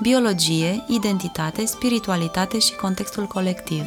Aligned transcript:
biologie, 0.00 0.84
identitate, 0.88 1.64
spiritualitate 1.64 2.58
și 2.58 2.74
contextul 2.74 3.26
colectiv. 3.26 3.82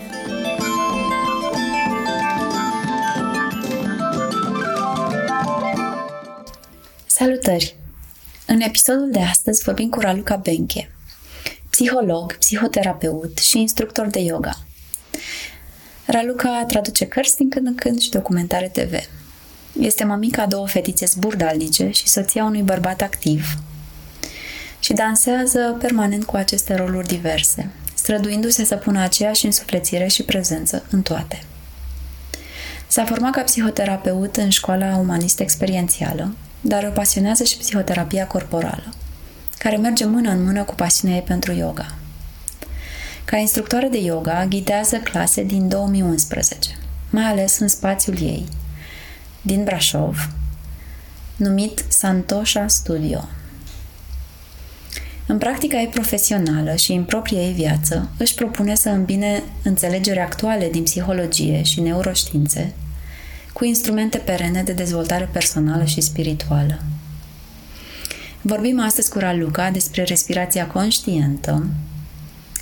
Salutări! 7.06 7.76
În 8.46 8.60
episodul 8.60 9.12
de 9.12 9.20
astăzi 9.20 9.64
vorbim 9.64 9.90
cu 9.90 10.00
Raluca 10.00 10.36
Benche, 10.36 10.92
psiholog, 11.70 12.38
psihoterapeut 12.38 13.38
și 13.38 13.60
instructor 13.60 14.08
de 14.08 14.20
yoga. 14.20 14.58
Raluca 16.06 16.64
traduce 16.68 17.06
cărți 17.06 17.36
din 17.36 17.50
când 17.50 17.68
în 17.68 17.76
când 17.76 18.00
și 18.00 18.10
documentare 18.10 18.68
TV. 18.68 18.94
Este 19.80 20.04
mamica 20.04 20.42
a 20.42 20.48
două 20.48 20.68
fetițe 20.68 21.06
zburdalnice 21.06 21.90
și 21.90 22.08
soția 22.08 22.44
unui 22.44 22.62
bărbat 22.62 23.02
activ 23.02 23.44
și 24.80 24.94
dansează 24.94 25.76
permanent 25.80 26.26
cu 26.26 26.36
aceste 26.36 26.76
roluri 26.76 27.08
diverse, 27.08 27.70
străduindu-se 27.94 28.66
să 28.66 28.76
pună 28.76 29.02
aceeași 29.02 29.46
însuflețire 29.46 30.08
și 30.08 30.24
prezență 30.24 30.84
în 30.90 31.02
toate. 31.02 31.44
S-a 32.88 33.06
format 33.06 33.32
ca 33.32 33.42
psihoterapeut 33.42 34.36
în 34.36 34.50
școala 34.50 34.96
umanistă 34.96 35.44
experiențială, 35.44 36.36
dar 36.62 36.84
o 36.84 36.92
pasionează 36.92 37.44
și 37.44 37.58
psihoterapia 37.58 38.28
corporală, 38.28 38.94
care 39.58 39.78
merge 39.78 40.06
mână 40.06 40.30
în 40.30 40.44
mână 40.44 40.64
cu 40.64 40.76
pasiunea 40.76 41.16
ei 41.16 41.24
pentru 41.24 41.52
yoga. 41.52 41.96
Ca 43.26 43.38
instructoare 43.38 43.88
de 43.88 43.98
yoga, 43.98 44.46
ghidează 44.46 44.98
clase 44.98 45.44
din 45.44 45.68
2011, 45.68 46.70
mai 47.10 47.24
ales 47.24 47.60
în 47.60 47.68
spațiul 47.68 48.22
ei, 48.22 48.46
din 49.42 49.64
Brașov, 49.64 50.30
numit 51.36 51.86
Santosha 51.88 52.68
Studio. 52.68 53.28
În 55.32 55.38
practica 55.38 55.78
ei 55.80 55.88
profesională 55.88 56.76
și 56.76 56.92
în 56.92 57.04
propria 57.04 57.40
ei 57.40 57.54
viață, 57.54 58.10
își 58.18 58.34
propune 58.34 58.76
să 58.76 58.90
îmbine 58.90 59.44
înțelegeri 59.64 60.20
actuale 60.20 60.70
din 60.70 60.84
psihologie 60.84 61.64
și 61.64 61.82
neuroștiințe 61.82 62.74
cu 63.54 63.66
instrumente 63.66 64.18
perene 64.18 64.64
de 64.64 64.72
dezvoltare 64.72 65.30
personală 65.32 65.84
și 65.84 66.02
spirituală. 66.02 66.82
Vorbim 68.42 68.80
astăzi 68.80 69.10
cu 69.10 69.20
Raluca 69.20 69.70
despre 69.72 70.04
respirația 70.04 70.68
conștientă 70.68 71.68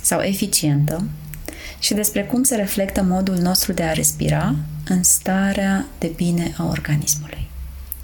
sau 0.02 0.20
eficientă 0.20 1.08
și 1.78 1.94
despre 1.94 2.24
cum 2.24 2.42
se 2.42 2.54
reflectă 2.54 3.02
modul 3.02 3.36
nostru 3.36 3.72
de 3.72 3.82
a 3.82 3.92
respira 3.92 4.54
în 4.88 5.02
starea 5.02 5.86
de 5.98 6.12
bine 6.16 6.54
a 6.56 6.64
organismului. 6.64 7.50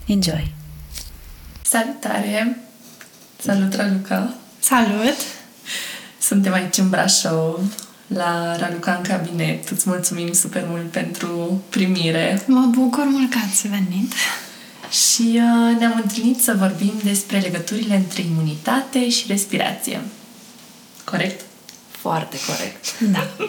Enjoy! 0.06 0.54
Salutare! 1.62 2.56
Salut, 3.40 3.74
Raluca! 3.74 4.34
Salut! 4.64 5.16
Suntem 6.18 6.52
aici 6.52 6.76
în 6.76 6.88
Brașov, 6.88 7.60
la 8.06 8.56
Raluca 8.56 8.94
în 8.94 9.02
cabinet. 9.02 9.68
Îți 9.68 9.88
mulțumim 9.88 10.32
super 10.32 10.64
mult 10.68 10.90
pentru 10.90 11.62
primire. 11.68 12.42
Mă 12.46 12.66
bucur 12.70 13.04
mult 13.04 13.30
că 13.30 13.38
ați 13.48 13.68
venit. 13.68 14.12
Și 14.90 15.22
uh, 15.22 15.78
ne-am 15.78 16.00
întâlnit 16.02 16.42
să 16.42 16.54
vorbim 16.58 16.92
despre 17.02 17.38
legăturile 17.38 17.96
între 17.96 18.22
imunitate 18.22 19.08
și 19.08 19.24
respirație. 19.28 20.00
Corect? 21.04 21.40
Foarte 21.90 22.36
corect. 22.46 23.00
Da. 23.00 23.28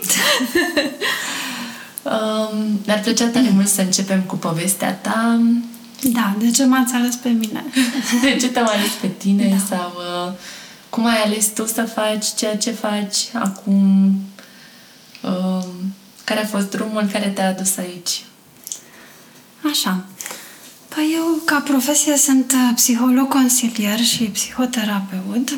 um, 2.11 2.79
mi-ar 2.85 2.99
plăcea 2.99 3.27
tare 3.27 3.49
mult 3.49 3.67
să 3.67 3.81
începem 3.81 4.21
cu 4.21 4.35
povestea 4.35 4.93
ta. 4.93 5.41
Da, 6.01 6.35
de 6.39 6.51
ce 6.51 6.65
m-ați 6.65 6.93
ales 6.93 7.15
pe 7.15 7.29
mine? 7.29 7.63
De 8.23 8.35
ce 8.35 8.47
te-am 8.47 8.67
ales 8.67 8.91
pe 9.01 9.07
tine 9.07 9.47
da. 9.49 9.75
sau 9.75 9.93
uh, 10.27 10.33
cum 10.95 11.05
ai 11.05 11.21
ales 11.21 11.47
tu 11.47 11.65
să 11.65 11.83
faci 11.83 12.25
ceea 12.35 12.57
ce 12.57 12.71
faci 12.71 13.17
acum? 13.33 14.15
Uh, 15.21 15.65
care 16.23 16.39
a 16.43 16.45
fost 16.45 16.69
drumul 16.69 17.09
care 17.11 17.27
te-a 17.27 17.47
adus 17.47 17.77
aici? 17.77 18.25
Așa. 19.71 20.03
Păi 20.87 21.11
eu, 21.15 21.41
ca 21.45 21.59
profesie, 21.59 22.17
sunt 22.17 22.51
uh, 22.51 22.71
psiholog 22.75 23.27
consilier 23.27 23.99
și 23.99 24.23
psihoterapeut. 24.23 25.57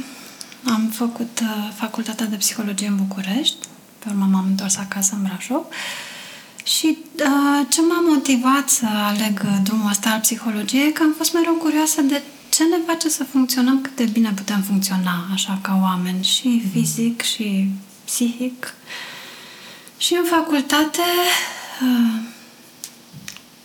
Am 0.63 0.91
făcut 0.93 1.39
uh, 1.41 1.73
facultatea 1.75 2.25
de 2.25 2.35
psihologie 2.35 2.87
în 2.87 2.95
București, 2.95 3.67
pe 3.99 4.05
urmă 4.09 4.27
m-am 4.31 4.45
întors 4.45 4.77
acasă 4.77 5.13
în 5.15 5.23
Brașov. 5.23 5.65
Și 6.63 6.97
uh, 7.15 7.65
ce 7.69 7.81
m-a 7.81 8.01
motivat 8.07 8.69
să 8.69 8.85
aleg 8.85 9.41
drumul 9.63 9.89
ăsta 9.89 10.09
al 10.09 10.19
psihologiei 10.19 10.91
că 10.91 11.03
am 11.03 11.13
fost 11.17 11.33
mereu 11.33 11.53
curioasă 11.53 12.01
de 12.01 12.21
ce 12.57 12.63
ne 12.63 12.77
face 12.85 13.09
să 13.09 13.23
funcționăm 13.23 13.81
cât 13.81 13.95
de 13.95 14.05
bine 14.05 14.31
putem 14.35 14.61
funcționa 14.61 15.27
așa 15.33 15.59
ca 15.61 15.79
oameni, 15.81 16.23
și 16.23 16.63
fizic 16.71 17.21
și 17.21 17.69
psihic. 18.05 18.73
Și 19.97 20.13
în 20.13 20.23
facultate, 20.23 21.01
uh, 21.81 22.21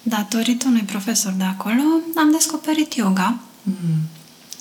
datorită 0.02 0.66
unui 0.68 0.82
profesor 0.82 1.32
de 1.32 1.44
acolo, 1.44 1.82
am 2.16 2.30
descoperit 2.30 2.94
yoga. 2.94 3.38
Mm. 3.62 3.74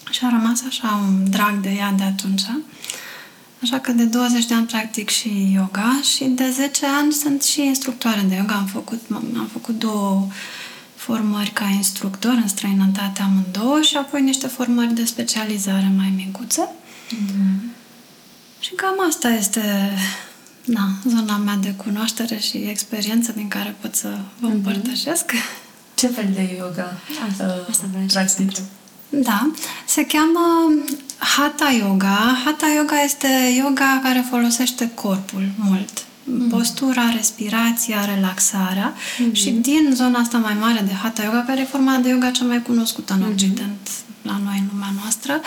Și 0.10 0.20
a 0.24 0.30
rămas 0.30 0.64
așa 0.68 1.02
un 1.08 1.30
drag 1.30 1.60
de 1.60 1.70
ea 1.70 1.92
de 1.92 2.04
atunci. 2.04 2.42
Așa 3.62 3.80
că 3.80 3.92
de 3.92 4.04
20 4.04 4.46
de 4.46 4.54
ani 4.54 4.66
practic 4.66 5.10
și 5.10 5.52
yoga 5.54 6.00
și 6.14 6.24
de 6.24 6.50
10 6.50 6.86
ani 6.86 7.12
sunt 7.12 7.42
și 7.44 7.62
instructoare 7.62 8.22
de 8.28 8.36
yoga. 8.36 8.54
Am 8.54 8.66
făcut, 8.66 9.02
am 9.14 9.50
făcut 9.52 9.80
două 9.80 10.28
formări 11.06 11.50
ca 11.50 11.66
instructor 11.66 12.32
în 12.32 12.48
străinătate 12.48 13.22
amândouă 13.22 13.82
și 13.82 13.98
apoi 13.98 14.22
niște 14.22 14.48
formări 14.48 14.94
de 14.94 15.06
specializare 15.06 15.92
mai 15.98 16.14
micuțe. 16.16 16.70
Mm-hmm. 16.70 17.72
Și 18.60 18.74
cam 18.76 18.96
asta 19.08 19.30
este 19.30 19.62
da, 20.66 20.88
zona 21.08 21.38
mea 21.38 21.56
de 21.56 21.74
cunoaștere 21.74 22.38
și 22.38 22.58
experiență 22.58 23.32
din 23.32 23.48
care 23.48 23.76
pot 23.80 23.96
să 23.96 24.08
vă 24.40 24.48
mm-hmm. 24.48 24.52
împărtășesc. 24.52 25.32
Ce 25.96 26.08
fel 26.08 26.30
de 26.34 26.56
yoga 26.58 26.94
asta, 27.30 27.46
uh, 27.46 27.66
Da, 29.10 29.52
se 29.86 30.06
cheamă 30.06 30.74
Hatha 31.18 31.72
Yoga. 31.72 32.42
Hatha 32.46 32.68
Yoga 32.78 33.02
este 33.02 33.28
yoga 33.58 34.00
care 34.04 34.26
folosește 34.30 34.92
corpul 34.94 35.50
mult. 35.58 36.06
Mm-hmm. 36.22 36.50
Postura, 36.50 37.10
respirația, 37.16 38.06
relaxarea 38.16 38.94
mm-hmm. 38.94 39.32
și 39.32 39.50
din 39.50 39.92
zona 39.94 40.20
asta 40.20 40.38
mai 40.38 40.58
mare 40.60 40.84
de 40.86 40.94
Hatha 40.94 41.24
Yoga, 41.24 41.44
care 41.48 41.60
e 41.62 41.64
forma 41.64 41.96
de 41.96 42.10
yoga 42.10 42.30
cea 42.30 42.46
mai 42.46 42.62
cunoscută 42.62 43.14
în 43.14 43.20
mm-hmm. 43.20 43.32
Occident, 43.32 43.90
la 44.22 44.40
noi 44.44 44.58
în 44.60 44.68
lumea 44.72 44.94
noastră, 45.02 45.42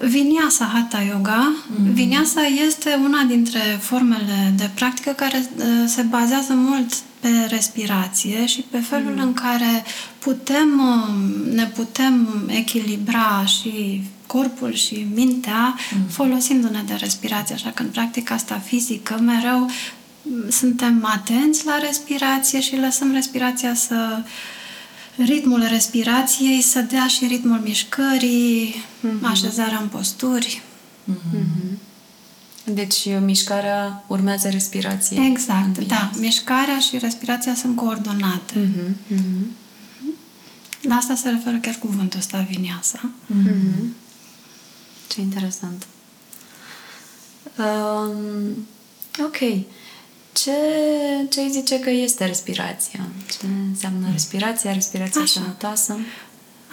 Vinyasa 0.00 0.64
Hatha 0.74 1.00
Yoga. 1.00 1.52
Mm-hmm. 1.54 1.92
Vinyasa 1.92 2.40
este 2.66 2.98
una 3.04 3.22
dintre 3.22 3.60
formele 3.80 4.52
de 4.56 4.70
practică 4.74 5.10
care 5.10 5.48
uh, 5.56 5.64
se 5.86 6.02
bazează 6.02 6.52
mult 6.52 6.92
pe 7.24 7.46
respirație 7.48 8.46
și 8.46 8.64
pe 8.70 8.78
felul 8.78 9.14
mm-hmm. 9.14 9.22
în 9.22 9.32
care 9.32 9.84
putem, 10.18 10.80
uh, 10.80 11.54
ne 11.54 11.66
putem 11.66 12.44
echilibra 12.46 13.44
și 13.46 14.02
corpul 14.26 14.72
și 14.72 15.06
mintea 15.14 15.76
mm-hmm. 15.78 16.10
folosindu-ne 16.10 16.82
de 16.86 16.94
respirație. 16.94 17.54
Așa 17.54 17.70
că 17.70 17.82
în 17.82 17.88
practica 17.88 18.34
asta 18.34 18.58
fizică 18.64 19.18
mereu 19.20 19.70
suntem 20.48 21.04
atenți 21.04 21.66
la 21.66 21.78
respirație 21.78 22.60
și 22.60 22.76
lăsăm 22.76 23.12
respirația 23.12 23.74
să 23.74 24.22
ritmul 25.16 25.66
respirației 25.70 26.60
să 26.60 26.80
dea 26.80 27.06
și 27.06 27.26
ritmul 27.26 27.58
mișcării, 27.58 28.74
mm-hmm. 28.74 29.22
așezarea 29.22 29.78
în 29.78 29.88
posturi. 29.88 30.62
Mm-hmm. 31.12 31.93
Deci 32.64 33.08
mișcarea 33.20 34.04
urmează 34.06 34.48
respirație. 34.48 35.26
Exact, 35.30 35.78
da. 35.78 36.10
Mișcarea 36.18 36.78
și 36.78 36.98
respirația 36.98 37.54
sunt 37.54 37.76
coordonate. 37.76 38.54
Mm-hmm. 38.54 39.14
Mm-hmm. 39.14 39.62
La 40.82 40.94
asta 40.94 41.14
se 41.14 41.28
referă 41.28 41.56
chiar 41.56 41.74
cuvântul 41.74 42.18
ăsta, 42.18 42.46
viniasa. 42.50 43.10
Mm-hmm. 43.32 43.84
Ce 45.08 45.20
interesant. 45.20 45.86
Um, 47.58 48.66
ok. 49.24 49.38
Ce, 50.32 50.52
ce 51.30 51.40
îi 51.40 51.50
zice 51.50 51.80
că 51.80 51.90
este 51.90 52.24
respirația? 52.24 53.00
Ce 53.26 53.46
înseamnă 53.68 54.08
respirația, 54.12 54.72
respirația 54.72 55.20
Așa. 55.20 55.40
sănătoasă? 55.40 55.96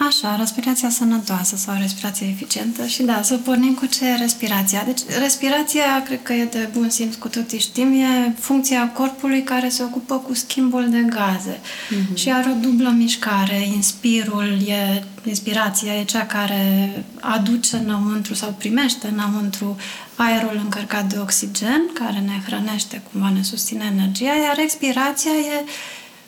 Așa, 0.06 0.36
respirația 0.36 0.90
sănătoasă 0.90 1.56
sau 1.56 1.74
respirația 1.80 2.26
eficientă 2.26 2.86
și 2.86 3.02
da, 3.02 3.22
să 3.22 3.36
pornim 3.36 3.74
cu 3.74 3.86
ce 3.86 4.06
e 4.06 4.14
respirația. 4.14 4.82
Deci 4.86 5.00
respirația, 5.18 6.02
cred 6.04 6.22
că 6.22 6.32
e 6.32 6.44
de 6.44 6.68
bun 6.72 6.90
simț 6.90 7.14
cu 7.14 7.28
toții 7.28 7.58
știm, 7.58 7.92
e 7.92 8.34
funcția 8.38 8.88
corpului 8.88 9.42
care 9.42 9.68
se 9.68 9.82
ocupă 9.82 10.14
cu 10.14 10.34
schimbul 10.34 10.90
de 10.90 11.06
gaze 11.08 11.58
mm-hmm. 11.58 12.14
și 12.14 12.32
are 12.32 12.50
o 12.50 12.60
dublă 12.60 12.94
mișcare. 12.96 13.66
Inspirul 13.74 14.56
e, 14.66 15.04
inspirația 15.24 15.94
e 15.94 16.04
cea 16.04 16.26
care 16.26 16.90
aduce 17.20 17.76
înăuntru 17.76 18.34
sau 18.34 18.54
primește 18.58 19.08
înăuntru 19.08 19.76
aerul 20.16 20.60
încărcat 20.62 21.04
de 21.04 21.18
oxigen, 21.18 21.82
care 21.92 22.18
ne 22.18 22.42
hrănește, 22.46 23.02
cumva 23.12 23.30
ne 23.30 23.42
susține 23.42 23.92
energia, 23.96 24.34
iar 24.46 24.58
expirația 24.58 25.30
e 25.30 25.64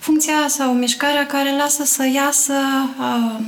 funcția 0.05 0.49
sau 0.49 0.73
mișcarea 0.73 1.27
care 1.27 1.57
lasă 1.57 1.85
să 1.85 2.09
iasă 2.15 2.53
uh, 2.99 3.41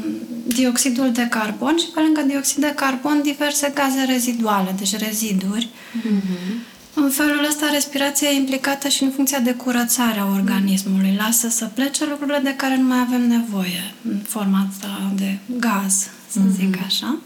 dioxidul 0.47 1.13
de 1.13 1.27
carbon 1.31 1.77
și 1.77 1.87
pe 1.95 2.01
lângă 2.01 2.21
dioxid 2.21 2.57
de 2.57 2.73
carbon 2.77 3.23
diverse 3.23 3.73
gaze 3.75 4.05
reziduale, 4.09 4.75
deci 4.79 4.97
reziduri. 4.97 5.69
Mm-hmm. 5.69 6.75
În 6.95 7.11
felul 7.11 7.45
ăsta, 7.49 7.71
respirația 7.73 8.29
e 8.29 8.37
implicată 8.37 8.89
și 8.89 9.03
în 9.03 9.11
funcția 9.11 9.39
de 9.39 9.55
curățare 9.55 10.19
a 10.19 10.25
organismului. 10.25 11.15
Lasă 11.19 11.49
să 11.49 11.65
plece 11.75 12.05
lucrurile 12.05 12.41
de 12.43 12.55
care 12.55 12.77
nu 12.77 12.87
mai 12.87 12.99
avem 12.99 13.29
nevoie, 13.29 13.95
în 14.09 14.19
forma 14.29 14.67
asta 14.69 15.13
de 15.15 15.39
gaz, 15.47 16.09
să 16.31 16.39
mm-hmm. 16.39 16.57
zic 16.59 16.79
așa. 16.87 17.19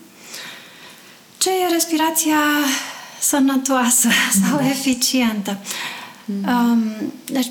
Ce 1.38 1.50
e 1.50 1.72
respirația 1.72 2.42
sănătoasă 3.20 4.08
sau 4.40 4.60
mm-hmm. 4.60 4.70
eficientă? 4.70 5.58
Mm-hmm. 5.58 6.46
Um, 6.46 6.92
deci, 7.24 7.50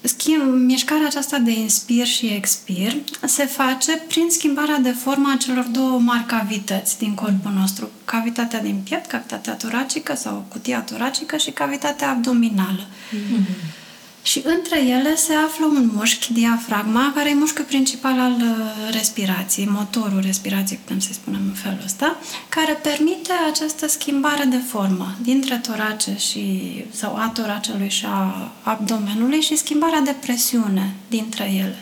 schimb, 0.00 0.64
mișcarea 0.64 1.06
aceasta 1.06 1.38
de 1.38 1.50
inspir 1.50 2.06
și 2.06 2.26
expir 2.26 2.96
se 3.24 3.44
face 3.44 3.96
prin 3.96 4.26
schimbarea 4.30 4.78
de 4.78 4.90
formă 4.90 5.32
a 5.34 5.36
celor 5.36 5.64
două 5.64 5.98
mari 5.98 6.24
cavități 6.26 6.98
din 6.98 7.14
corpul 7.14 7.52
nostru. 7.58 7.90
Cavitatea 8.04 8.60
din 8.60 8.80
piept, 8.84 9.06
cavitatea 9.06 9.52
toracică 9.52 10.14
sau 10.14 10.44
cutia 10.48 10.80
toracică 10.80 11.36
și 11.36 11.50
cavitatea 11.50 12.10
abdominală. 12.10 12.86
Mm-hmm. 12.86 13.86
Și 14.22 14.42
între 14.44 14.82
ele 14.82 15.16
se 15.16 15.32
află 15.32 15.66
un 15.66 15.90
mușchi, 15.94 16.32
diafragma, 16.32 17.12
care 17.14 17.30
e 17.30 17.34
mușchiul 17.34 17.64
principal 17.64 18.18
al 18.20 18.32
uh, 18.32 18.92
respirației, 18.92 19.68
motorul 19.70 20.20
respirației, 20.24 20.78
putem 20.82 21.00
să 21.00 21.12
spunem 21.12 21.40
în 21.46 21.52
felul 21.52 21.82
ăsta, 21.84 22.16
care 22.48 22.72
permite 22.72 23.32
această 23.50 23.88
schimbare 23.88 24.44
de 24.44 24.60
formă 24.68 25.14
dintre 25.22 25.56
torace 25.56 26.16
și, 26.18 26.72
sau 26.90 27.16
a 27.16 27.28
toracelui 27.34 27.88
și 27.88 28.04
a 28.06 28.50
abdomenului 28.62 29.40
și 29.40 29.56
schimbarea 29.56 30.00
de 30.00 30.14
presiune 30.20 30.94
dintre 31.08 31.44
ele. 31.44 31.78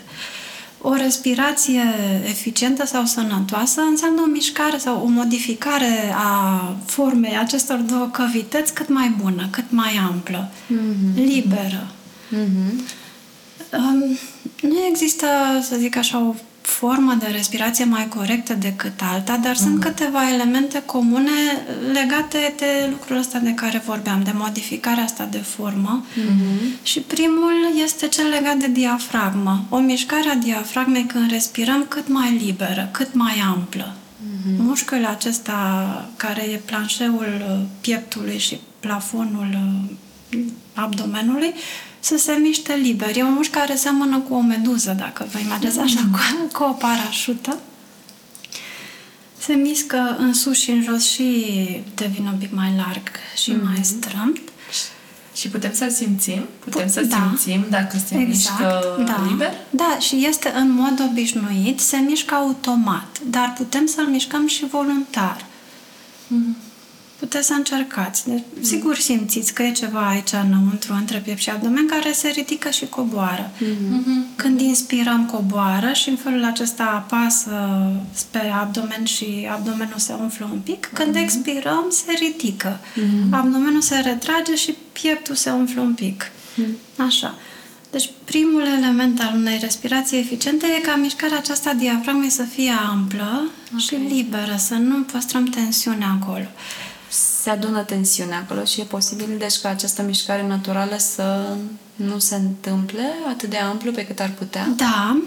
O 0.81 0.93
respirație 0.93 1.81
eficientă 2.27 2.85
sau 2.85 3.05
sănătoasă 3.05 3.81
înseamnă 3.81 4.21
o 4.21 4.25
mișcare 4.25 4.77
sau 4.77 5.01
o 5.03 5.07
modificare 5.07 6.13
a 6.15 6.75
formei 6.85 7.37
acestor 7.37 7.77
două 7.77 8.05
cavități 8.11 8.73
cât 8.73 8.89
mai 8.89 9.15
bună, 9.21 9.47
cât 9.51 9.65
mai 9.69 9.99
amplă, 10.09 10.51
mm-hmm. 10.51 11.13
liberă. 11.15 11.87
Mm-hmm. 12.29 13.05
Um, 13.73 14.17
nu 14.61 14.85
există, 14.89 15.27
să 15.61 15.75
zic 15.75 15.95
așa, 15.95 16.19
o 16.19 16.35
formă 16.61 17.13
de 17.19 17.27
respirație 17.31 17.85
mai 17.85 18.07
corectă 18.07 18.53
decât 18.53 19.01
alta, 19.13 19.37
dar 19.37 19.53
mm-hmm. 19.53 19.59
sunt 19.59 19.79
câteva 19.79 20.31
elemente 20.33 20.81
comune 20.85 21.31
legate 21.93 22.53
de 22.57 22.87
lucrul 22.89 23.17
ăsta 23.17 23.37
de 23.37 23.53
care 23.53 23.81
vorbeam, 23.85 24.23
de 24.23 24.31
modificarea 24.33 25.03
asta 25.03 25.27
de 25.31 25.37
formă. 25.37 26.05
Mm-hmm. 26.05 26.83
Și 26.83 26.99
primul 26.99 27.53
este 27.83 28.07
cel 28.07 28.27
legat 28.27 28.55
de 28.55 28.67
diafragmă. 28.67 29.65
O 29.69 29.77
mișcare 29.77 30.29
a 30.29 30.35
diafragmei 30.35 31.03
când 31.05 31.31
respirăm 31.31 31.85
cât 31.87 32.07
mai 32.07 32.41
liberă, 32.45 32.89
cât 32.91 33.13
mai 33.13 33.35
amplă. 33.55 33.95
Mm-hmm. 33.95 34.57
Mușchiul 34.57 35.05
acesta 35.05 36.09
care 36.15 36.41
e 36.41 36.61
planșeul 36.65 37.65
pieptului 37.81 38.37
și 38.37 38.59
plafonul 38.79 39.57
abdomenului 40.73 41.53
să 42.07 42.17
se 42.17 42.31
miște 42.31 42.73
liber. 42.73 43.17
E 43.17 43.23
un 43.23 43.33
mușchi 43.33 43.51
care 43.51 43.75
seamănă 43.75 44.19
cu 44.19 44.33
o 44.33 44.39
meduză, 44.39 44.95
dacă 44.99 45.27
vă 45.31 45.39
imaginați 45.39 45.79
așa, 45.79 45.99
mm. 46.03 46.11
cu, 46.11 46.57
cu 46.57 46.63
o 46.63 46.71
parașută. 46.71 47.57
Se 49.37 49.53
mișcă 49.53 50.15
în 50.19 50.33
sus 50.33 50.57
și 50.57 50.71
în 50.71 50.83
jos 50.83 51.09
și 51.09 51.45
devine 51.95 52.29
un 52.29 52.37
pic 52.37 52.53
mai 52.53 52.73
larg 52.77 53.09
și 53.35 53.51
mm. 53.51 53.61
mai 53.63 53.83
strâmt. 53.83 54.39
Și 55.35 55.47
putem 55.47 55.73
să-l 55.73 55.89
simțim? 55.89 56.45
Putem 56.59 56.89
să 56.89 57.01
da. 57.01 57.15
simțim 57.27 57.65
dacă 57.69 57.97
se 58.07 58.17
exact, 58.17 58.27
mișcă 58.27 59.03
da. 59.05 59.25
liber? 59.29 59.53
Da, 59.69 59.97
și 59.99 60.25
este 60.25 60.51
în 60.55 60.71
mod 60.71 61.09
obișnuit, 61.09 61.79
se 61.79 61.97
mișcă 61.97 62.33
automat, 62.35 63.19
dar 63.29 63.53
putem 63.57 63.85
să-l 63.85 64.05
mișcăm 64.05 64.47
și 64.47 64.65
voluntar. 64.65 65.45
Mm 66.27 66.55
puteți 67.19 67.47
să 67.47 67.53
încercați. 67.53 68.29
Deci, 68.29 68.43
sigur 68.61 68.95
simțiți 68.95 69.53
că 69.53 69.63
e 69.63 69.71
ceva 69.71 70.07
aici 70.07 70.31
înăuntru, 70.31 70.93
între 70.93 71.17
piept 71.17 71.39
și 71.39 71.49
abdomen, 71.49 71.87
care 71.87 72.11
se 72.11 72.27
ridică 72.27 72.69
și 72.69 72.85
coboară. 72.85 73.51
Mm-hmm. 73.55 74.35
Când 74.35 74.61
inspirăm, 74.61 75.25
coboară 75.25 75.93
și 75.93 76.09
în 76.09 76.15
felul 76.15 76.43
acesta 76.43 76.83
apasă 76.83 77.81
pe 78.31 78.41
abdomen 78.61 79.03
și 79.03 79.47
abdomenul 79.51 79.97
se 79.97 80.13
umflă 80.19 80.49
un 80.51 80.59
pic. 80.59 80.89
Când 80.93 81.15
mm-hmm. 81.15 81.21
expirăm, 81.21 81.85
se 81.89 82.11
ridică. 82.19 82.79
Mm-hmm. 82.79 83.29
Abdomenul 83.31 83.81
se 83.81 83.95
retrage 83.95 84.55
și 84.55 84.75
pieptul 84.91 85.35
se 85.35 85.49
umflă 85.49 85.81
un 85.81 85.93
pic. 85.93 86.31
Mm-hmm. 86.31 86.97
Așa. 87.07 87.35
Deci 87.91 88.09
primul 88.23 88.63
element 88.77 89.19
al 89.21 89.33
unei 89.35 89.57
respirații 89.61 90.19
eficiente 90.19 90.65
e 90.77 90.81
ca 90.81 90.95
mișcarea 90.95 91.37
aceasta 91.37 91.73
diafragmei 91.73 92.29
să 92.29 92.43
fie 92.43 92.71
amplă 92.89 93.49
okay. 93.67 93.79
și 93.79 93.95
liberă, 93.95 94.55
să 94.57 94.73
nu 94.73 95.01
păstrăm 95.01 95.45
tensiunea 95.45 96.17
acolo 96.21 96.47
se 97.47 97.53
adună 97.53 97.81
tensiune 97.81 98.35
acolo 98.35 98.63
și 98.63 98.81
e 98.81 98.83
posibil 98.83 99.35
deci 99.37 99.57
ca 99.57 99.69
această 99.69 100.01
mișcare 100.01 100.47
naturală 100.47 100.95
să 100.97 101.55
nu 101.95 102.19
se 102.19 102.35
întâmple 102.35 103.13
atât 103.29 103.49
de 103.49 103.57
amplu 103.57 103.91
pe 103.91 104.05
cât 104.05 104.19
ar 104.19 104.31
putea? 104.37 104.67
Da. 104.75 105.21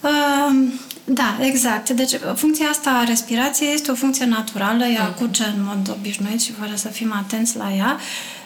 Uh, 0.00 0.68
da, 1.04 1.38
exact. 1.40 1.90
Deci 1.90 2.12
funcția 2.34 2.66
asta 2.66 2.90
a 2.90 3.04
respirației 3.04 3.74
este 3.74 3.90
o 3.90 3.94
funcție 3.94 4.24
naturală, 4.24 4.84
ea 4.84 5.14
uh-huh. 5.14 5.18
curge 5.18 5.44
în 5.44 5.64
mod 5.64 5.96
obișnuit 5.98 6.40
și 6.40 6.52
fără 6.52 6.72
să 6.74 6.88
fim 6.88 7.12
atenți 7.12 7.56
la 7.56 7.72
ea. 7.74 7.98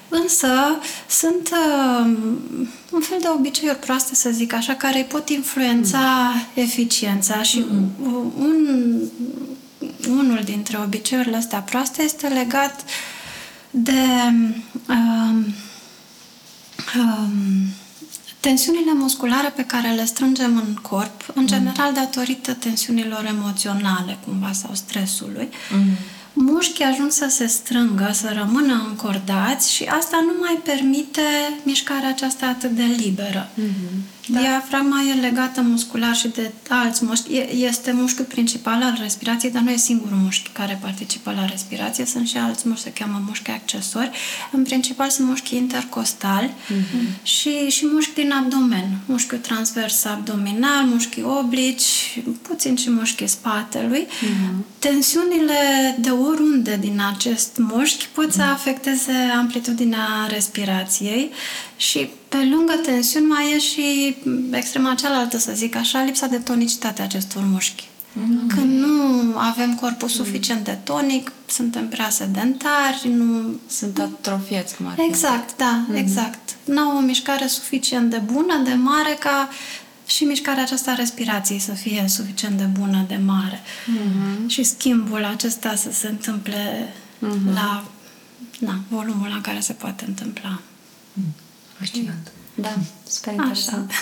Însă 0.08 0.48
sunt 1.08 1.48
uh, 1.52 2.16
un 2.90 3.00
fel 3.00 3.18
de 3.20 3.28
obiceiuri 3.36 3.78
proaste, 3.78 4.14
să 4.14 4.30
zic 4.30 4.52
așa, 4.52 4.74
care 4.74 5.06
pot 5.08 5.28
influența 5.28 6.32
mm. 6.34 6.62
eficiența 6.62 7.42
și 7.42 7.64
mm. 7.70 7.90
un, 8.38 8.88
unul 10.08 10.40
dintre 10.44 10.78
obiceiurile 10.84 11.36
astea 11.36 11.58
proaste 11.58 12.02
este 12.02 12.26
legat 12.26 12.84
de 13.70 14.04
um, 14.88 15.54
um, 16.98 17.68
tensiunile 18.40 18.92
musculare 18.92 19.48
pe 19.48 19.64
care 19.64 19.90
le 19.90 20.04
strângem 20.04 20.56
în 20.56 20.74
corp, 20.82 21.32
în 21.34 21.42
mm. 21.42 21.46
general 21.46 21.92
datorită 21.92 22.52
tensiunilor 22.52 23.24
emoționale, 23.24 24.18
cumva, 24.24 24.52
sau 24.52 24.70
stresului. 24.74 25.48
Mm 25.72 25.96
mușchii 26.36 26.84
ajung 26.84 27.10
să 27.10 27.26
se 27.28 27.46
strângă, 27.46 28.10
să 28.12 28.32
rămână 28.34 28.84
încordați 28.88 29.72
și 29.72 29.84
asta 29.84 30.24
nu 30.26 30.32
mai 30.40 30.60
permite 30.64 31.20
mișcarea 31.62 32.08
aceasta 32.08 32.46
atât 32.46 32.70
de 32.70 32.82
liberă. 32.82 33.48
Mm-hmm. 33.48 34.15
Da. 34.28 34.40
Diafragma 34.40 35.02
e 35.02 35.20
legată 35.20 35.60
muscular 35.60 36.14
și 36.14 36.28
de 36.28 36.50
alți 36.68 37.04
mușchi. 37.04 37.46
Este 37.50 37.92
mușchiul 37.92 38.24
principal 38.24 38.82
al 38.82 38.98
respirației, 39.02 39.52
dar 39.52 39.62
nu 39.62 39.70
e 39.70 39.76
singurul 39.76 40.16
mușchi 40.16 40.50
care 40.52 40.78
participă 40.82 41.32
la 41.36 41.44
respirație. 41.44 42.04
Sunt 42.04 42.28
și 42.28 42.36
alți 42.36 42.68
mușchi, 42.68 42.82
se 42.82 42.92
cheamă 42.92 43.22
mușchi 43.26 43.50
accesori. 43.50 44.10
În 44.52 44.62
principal 44.62 45.10
sunt 45.10 45.28
mușchi 45.28 45.56
intercostali 45.56 46.50
mm-hmm. 46.50 47.22
și, 47.22 47.68
și 47.68 47.86
mușchi 47.92 48.14
din 48.14 48.32
abdomen. 48.32 48.98
Mușchiul 49.06 49.38
transvers 49.38 50.04
abdominal, 50.04 50.84
mușchi 50.84 51.22
oblici, 51.22 52.18
puțin 52.42 52.76
și 52.76 52.90
mușchi 52.90 53.26
spatelui. 53.26 54.06
Mm-hmm. 54.06 54.78
Tensiunile 54.78 55.96
de 55.98 56.10
oriunde 56.10 56.76
din 56.80 57.00
acest 57.14 57.56
mușchi 57.58 58.08
pot 58.12 58.32
să 58.32 58.42
afecteze 58.42 59.12
amplitudinea 59.36 60.26
respirației 60.28 61.30
și 61.76 62.08
pe 62.36 62.44
lângă 62.44 62.72
tensiuni 62.72 63.26
mai 63.26 63.52
e 63.52 63.58
și 63.58 64.16
extrema 64.50 64.94
cealaltă, 64.94 65.38
să 65.38 65.52
zic 65.54 65.76
așa, 65.76 66.02
lipsa 66.02 66.26
de 66.26 66.36
tonicitate 66.36 67.00
a 67.00 67.04
acestor 67.04 67.42
mușchi. 67.44 67.88
Mm. 68.12 68.46
Când 68.46 68.78
nu 68.78 69.36
avem 69.38 69.74
corpul 69.74 70.08
suficient 70.08 70.64
de 70.64 70.78
tonic, 70.84 71.32
suntem 71.46 71.88
prea 71.88 72.08
sedentari, 72.08 73.08
nu... 73.08 73.58
Sunt 73.68 73.98
atrofiați, 73.98 74.76
cum 74.76 74.86
ar 74.86 74.94
fi. 74.94 75.02
Exact, 75.02 75.56
da, 75.56 75.84
mm. 75.88 75.94
exact. 75.94 76.56
Nu 76.64 76.80
au 76.80 76.96
o 76.96 77.00
mișcare 77.00 77.46
suficient 77.46 78.10
de 78.10 78.22
bună, 78.32 78.60
de 78.64 78.72
mare, 78.72 79.16
ca 79.20 79.48
și 80.06 80.24
mișcarea 80.24 80.62
aceasta 80.62 80.90
a 80.90 80.94
respirației 80.94 81.58
să 81.58 81.72
fie 81.72 82.04
suficient 82.08 82.58
de 82.58 82.68
bună, 82.78 83.04
de 83.08 83.18
mare. 83.24 83.60
Mm-hmm. 83.60 84.46
Și 84.46 84.62
schimbul 84.62 85.24
acesta 85.24 85.74
să 85.74 85.92
se 85.92 86.08
întâmple 86.08 86.92
mm-hmm. 87.18 87.54
la 87.54 87.84
na, 88.58 88.78
volumul 88.88 89.28
la 89.28 89.40
care 89.40 89.60
se 89.60 89.72
poate 89.72 90.04
întâmpla. 90.08 90.60
Mm. 91.12 91.34
Fascinant. 91.78 92.30
Da, 92.54 92.74
super 93.08 93.32
interesant. 93.34 93.90
Așa. 93.90 94.00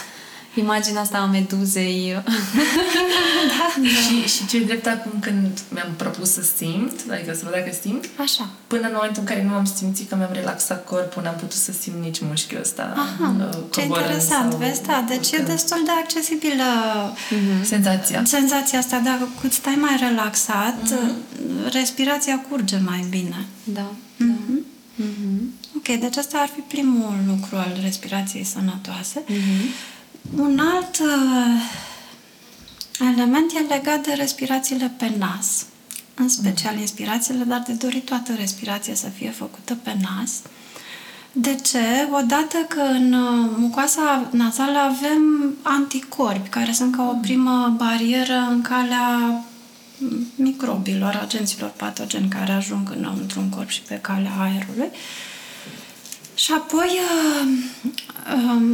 imaginea 0.55 1.01
asta 1.01 1.19
a 1.19 1.27
meduzei. 1.27 2.13
da. 3.53 3.87
și, 4.07 4.29
și 4.35 4.47
ce 4.47 4.59
drept 4.65 4.87
acum 4.87 5.13
când 5.21 5.59
mi-am 5.69 5.93
propus 5.97 6.31
să 6.33 6.43
simt, 6.57 6.93
adică 7.11 7.35
să 7.35 7.41
văd 7.45 7.53
dacă 7.53 7.71
simt, 7.83 8.05
Așa. 8.21 8.49
până 8.67 8.87
în 8.87 8.93
momentul 8.95 9.21
în 9.23 9.29
care 9.29 9.43
nu 9.45 9.55
am 9.55 9.65
simțit 9.65 10.09
că 10.09 10.17
mi-am 10.17 10.33
relaxat 10.33 10.85
corpul, 10.85 11.23
n-am 11.23 11.35
putut 11.35 11.53
să 11.53 11.73
simt 11.73 11.97
nici 12.03 12.21
mușchiul 12.21 12.61
ăsta. 12.61 12.93
Aha, 12.97 13.35
uh, 13.39 13.49
ce 13.71 13.81
coborând 13.81 14.07
interesant, 14.11 14.51
sau 14.51 14.59
vezi, 14.61 14.83
da, 14.83 15.05
deci 15.09 15.31
e 15.31 15.37
urcând. 15.37 15.49
destul 15.49 15.83
de 15.85 15.91
accesibilă 16.03 16.65
Senzația. 17.65 18.23
senzația 18.25 18.79
asta, 18.79 18.99
dacă 18.99 19.29
cât 19.41 19.53
stai 19.53 19.79
mai 19.81 19.97
relaxat, 20.09 20.77
respirația 21.73 22.45
curge 22.49 22.79
mai 22.85 23.07
bine. 23.11 23.45
Da. 23.65 23.91
Mhm. 24.17 24.65
Ok, 25.89 25.99
deci 25.99 26.17
asta 26.17 26.39
ar 26.39 26.49
fi 26.49 26.61
primul 26.61 27.15
lucru 27.27 27.57
al 27.57 27.79
respirației 27.83 28.45
sănătoase. 28.45 29.23
Un 30.37 30.59
alt 30.59 30.99
uh, 30.99 31.63
element 33.13 33.53
e 33.53 33.75
legat 33.75 34.07
de 34.07 34.13
respirațiile 34.13 34.93
pe 34.97 35.13
nas. 35.19 35.67
În 36.15 36.29
special 36.29 36.79
inspirațiile, 36.79 37.45
dar 37.45 37.63
de 37.67 37.73
dorit 37.73 38.05
toată 38.05 38.33
respirația 38.39 38.95
să 38.95 39.07
fie 39.09 39.31
făcută 39.31 39.75
pe 39.75 39.97
nas. 40.03 40.33
De 41.33 41.55
ce? 41.55 42.09
Odată 42.11 42.57
că 42.69 42.81
în 42.81 43.13
uh, 43.13 43.51
mucoasa 43.57 44.29
nasală 44.31 44.79
avem 44.79 45.55
anticorpi, 45.63 46.49
care 46.49 46.73
sunt 46.73 46.97
ca 46.97 47.09
o 47.09 47.19
primă 47.21 47.75
barieră 47.77 48.47
în 48.51 48.63
calea 48.63 49.45
microbilor, 50.35 51.21
agenților 51.23 51.71
patogeni 51.77 52.29
care 52.29 52.53
ajung 52.53 52.95
înăuntru 52.97 53.41
în 53.41 53.49
corp 53.49 53.69
și 53.69 53.81
pe 53.81 53.99
calea 54.03 54.33
aerului. 54.39 54.89
Și 56.35 56.53
apoi 56.53 56.89
uh, 56.89 57.49
um, 58.35 58.73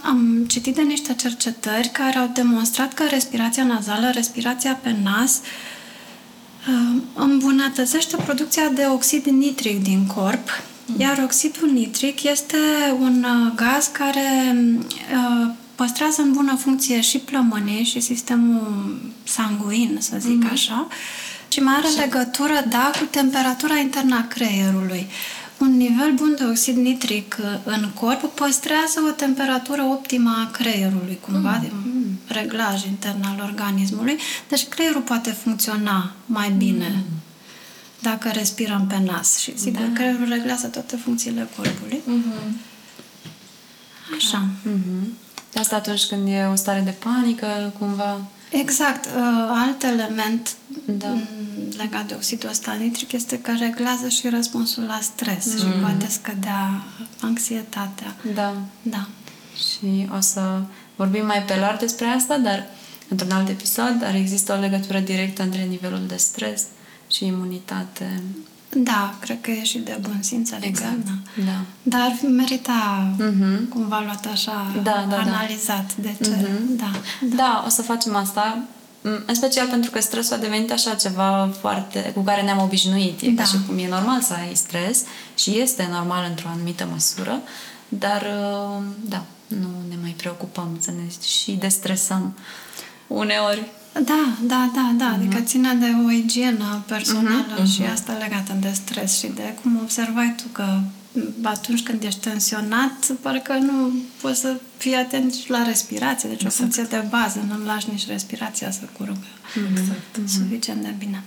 am 0.00 0.44
citit 0.48 0.74
de 0.74 0.82
niște 0.82 1.14
cercetări 1.14 1.88
care 1.88 2.18
au 2.18 2.30
demonstrat 2.34 2.94
că 2.94 3.04
respirația 3.10 3.64
nazală, 3.64 4.10
respirația 4.10 4.74
pe 4.82 4.96
nas, 5.02 5.40
uh, 6.68 7.02
îmbunătățește 7.14 8.16
producția 8.16 8.68
de 8.68 8.86
oxid 8.86 9.24
nitric 9.24 9.82
din 9.82 10.06
corp, 10.06 10.48
iar 10.98 11.20
oxidul 11.22 11.70
nitric 11.70 12.22
este 12.22 12.56
un 13.00 13.24
uh, 13.24 13.52
gaz 13.54 13.86
care 13.86 14.56
uh, 14.76 15.50
păstrează 15.74 16.22
în 16.22 16.32
bună 16.32 16.56
funcție 16.56 17.00
și 17.00 17.18
plămânii 17.18 17.84
și 17.84 18.00
sistemul 18.00 19.00
sanguin, 19.24 19.96
să 20.00 20.16
zic 20.18 20.44
așa, 20.52 20.86
și 21.48 21.60
mai 21.60 21.74
are 21.74 21.88
legătură, 21.88 22.64
da, 22.68 22.90
cu 22.98 23.04
temperatura 23.04 23.76
internă 23.76 24.16
a 24.16 24.26
creierului. 24.26 25.06
Un 25.62 25.76
nivel 25.76 26.12
bun 26.14 26.34
de 26.38 26.44
oxid 26.44 26.76
nitric 26.76 27.36
uh, 27.40 27.58
în 27.64 27.90
corp 27.94 28.34
păstrează 28.34 29.00
o 29.08 29.10
temperatură 29.10 29.82
optimă 29.82 30.30
a 30.30 30.50
creierului, 30.50 31.18
cumva, 31.20 31.58
de 31.62 31.70
un 31.72 32.04
reglaj 32.26 32.84
intern 32.84 33.22
al 33.24 33.40
organismului. 33.48 34.18
Deci 34.48 34.68
creierul 34.68 35.00
poate 35.00 35.30
funcționa 35.30 36.12
mai 36.26 36.50
bine 36.50 37.04
dacă 38.00 38.28
respirăm 38.28 38.86
pe 38.86 38.98
nas. 38.98 39.38
Și 39.38 39.58
sigur, 39.58 39.90
creierul 39.94 40.28
reglează 40.28 40.66
toate 40.66 40.96
funcțiile 40.96 41.48
corpului. 41.56 42.00
Așa. 44.16 44.46
Mhm. 44.62 45.16
De 45.52 45.58
asta 45.58 45.76
atunci 45.76 46.04
când 46.04 46.28
e 46.28 46.48
o 46.52 46.54
stare 46.54 46.80
de 46.80 46.90
panică, 46.90 47.72
cumva... 47.78 48.20
Exact. 48.52 49.04
Uh, 49.04 49.12
Alt 49.66 49.82
element 49.82 50.54
Da. 50.84 51.08
m, 51.08 51.20
legat 51.76 52.06
de 52.06 52.14
oxidul 52.14 52.48
ăsta 52.48 52.72
nitric 52.72 53.12
este 53.12 53.38
că 53.40 53.52
reglează 53.58 54.08
și 54.08 54.28
răspunsul 54.28 54.82
la 54.82 54.98
stres 55.02 55.58
și 55.58 55.64
poate 55.80 56.06
scădea 56.08 56.82
anxietatea. 57.20 58.16
Da. 58.34 58.54
Da. 58.82 59.06
Și 59.54 60.08
o 60.16 60.20
să 60.20 60.60
vorbim 60.96 61.26
mai 61.26 61.42
pe 61.42 61.56
larg 61.56 61.78
despre 61.78 62.06
asta, 62.06 62.36
dar 62.38 62.66
într-un 63.08 63.30
alt 63.30 63.48
episod, 63.48 63.92
dar 64.00 64.14
există 64.14 64.52
o 64.52 64.60
legătură 64.60 64.98
directă 64.98 65.42
între 65.42 65.62
nivelul 65.62 66.06
de 66.06 66.16
stres 66.16 66.62
și 67.10 67.26
imunitate. 67.26 68.22
Da, 68.76 69.14
cred 69.20 69.40
că 69.40 69.50
e 69.50 69.64
și 69.64 69.78
de 69.78 69.98
bun 70.00 70.18
simț, 70.20 70.50
adică, 70.50 70.68
Exact. 70.68 71.04
da. 71.04 71.42
Da. 71.44 71.60
Dar 71.82 72.18
merita 72.28 73.08
Mhm. 73.18 73.68
cumva 73.68 74.00
luat 74.04 74.26
așa, 74.32 74.72
Da, 74.82 75.06
da, 75.08 75.16
da. 75.16 75.16
analizat 75.16 75.94
de 75.96 76.14
ce. 76.22 76.30
Mhm. 76.30 76.76
Da. 76.76 76.90
Da, 77.36 77.62
o 77.66 77.68
să 77.68 77.82
facem 77.82 78.16
asta, 78.16 78.58
m, 79.00 79.08
în 79.26 79.34
special 79.34 79.66
pentru 79.68 79.90
că 79.90 80.00
stresul 80.00 80.34
a 80.34 80.38
devenit 80.38 80.72
așa 80.72 80.94
ceva 80.94 81.50
foarte 81.60 82.12
cu 82.14 82.20
care 82.20 82.42
ne-am 82.42 82.58
obișnuit. 82.62 83.20
E 83.20 83.28
Da. 83.30 83.42
ca 83.42 83.48
și 83.48 83.56
cum 83.66 83.78
e 83.78 83.88
normal 83.88 84.20
să 84.20 84.32
ai 84.32 84.54
stres 84.54 85.04
și 85.34 85.58
este 85.58 85.88
normal 85.92 86.26
într-o 86.28 86.48
anumită 86.48 86.88
măsură, 86.92 87.38
dar 87.88 88.22
uh, 88.22 88.82
da, 89.08 89.22
nu 89.46 89.68
ne 89.88 89.94
mai 90.02 90.14
preocupăm 90.16 90.76
să 90.80 90.90
ne 90.90 91.26
și 91.26 91.52
destresăm 91.52 92.36
uneori. 93.06 93.62
Da, 93.92 94.28
da, 94.42 94.70
da, 94.74 94.94
da. 94.96 95.04
Mhm. 95.04 95.14
Adică 95.14 95.40
ține 95.40 95.74
de 95.74 95.92
o 96.06 96.10
igienă 96.10 96.82
personală 96.86 97.64
și 97.74 97.82
asta 97.82 98.12
legată 98.12 98.56
de 98.60 98.70
stres 98.72 99.18
și 99.18 99.26
de 99.26 99.54
cum 99.62 99.78
observai 99.82 100.34
tu 100.36 100.42
că 100.52 100.80
m, 101.12 101.46
atunci 101.46 101.82
când 101.82 102.02
ești 102.02 102.20
tensionat, 102.20 103.10
parcă 103.20 103.52
nu 103.52 103.92
poți 104.20 104.40
să 104.40 104.56
fii 104.76 104.94
atent 104.94 105.34
și 105.34 105.50
la 105.50 105.62
respirație. 105.62 106.28
Deci 106.28 106.44
o 106.44 106.48
funcție 106.48 106.82
de 106.82 107.04
bază, 107.08 107.44
nu 107.48 107.64
lași 107.64 107.90
nici 107.90 108.06
respirația 108.06 108.70
să 108.70 108.80
curgă 108.96 109.16
Exact. 109.70 110.28
suficient 110.28 110.82
de 110.82 110.94
bine. 110.98 111.22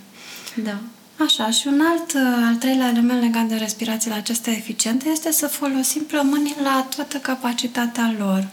Da. 0.64 0.78
Așa, 1.24 1.50
și 1.50 1.68
un 1.68 1.82
alt, 1.92 2.14
uh, 2.14 2.48
al 2.48 2.56
treilea 2.56 2.88
element 2.90 3.22
legat 3.22 3.46
de 3.46 3.56
respirațiile 3.56 4.16
acestea 4.16 4.54
eficiente 4.54 5.10
este 5.10 5.32
să 5.32 5.48
folosim 5.48 6.02
plămânii 6.02 6.56
la 6.64 6.88
toată 6.96 7.18
capacitatea 7.18 8.16
lor. 8.18 8.48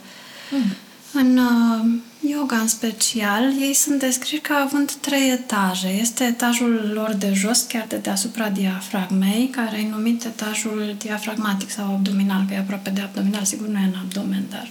În 1.11 1.37
uh, 1.37 1.85
yoga 2.29 2.57
în 2.57 2.67
special, 2.67 3.53
ei 3.61 3.73
sunt 3.73 3.99
descriși 3.99 4.41
ca 4.41 4.55
având 4.55 4.91
trei 4.91 5.31
etaje. 5.31 5.87
Este 5.87 6.23
etajul 6.23 6.91
lor 6.93 7.13
de 7.13 7.31
jos, 7.33 7.61
chiar 7.61 7.85
de 7.87 7.95
deasupra 7.95 8.49
diafragmei, 8.49 9.49
care 9.51 9.77
e 9.77 9.89
numit 9.89 10.23
etajul 10.23 10.95
diafragmatic 10.97 11.69
sau 11.69 11.85
abdominal, 11.85 12.45
că 12.47 12.53
e 12.53 12.57
aproape 12.57 12.89
de 12.89 13.01
abdominal, 13.01 13.43
sigur 13.43 13.67
nu 13.67 13.77
e 13.77 13.91
în 13.93 13.99
abdomen, 14.01 14.43
dar 14.49 14.69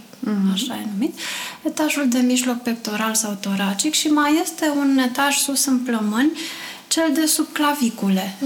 așa 0.53 0.75
e 0.75 0.87
numit. 0.93 1.19
Etajul 1.63 2.09
de 2.09 2.19
mijloc 2.19 2.63
pectoral 2.63 3.15
sau 3.15 3.39
toracic 3.41 3.93
și 3.93 4.09
mai 4.09 4.41
este 4.43 4.69
un 4.77 4.99
etaj 4.99 5.37
sus 5.37 5.65
în 5.65 5.79
plămâni, 5.79 6.31
cel 6.89 7.11
de 7.15 7.27
sub 7.27 7.47
clavicule, 7.53 8.37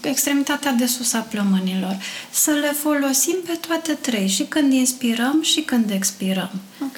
extremitatea 0.00 0.72
de 0.72 0.86
sus 0.86 1.12
a 1.12 1.18
plămânilor. 1.18 1.96
Să 2.30 2.50
le 2.50 2.72
folosim 2.72 3.36
pe 3.46 3.58
toate 3.66 3.92
trei, 3.92 4.28
și 4.28 4.42
când 4.42 4.72
inspirăm 4.72 5.42
și 5.42 5.60
când 5.60 5.90
expirăm. 5.90 6.50
Ok. 6.82 6.96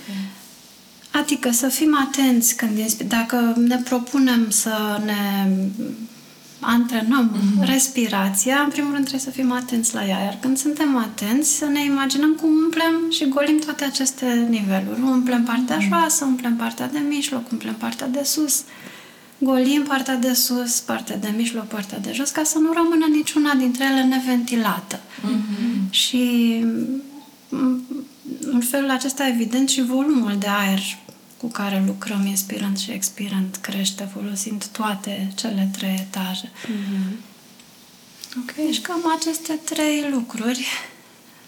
Adică 1.20 1.50
să 1.50 1.68
fim 1.68 1.96
atenți 2.08 2.56
când 2.56 2.78
inspi- 2.78 3.06
dacă 3.08 3.54
ne 3.66 3.76
propunem 3.76 4.50
să 4.50 5.00
ne 5.04 5.50
antrenăm 6.60 7.36
respirația, 7.60 8.60
în 8.60 8.68
primul 8.70 8.92
rând 8.92 9.06
trebuie 9.06 9.32
să 9.32 9.40
fim 9.40 9.52
atenți 9.52 9.94
la 9.94 10.06
ea. 10.06 10.18
Iar 10.18 10.38
când 10.40 10.58
suntem 10.58 10.96
atenți, 10.96 11.56
să 11.56 11.64
ne 11.64 11.84
imaginăm 11.84 12.32
cum 12.32 12.50
umplem 12.64 13.10
și 13.10 13.28
golim 13.28 13.58
toate 13.58 13.84
aceste 13.84 14.46
niveluri. 14.48 15.00
Umplem 15.02 15.42
partea 15.42 15.78
joasă, 15.88 16.24
umplem 16.24 16.56
partea 16.56 16.88
de 16.88 16.98
mijloc, 17.08 17.50
umplem 17.50 17.74
partea 17.74 18.06
de 18.06 18.22
sus. 18.24 18.62
Golim 19.38 19.82
partea 19.82 20.16
de 20.16 20.32
sus, 20.32 20.80
partea 20.80 21.16
de 21.16 21.32
mijloc, 21.36 21.66
partea 21.66 21.98
de 21.98 22.12
jos, 22.12 22.30
ca 22.30 22.42
să 22.42 22.58
nu 22.58 22.72
rămână 22.72 23.06
niciuna 23.06 23.54
dintre 23.54 23.84
ele 23.84 24.02
neventilată. 24.02 25.00
Și 25.90 26.24
m, 27.48 27.80
în 28.40 28.60
felul 28.60 28.90
acesta, 28.90 29.28
evident, 29.28 29.68
și 29.68 29.82
volumul 29.82 30.36
de 30.38 30.46
aer 30.48 30.80
cu 31.38 31.46
care 31.46 31.82
lucrăm 31.86 32.26
inspirând 32.26 32.78
și 32.78 32.90
expirând 32.90 33.56
crește 33.60 34.08
folosind 34.12 34.64
toate 34.64 35.32
cele 35.34 35.68
trei 35.72 35.94
etaje. 35.94 36.50
Ok. 38.40 38.54
Deci 38.54 38.80
cam 38.80 39.16
aceste 39.18 39.52
trei 39.52 40.10
lucruri, 40.10 40.66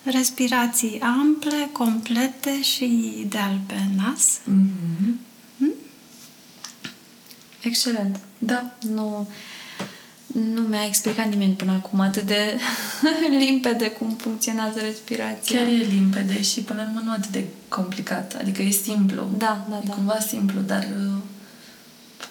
respirații 0.03 1.01
ample, 1.01 1.69
complete 1.73 2.63
și 2.63 3.15
ideal 3.21 3.61
pe 3.67 3.75
nas. 3.97 4.41
Mhm. 4.45 5.19
Excelent. 7.61 8.21
Da. 8.39 8.75
Nu, 8.81 9.29
nu 10.33 10.61
mi-a 10.61 10.85
explicat 10.87 11.29
nimeni 11.29 11.53
până 11.53 11.73
acum 11.73 12.01
atât 12.01 12.23
de 12.23 12.59
limpede 13.45 13.91
cum 13.91 14.11
funcționează 14.11 14.79
respirația. 14.81 15.59
Chiar 15.59 15.67
e 15.69 15.87
limpede 15.91 16.43
și 16.43 16.61
până 16.61 16.83
la 16.83 16.89
urmă 16.89 17.01
nu 17.05 17.13
atât 17.13 17.31
de 17.31 17.45
complicat. 17.69 18.37
Adică 18.41 18.63
e 18.63 18.71
simplu. 18.71 19.31
Da, 19.39 19.67
da, 19.71 19.77
e 19.77 19.87
da. 19.87 19.93
cumva 19.93 20.19
simplu, 20.29 20.61
dar 20.61 20.87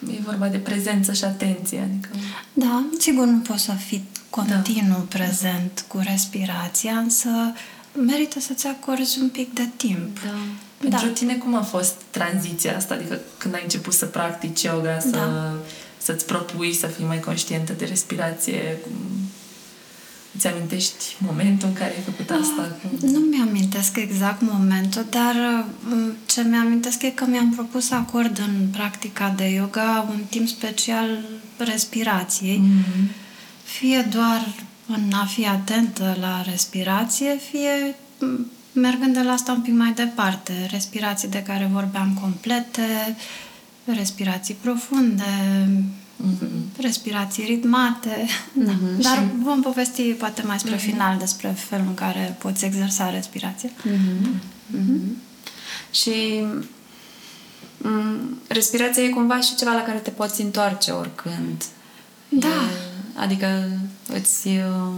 uh, 0.05 0.15
e 0.15 0.21
vorba 0.25 0.47
de 0.47 0.57
prezență 0.57 1.13
și 1.13 1.23
atenție. 1.23 1.79
Adică 1.79 2.09
Da, 2.53 2.85
sigur 2.99 3.25
nu 3.25 3.37
poți 3.37 3.63
să 3.63 3.71
fii 3.71 4.07
continuu 4.29 4.99
prezent 4.99 5.85
cu 5.87 5.99
respirația, 6.03 6.91
însă 6.97 7.29
merită 8.05 8.39
să-ți 8.39 8.67
acorzi 8.67 9.19
un 9.21 9.29
pic 9.29 9.53
de 9.53 9.67
timp. 9.75 10.19
Da. 10.23 10.37
Pentru 10.77 11.07
Da. 11.07 11.13
tine 11.13 11.35
cum 11.35 11.55
a 11.55 11.61
fost 11.61 11.95
tranziția 12.09 12.75
asta? 12.75 12.93
Adică 12.93 13.19
când 13.37 13.53
ai 13.53 13.61
început 13.63 13.93
să 13.93 14.05
practici 14.05 14.61
yoga, 14.61 14.99
să, 14.99 15.09
Da. 15.09 15.53
Să-ți 16.09 16.25
propui 16.25 16.73
să 16.73 16.87
fii 16.87 17.05
mai 17.05 17.19
conștientă 17.19 17.73
de 17.73 17.85
respirație, 17.85 18.77
cum- 18.83 18.91
Îți 20.35 20.47
amintești 20.47 21.15
momentul 21.17 21.67
în 21.67 21.73
care 21.73 21.93
ai 21.95 22.03
făcut 22.03 22.29
asta? 22.29 22.77
Uh, 22.93 23.09
nu 23.11 23.19
mi-amintesc 23.19 23.97
exact 23.97 24.41
momentul, 24.41 25.05
dar 25.09 25.35
uh, 25.35 26.11
ce 26.25 26.43
mi-amintesc 26.43 27.01
e 27.01 27.09
că 27.09 27.25
mi-am 27.25 27.53
propus 27.53 27.85
să 27.85 27.95
acord 27.95 28.39
în 28.39 28.67
practica 28.71 29.33
de 29.37 29.43
yoga 29.43 30.07
un 30.09 30.21
timp 30.29 30.47
special 30.47 31.07
respirației. 31.57 32.61
Mm-hmm. 32.61 33.11
Fie 33.63 34.07
doar 34.11 34.47
în 34.87 35.11
a 35.13 35.25
fi 35.25 35.47
atentă 35.47 36.17
la 36.19 36.41
respirație, 36.49 37.39
fie 37.51 37.95
mergând 38.73 39.13
de 39.13 39.21
la 39.21 39.31
asta 39.31 39.51
un 39.51 39.61
pic 39.61 39.73
mai 39.73 39.91
departe. 39.91 40.53
Respirații 40.71 41.27
de 41.27 41.43
care 41.43 41.69
vorbeam 41.73 42.17
complete, 42.21 43.15
respirații 43.85 44.57
profunde, 44.61 45.23
mm-hmm. 46.23 46.81
respirații 46.81 47.45
ritmate. 47.45 48.25
Mm-hmm. 48.27 49.01
Dar 49.01 49.17
și... 49.17 49.43
vom 49.43 49.61
povesti 49.61 50.01
poate 50.01 50.41
mai 50.41 50.59
spre 50.59 50.75
mm-hmm. 50.75 50.79
final 50.79 51.17
despre 51.17 51.49
felul 51.49 51.85
în 51.87 51.93
care 51.93 52.35
poți 52.39 52.65
exersa 52.65 53.09
respirația. 53.09 53.69
Mm-hmm. 53.69 54.41
Mm-hmm. 54.75 55.27
Și 55.91 56.43
mm, 57.77 58.37
respirația 58.47 59.03
e 59.03 59.09
cumva 59.09 59.39
și 59.39 59.55
ceva 59.55 59.73
la 59.73 59.83
care 59.83 59.97
te 59.97 60.09
poți 60.09 60.41
întoarce 60.41 60.91
oricând. 60.91 61.63
Da. 62.29 62.47
E, 62.47 62.51
adică 63.15 63.69
îți 64.07 64.47
uh, 64.47 64.93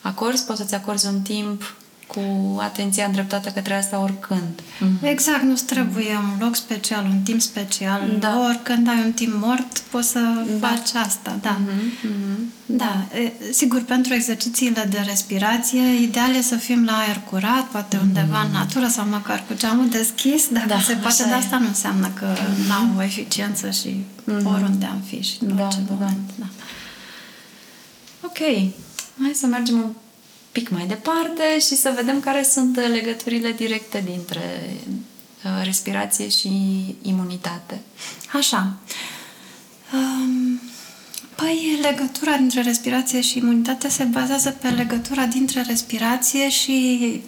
acorzi, 0.00 0.44
poți 0.44 0.58
să-ți 0.58 0.74
acorzi 0.74 1.06
un 1.06 1.20
timp 1.20 1.76
cu 2.08 2.58
atenția 2.60 3.04
îndreptată 3.04 3.48
către 3.48 3.74
asta 3.74 4.00
oricând. 4.02 4.60
Mm-hmm. 4.60 5.02
Exact, 5.02 5.42
nu 5.42 5.54
trebuie 5.66 6.04
mm-hmm. 6.04 6.32
un 6.32 6.44
loc 6.44 6.54
special, 6.54 7.04
un 7.04 7.20
timp 7.20 7.40
special. 7.40 8.16
Da. 8.18 8.44
Oricând 8.48 8.88
ai 8.88 9.02
un 9.04 9.12
timp 9.12 9.32
mort, 9.40 9.78
poți 9.78 10.08
să 10.08 10.20
da. 10.60 10.68
faci 10.68 10.94
asta. 10.94 11.38
Da. 11.40 11.58
Mm-hmm. 11.58 12.06
Mm-hmm. 12.06 12.38
da. 12.66 13.06
E, 13.14 13.32
sigur, 13.52 13.82
pentru 13.82 14.14
exercițiile 14.14 14.86
de 14.90 15.02
respirație, 15.06 16.02
ideal 16.02 16.34
e 16.34 16.40
să 16.40 16.56
fim 16.56 16.84
la 16.84 16.98
aer 16.98 17.20
curat, 17.30 17.64
poate 17.64 17.96
mm-hmm. 17.96 18.00
undeva 18.00 18.40
în 18.40 18.50
natură 18.52 18.88
sau 18.88 19.06
măcar 19.06 19.44
cu 19.48 19.54
geamul 19.56 19.88
deschis, 19.88 20.48
dacă 20.48 20.66
da, 20.66 20.80
se 20.80 20.94
poate, 20.94 21.22
dar 21.22 21.38
asta 21.38 21.58
nu 21.58 21.66
înseamnă 21.66 22.10
că 22.14 22.26
mm-hmm. 22.34 22.68
n-am 22.68 22.94
o 22.96 23.02
eficiență 23.02 23.70
și 23.70 23.88
mm-hmm. 23.88 24.44
oriunde 24.44 24.86
am 24.86 25.02
fi 25.06 25.22
și 25.22 25.36
în 25.40 25.56
da, 25.56 25.62
orice 25.62 25.80
da, 25.88 25.94
moment. 25.94 26.30
Da. 26.34 26.46
Ok, 28.24 28.38
hai 29.20 29.32
să 29.34 29.46
mergem 29.46 29.74
un 29.74 29.90
pic 30.58 30.68
mai 30.68 30.86
departe 30.86 31.58
și 31.60 31.74
să 31.76 31.92
vedem 31.94 32.20
care 32.20 32.42
sunt 32.42 32.76
legăturile 32.76 33.52
directe 33.52 34.02
dintre 34.04 34.76
uh, 35.44 35.64
respirație 35.64 36.28
și 36.28 36.50
imunitate. 37.02 37.80
Așa. 38.32 38.76
Um, 39.92 40.60
păi, 41.34 41.78
legătura 41.82 42.36
dintre 42.36 42.62
respirație 42.62 43.20
și 43.20 43.38
imunitate 43.38 43.88
se 43.88 44.04
bazează 44.04 44.50
pe 44.50 44.68
legătura 44.68 45.24
dintre 45.24 45.62
respirație 45.62 46.48
și 46.48 47.20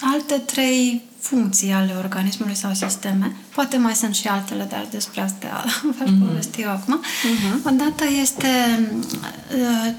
alte 0.00 0.34
trei 0.34 1.02
funcții 1.18 1.72
ale 1.72 1.94
organismului 1.98 2.54
sau 2.54 2.74
sisteme. 2.74 3.36
Poate 3.54 3.76
mai 3.76 3.94
sunt 3.94 4.14
și 4.14 4.28
altele, 4.28 4.66
dar 4.70 4.86
despre 4.90 5.20
astea 5.20 5.64
v-aș 5.98 6.08
mm-hmm. 6.08 6.26
povesti 6.26 6.60
eu 6.60 6.70
acum. 6.70 7.00
Mm-hmm. 7.02 7.66
Odată 7.66 8.04
este 8.20 8.48
uh, 9.56 9.94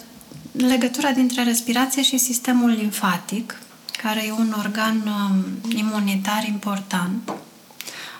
legătura 0.57 1.11
dintre 1.11 1.43
respirație 1.43 2.01
și 2.01 2.17
sistemul 2.17 2.69
limfatic, 2.69 3.59
care 4.01 4.25
e 4.25 4.31
un 4.31 4.55
organ 4.57 5.03
um, 5.05 5.71
imunitar 5.77 6.47
important. 6.47 7.31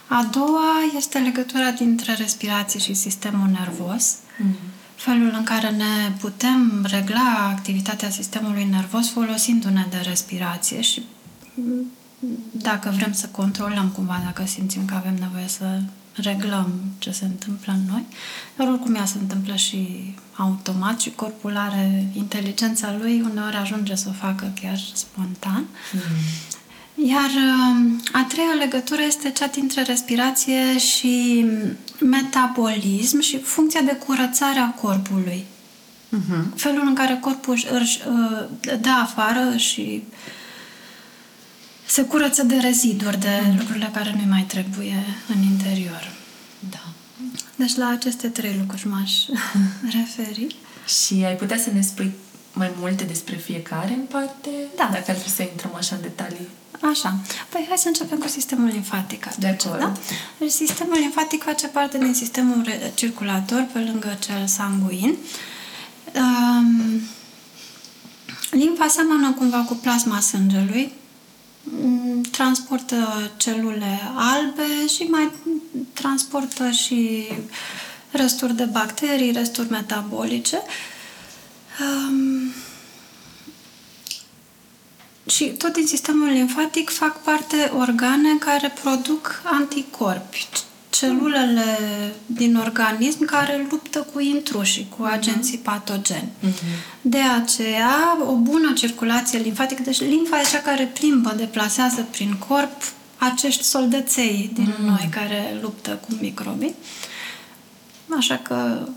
A 0.08 0.27
doua 0.32 0.74
este 0.98 1.20
legătura 1.20 1.72
dintre 1.72 2.13
respirație 2.13 2.80
și 2.80 2.94
sistemul 2.94 3.50
nervos, 3.60 4.15
mm. 4.38 4.56
felul 4.96 5.34
în 5.38 5.44
care 5.44 5.70
ne 5.70 6.12
putem 6.20 6.86
regla 6.89 7.50
activitatea 7.51 8.10
sistemului 8.10 8.63
nervos 8.63 9.10
folosindu-ne 9.10 9.86
de 9.89 9.98
respirație 9.98 10.82
și 10.82 11.04
mm, 11.54 11.92
dacă 12.51 12.94
vrem 12.96 13.13
să 13.13 13.27
controlăm 13.27 13.88
cumva, 13.88 14.22
dacă 14.24 14.46
simțim 14.46 14.86
că 14.86 14.94
avem 14.94 15.15
nevoie 15.20 15.48
să 15.48 15.80
reglăm 16.16 16.74
ce 16.98 17.12
se 17.12 17.26
întâmplă 17.26 17.74
în 17.74 17.92
noi, 17.92 18.06
dar 18.56 18.68
oricum 18.68 18.96
ea 18.96 19.06
se 19.06 19.18
întâmplă 19.22 19.56
și 19.56 20.14
automat 20.36 21.00
și 21.00 21.12
corpul 21.12 21.58
are 21.58 22.08
inteligența 22.14 22.96
lui, 23.00 23.22
uneori 23.32 23.56
ajunge 23.56 23.96
să 23.96 24.06
o 24.10 24.26
facă 24.26 24.54
chiar 24.62 24.78
spontan. 24.94 25.66
Mm. 25.94 26.02
Iar 27.08 27.30
um, 27.30 28.01
a 28.12 28.25
treia 28.28 28.54
legătură 28.60 29.01
este 29.01 29.32
cea 29.32 29.48
dintre 29.48 29.82
respirație 29.82 30.78
și 30.78 31.46
metabolism 32.00 33.20
și 33.20 33.40
funcția 33.40 33.82
de 33.82 33.96
curățare 34.06 34.60
a 34.60 34.70
corpului. 34.70 35.46
Mm-hmm. 36.16 36.56
Felul 36.56 36.84
în 36.88 36.94
care 36.94 37.18
corpul 37.22 37.54
își, 37.54 37.68
își 37.72 38.00
uh, 38.08 38.78
dă 38.82 38.90
afară 39.01 39.58
și 39.58 40.04
se 41.86 42.04
curăță 42.04 42.44
de 42.44 42.56
reziduri, 42.56 43.20
de 43.20 43.42
mm. 43.44 43.58
lucrurile 43.58 43.90
care 43.94 44.16
nu 44.18 44.30
mai 44.30 44.44
trebuie 44.48 45.04
în 45.28 45.42
interior. 45.42 46.12
Da. 46.70 46.84
Deci 47.56 47.76
la 47.76 47.88
aceste 47.88 48.28
trei 48.28 48.56
lucruri 48.60 48.88
m-aș 48.88 49.12
referi. 49.98 50.56
Și 51.04 51.24
ai 51.26 51.36
putea 51.36 51.58
să 51.58 51.70
ne 51.74 51.82
spui 51.82 52.12
mai 52.54 52.72
multe 52.80 53.04
despre 53.04 53.36
fiecare 53.36 53.94
în 53.94 54.06
parte? 54.10 54.50
Da. 54.76 54.84
Dacă 54.92 55.06
ar 55.08 55.16
trebui 55.16 55.32
să 55.36 55.42
intrăm 55.42 55.72
așa 55.76 55.96
în 55.96 56.02
detalii. 56.02 56.48
Așa. 56.82 57.20
Păi 57.50 57.66
hai 57.68 57.78
să 57.78 57.88
începem 57.88 58.18
cu 58.18 58.28
sistemul 58.28 58.68
limfatic. 58.68 59.28
De 59.36 59.48
acord. 59.48 59.80
Da? 59.80 59.92
Deci 60.38 60.52
sistemul 60.52 60.98
limfatic 61.00 61.44
face 61.44 61.68
parte 61.68 61.98
din 61.98 62.14
sistemul 62.14 62.66
circulator 62.94 63.68
pe 63.74 63.80
lângă 63.80 64.18
cel 64.20 64.48
sanguin. 64.48 65.16
Um, 66.14 67.02
limfa 68.52 68.88
seamănă 68.88 69.32
cumva 69.32 69.58
cu 69.58 69.74
plasma 69.74 70.20
sângelui, 70.20 70.92
Mm, 70.92 71.04
transportă 72.32 73.32
celule 73.38 74.00
albe 74.16 74.88
și 74.88 75.04
mai 75.04 75.32
transportă 75.94 76.70
și 76.70 77.28
resturi 78.12 78.56
de 78.56 78.64
bacterii, 78.64 79.32
resturi 79.32 79.70
metabolice. 79.70 80.62
Um, 81.80 82.54
și 85.25 85.46
tot 85.46 85.74
din 85.74 85.88
sistemul 85.88 86.28
limfatic 86.28 86.90
fac 86.90 87.22
parte 87.22 87.72
organe 87.78 88.38
care 88.40 88.74
produc 88.84 89.42
anticorpi, 89.44 90.48
celulele 90.98 91.77
din 92.25 92.55
organism 92.55 93.25
care 93.25 93.68
luptă 93.70 94.08
cu 94.14 94.20
intruși, 94.20 94.86
cu 94.98 95.01
mhm. 95.01 95.12
agenții 95.12 95.58
patogeni. 95.58 96.29
Uh-huh. 96.48 97.01
De 97.01 97.22
aceea, 97.42 98.18
o 98.27 98.36
bună 98.36 98.74
circulație 98.74 99.40
limfatică, 99.40 99.81
deci 99.81 100.00
limfa 100.00 100.40
e 100.40 100.44
cea 100.51 100.60
care 100.60 100.92
plimbă, 100.94 101.34
deplasează 101.38 102.08
prin 102.12 102.36
corp 102.48 102.94
acești 103.18 103.64
soldăței 103.64 104.51
din 104.53 104.74
uh-huh. 104.74 104.86
noi 104.86 105.10
care 105.12 105.58
luptă 105.62 106.00
cu 106.08 106.18
microbii. 106.22 106.75
Așa 108.18 108.38
că 108.38 108.88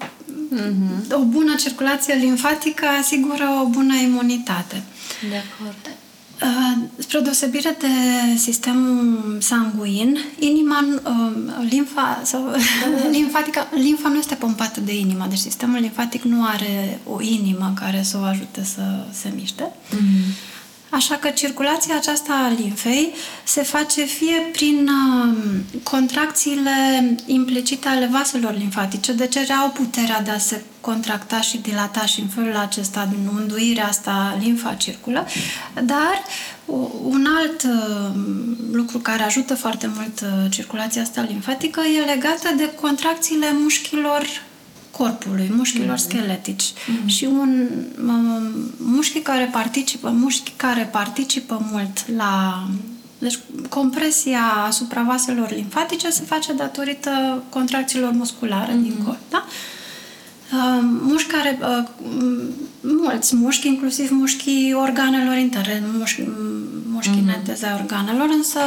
uh-huh. 0.57 1.13
o 1.13 1.25
bună 1.25 1.55
circulație 1.55 2.15
limfatică 2.15 2.87
asigură 3.01 3.45
o 3.63 3.67
bună 3.67 3.95
imunitate. 3.95 4.83
De 5.29 5.37
acord. 5.37 5.97
Uh, 6.43 6.79
spre 6.99 7.21
deosebire 7.21 7.77
de 7.79 7.87
sistemul 8.37 9.39
sanguin, 9.41 10.19
inima, 10.39 10.85
uh, 11.05 11.69
limfa, 11.71 12.21
sau, 12.25 12.55
limfatica, 13.11 13.69
limfa 13.75 14.09
nu 14.09 14.19
este 14.19 14.35
pompată 14.35 14.81
de 14.81 14.99
inimă, 14.99 15.27
deci 15.29 15.39
sistemul 15.39 15.79
limfatic 15.79 16.23
nu 16.23 16.45
are 16.45 17.01
o 17.05 17.21
inimă 17.21 17.73
care 17.81 18.03
să 18.03 18.19
o 18.21 18.25
ajute 18.25 18.65
să 18.65 18.83
se 19.13 19.33
miște. 19.35 19.73
Mm-hmm. 19.73 20.58
Așa 20.91 21.15
că 21.15 21.29
circulația 21.29 21.97
aceasta 21.97 22.33
a 22.33 22.53
limfei 22.61 23.13
se 23.45 23.63
face 23.63 24.05
fie 24.05 24.49
prin 24.53 24.89
uh, 24.89 25.37
contracțiile 25.83 26.71
implicite 27.27 27.89
ale 27.89 28.09
vaselor 28.13 28.57
limfatice, 28.57 29.13
deci 29.13 29.37
au 29.37 29.71
puterea 29.71 30.23
de 30.23 30.31
a 30.31 30.39
se 30.39 30.63
contracta 30.81 31.41
și 31.41 31.59
dilata 31.59 32.07
și 32.07 32.21
în 32.21 32.27
felul 32.27 32.57
acesta, 32.57 33.09
din 33.11 33.29
unduirea 33.35 33.87
asta, 33.87 34.39
limfa 34.41 34.75
circulă, 34.75 35.27
dar 35.85 36.23
un 37.03 37.27
alt 37.39 37.63
uh, 37.63 38.21
lucru 38.73 38.99
care 38.99 39.23
ajută 39.23 39.55
foarte 39.55 39.91
mult 39.95 40.21
uh, 40.21 40.51
circulația 40.51 41.03
asta 41.03 41.27
limfatică 41.29 41.81
e 41.81 42.05
legată 42.05 42.49
de 42.57 42.71
contracțiile 42.81 43.53
mușchilor 43.53 44.23
corpului, 44.99 45.53
mușchilor 45.57 45.97
mm-hmm. 45.97 46.09
scheletici. 46.09 46.73
Mm-hmm. 46.73 47.07
Și 47.07 47.25
un 47.25 47.69
mușchi 48.77 49.21
care 49.21 49.49
participă, 49.53 50.11
mușchi 50.11 50.53
care 50.57 50.89
participă 50.93 51.67
mult 51.73 52.11
la 52.17 52.65
deci 53.19 53.39
compresia 53.69 54.43
asupra 54.67 55.03
vaselor 55.03 55.51
limfatice 55.51 56.11
se 56.11 56.23
face 56.23 56.53
datorită 56.53 57.43
contracțiilor 57.49 58.13
musculare 58.13 58.73
mm-hmm. 58.73 58.83
din 58.83 58.95
corp, 59.05 59.19
da? 59.31 59.45
Uh, 60.53 60.81
mușchi 60.83 61.31
care, 61.31 61.59
uh, 61.63 61.89
mulți 62.81 63.37
mușchi, 63.37 63.67
inclusiv 63.67 64.11
mușchii 64.11 64.73
organelor 64.73 65.37
interne, 65.37 65.83
mușchi, 65.99 66.23
mușchii 66.91 67.23
mm-hmm. 67.23 67.37
neteze 67.37 67.77
organelor, 67.81 68.29
însă 68.37 68.61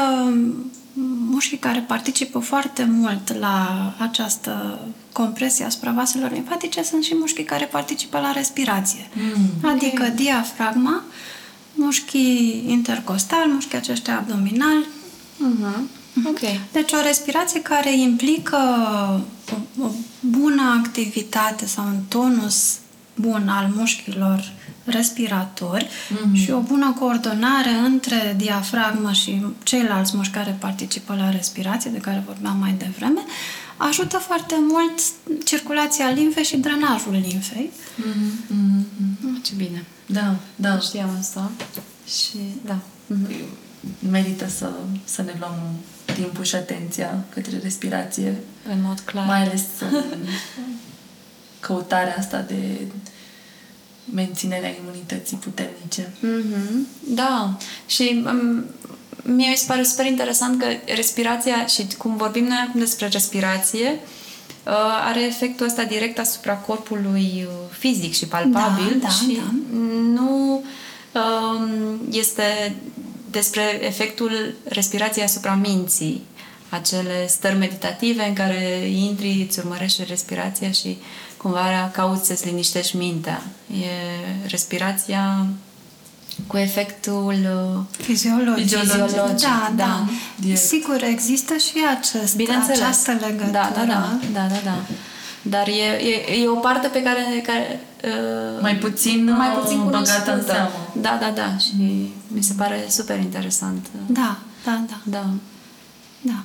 mușchii 1.29 1.57
care 1.57 1.79
participă 1.79 2.39
foarte 2.39 2.83
mult 2.83 3.37
la 3.39 3.93
această 3.97 4.79
compresie 5.11 5.65
asupra 5.65 5.91
vaselor 5.91 6.31
limfatice 6.31 6.83
sunt 6.83 7.03
și 7.03 7.15
mușchii 7.19 7.43
care 7.43 7.65
participă 7.65 8.19
la 8.19 8.31
respirație. 8.31 9.09
Mm, 9.13 9.69
adică 9.69 10.03
okay. 10.03 10.15
diafragma, 10.15 11.03
mușchii 11.73 12.63
intercostali, 12.67 13.51
mușchii 13.51 13.77
aceștia 13.77 14.17
abdominali. 14.17 14.85
Uh-huh. 15.39 15.99
Ok. 16.25 16.39
Deci 16.71 16.91
o 16.91 17.01
respirație 17.01 17.61
care 17.61 17.97
implică 17.97 18.57
o, 19.51 19.83
o 19.83 19.89
bună 20.19 20.81
activitate 20.83 21.65
sau 21.65 21.85
un 21.85 21.99
tonus 22.07 22.77
bun 23.15 23.47
al 23.47 23.71
mușchilor 23.75 24.51
respiratori 24.85 25.85
mm-hmm. 25.85 26.33
și 26.33 26.51
o 26.51 26.59
bună 26.59 26.95
coordonare 26.99 27.69
între 27.69 28.33
diafragmă 28.37 29.11
și 29.11 29.45
ceilalți 29.63 30.15
mușchi 30.15 30.33
care 30.33 30.55
participă 30.59 31.15
la 31.15 31.29
respirație, 31.29 31.91
de 31.91 31.97
care 31.97 32.23
vorbeam 32.25 32.57
mai 32.57 32.75
devreme, 32.77 33.21
ajută 33.77 34.17
foarte 34.17 34.55
mult 34.59 35.01
circulația 35.45 36.09
limfei 36.09 36.43
și 36.43 36.57
drenajul 36.57 37.11
limfei. 37.11 37.71
Mm-hmm. 37.97 39.41
Ce 39.41 39.51
bine. 39.55 39.85
Da, 40.05 40.35
da. 40.55 40.79
Știam 40.79 41.09
asta. 41.19 41.51
Și, 42.07 42.37
da. 42.65 42.77
Mm-hmm. 43.13 43.43
Merită 44.11 44.47
să, 44.47 44.71
să 45.03 45.21
ne 45.21 45.33
luăm 45.39 45.55
timpul 46.13 46.43
și 46.43 46.55
atenția 46.55 47.23
către 47.29 47.59
respirație. 47.63 48.35
În 48.69 48.81
mod 48.81 48.99
clar. 48.99 49.25
Mai 49.25 49.41
ales 49.41 49.63
căutarea 51.59 52.15
asta 52.17 52.41
de 52.41 52.87
menținerea 54.13 54.75
imunității 54.81 55.37
puternice. 55.37 56.01
Mm-hmm. 56.01 57.03
Da. 57.07 57.57
Și 57.85 58.23
um, 58.25 58.65
mie 59.23 59.49
mi 59.49 59.55
se 59.55 59.65
pare 59.67 59.83
super 59.83 60.05
interesant 60.05 60.59
că 60.59 60.65
respirația, 60.95 61.65
și 61.65 61.87
cum 61.97 62.17
vorbim 62.17 62.43
noi 62.43 62.65
acum 62.67 62.79
despre 62.79 63.07
respirație, 63.07 63.89
uh, 63.89 64.73
are 65.07 65.23
efectul 65.23 65.65
ăsta 65.65 65.83
direct 65.83 66.19
asupra 66.19 66.53
corpului 66.53 67.45
uh, 67.47 67.77
fizic 67.77 68.13
și 68.13 68.25
palpabil 68.25 68.97
da, 69.01 69.07
da, 69.07 69.09
și 69.09 69.37
da. 69.37 69.51
nu 70.13 70.63
um, 71.13 71.99
este 72.11 72.75
despre 73.31 73.85
efectul 73.85 74.53
respirației 74.63 75.25
asupra 75.25 75.53
minții, 75.53 76.21
acele 76.69 77.27
stări 77.27 77.57
meditative 77.57 78.27
în 78.27 78.33
care 78.33 78.87
intri, 78.93 79.45
îți 79.47 79.59
urmărești 79.59 80.03
respirația 80.07 80.71
și 80.71 80.97
cumva 81.41 81.89
cauți 81.93 82.27
să-ți 82.27 82.45
liniștești 82.45 82.97
mintea. 82.97 83.41
E 83.67 83.85
respirația 84.47 85.45
cu 86.47 86.57
efectul 86.57 87.35
fiziologic. 87.91 88.77
fiziologic. 88.77 89.15
Da, 89.15 89.71
da. 89.75 90.05
da. 90.47 90.55
Sigur, 90.55 91.03
există 91.03 91.55
și 91.55 91.73
acest, 91.97 92.39
această 92.71 93.11
legătură. 93.11 93.51
Da, 93.51 93.71
da, 93.75 93.85
da. 93.85 94.19
da, 94.33 94.47
da, 94.47 94.59
da. 94.63 94.77
Dar 95.41 95.67
e, 95.67 96.05
e, 96.31 96.41
e 96.41 96.47
o 96.47 96.55
parte 96.55 96.87
pe 96.87 97.01
care, 97.01 97.41
care 97.45 97.79
uh, 98.03 98.61
mai 98.61 98.75
puțin, 98.75 99.35
mai 99.37 99.49
puțin 99.49 99.83
băgată 99.83 100.33
în 100.33 100.45
seamă. 100.45 100.69
Da, 100.93 101.17
da, 101.21 101.31
da. 101.35 101.57
Și 101.57 101.71
mm. 101.77 102.07
mi 102.27 102.41
se 102.41 102.53
pare 102.57 102.85
super 102.89 103.19
interesant. 103.19 103.87
Da, 104.05 104.37
da, 104.63 104.81
da. 104.87 104.99
Da. 105.03 105.25
Da. 106.21 106.43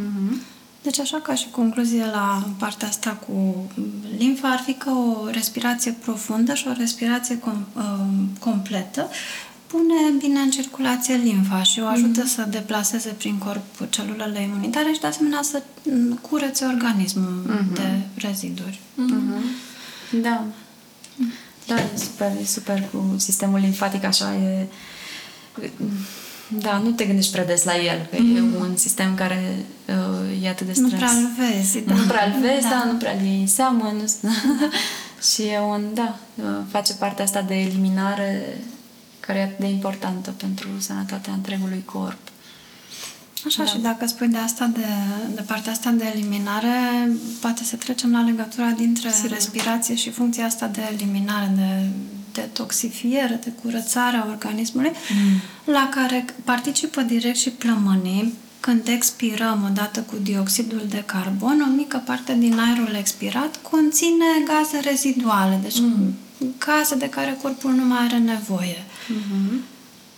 Mm-hmm. 0.00 0.55
Deci 0.86 0.98
așa 0.98 1.20
ca 1.20 1.34
și 1.34 1.46
concluzie 1.50 2.04
la 2.04 2.46
partea 2.58 2.88
asta 2.88 3.10
cu 3.10 3.66
limfa 4.18 4.48
ar 4.48 4.58
fi 4.58 4.72
că 4.72 4.90
o 4.90 5.30
respirație 5.30 5.92
profundă 5.92 6.54
și 6.54 6.66
o 6.68 6.72
respirație 6.72 7.38
com, 7.38 7.66
uh, 7.76 7.82
completă 8.38 9.08
pune 9.66 9.94
bine 10.18 10.40
în 10.40 10.50
circulație 10.50 11.14
limfa 11.14 11.62
și 11.62 11.80
o 11.80 11.86
ajută 11.86 12.22
mm-hmm. 12.22 12.34
să 12.34 12.46
deplaseze 12.50 13.08
prin 13.08 13.38
corp 13.38 13.88
celulele 13.90 14.40
imunitare 14.40 14.92
și 14.92 15.00
de 15.00 15.06
asemenea 15.06 15.42
să 15.42 15.62
curețe 16.20 16.64
organismul 16.64 17.44
mm-hmm. 17.46 17.74
de 17.74 18.00
reziduri. 18.14 18.80
Mm-hmm. 18.94 20.20
Da. 20.22 20.44
Da, 21.66 21.74
e 21.74 21.96
super, 21.96 22.32
e 22.40 22.44
super 22.44 22.82
cu 22.92 23.14
sistemul 23.16 23.58
limfatic 23.58 24.04
așa 24.04 24.34
e 24.34 24.66
da, 26.48 26.78
nu 26.78 26.90
te 26.90 27.04
gândești 27.04 27.32
prea 27.32 27.44
des 27.44 27.64
la 27.64 27.76
el, 27.76 28.06
că 28.10 28.16
mm. 28.18 28.36
e 28.36 28.40
un 28.40 28.76
sistem 28.76 29.14
care 29.14 29.56
uh, 29.88 30.44
e 30.44 30.48
atât 30.48 30.66
de 30.66 30.72
stres. 30.72 30.90
Nu 30.90 30.96
prea 30.96 31.10
îl 31.10 31.28
vezi, 31.38 31.80
da. 31.80 31.94
Nu 31.94 32.06
prea 32.06 32.24
îl 32.24 32.40
vezi, 32.40 32.62
da, 32.62 32.68
da 32.68 32.84
nu 32.84 32.98
prea 32.98 33.12
îl 33.12 33.24
iei 33.24 33.46
seamă. 33.46 33.92
Nu, 33.94 34.30
și 35.32 35.42
e 35.42 35.60
un, 35.60 35.82
da, 35.94 36.18
uh, 36.34 36.44
face 36.70 36.94
partea 36.94 37.24
asta 37.24 37.42
de 37.42 37.54
eliminare 37.54 38.58
care 39.20 39.38
e 39.38 39.42
atât 39.42 39.58
de 39.58 39.68
importantă 39.68 40.30
pentru 40.30 40.68
sănătatea 40.78 41.32
întregului 41.32 41.82
corp. 41.84 42.18
Așa, 43.46 43.64
da. 43.64 43.70
și 43.70 43.78
dacă 43.78 44.06
spui 44.06 44.28
de 44.28 44.36
asta, 44.36 44.70
de, 44.72 44.86
de 45.34 45.42
partea 45.42 45.72
asta 45.72 45.90
de 45.90 46.04
eliminare, 46.14 47.10
poate 47.40 47.64
să 47.64 47.76
trecem 47.76 48.12
la 48.12 48.20
legătura 48.20 48.70
dintre 48.70 49.10
Sigur. 49.10 49.30
respirație 49.30 49.94
și 49.94 50.10
funcția 50.10 50.44
asta 50.44 50.66
de 50.66 50.80
eliminare, 50.92 51.52
de 51.54 51.88
detoxifiere, 52.40 53.40
de 53.44 53.52
curățare 53.62 54.16
a 54.16 54.26
organismului, 54.26 54.90
mm. 54.90 55.72
la 55.72 55.88
care 55.94 56.24
participă 56.44 57.00
direct 57.00 57.36
și 57.36 57.50
plămânii. 57.50 58.34
Când 58.60 58.88
expirăm 58.88 59.68
odată 59.70 60.00
cu 60.00 60.16
dioxidul 60.22 60.82
de 60.88 61.02
carbon, 61.06 61.64
o 61.68 61.74
mică 61.76 62.02
parte 62.04 62.34
din 62.38 62.58
aerul 62.58 62.94
expirat 62.98 63.58
conține 63.70 64.24
gaze 64.46 64.88
reziduale, 64.88 65.58
deci 65.62 65.78
mm. 65.80 66.14
gaze 66.58 66.94
de 66.94 67.08
care 67.08 67.38
corpul 67.42 67.72
nu 67.72 67.84
mai 67.84 67.98
are 67.98 68.18
nevoie. 68.18 68.84
Mm-hmm. 68.84 69.60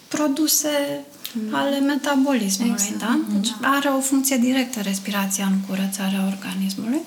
Produse 0.08 1.04
mm. 1.32 1.54
ale 1.54 1.78
metabolismului, 1.78 2.72
exact. 2.72 2.98
da? 2.98 3.18
Deci 3.32 3.50
da. 3.60 3.68
are 3.68 3.88
o 3.88 4.00
funcție 4.00 4.36
directă 4.36 4.80
respirația 4.80 5.44
în 5.44 5.58
curățarea 5.68 6.32
organismului. 6.32 7.00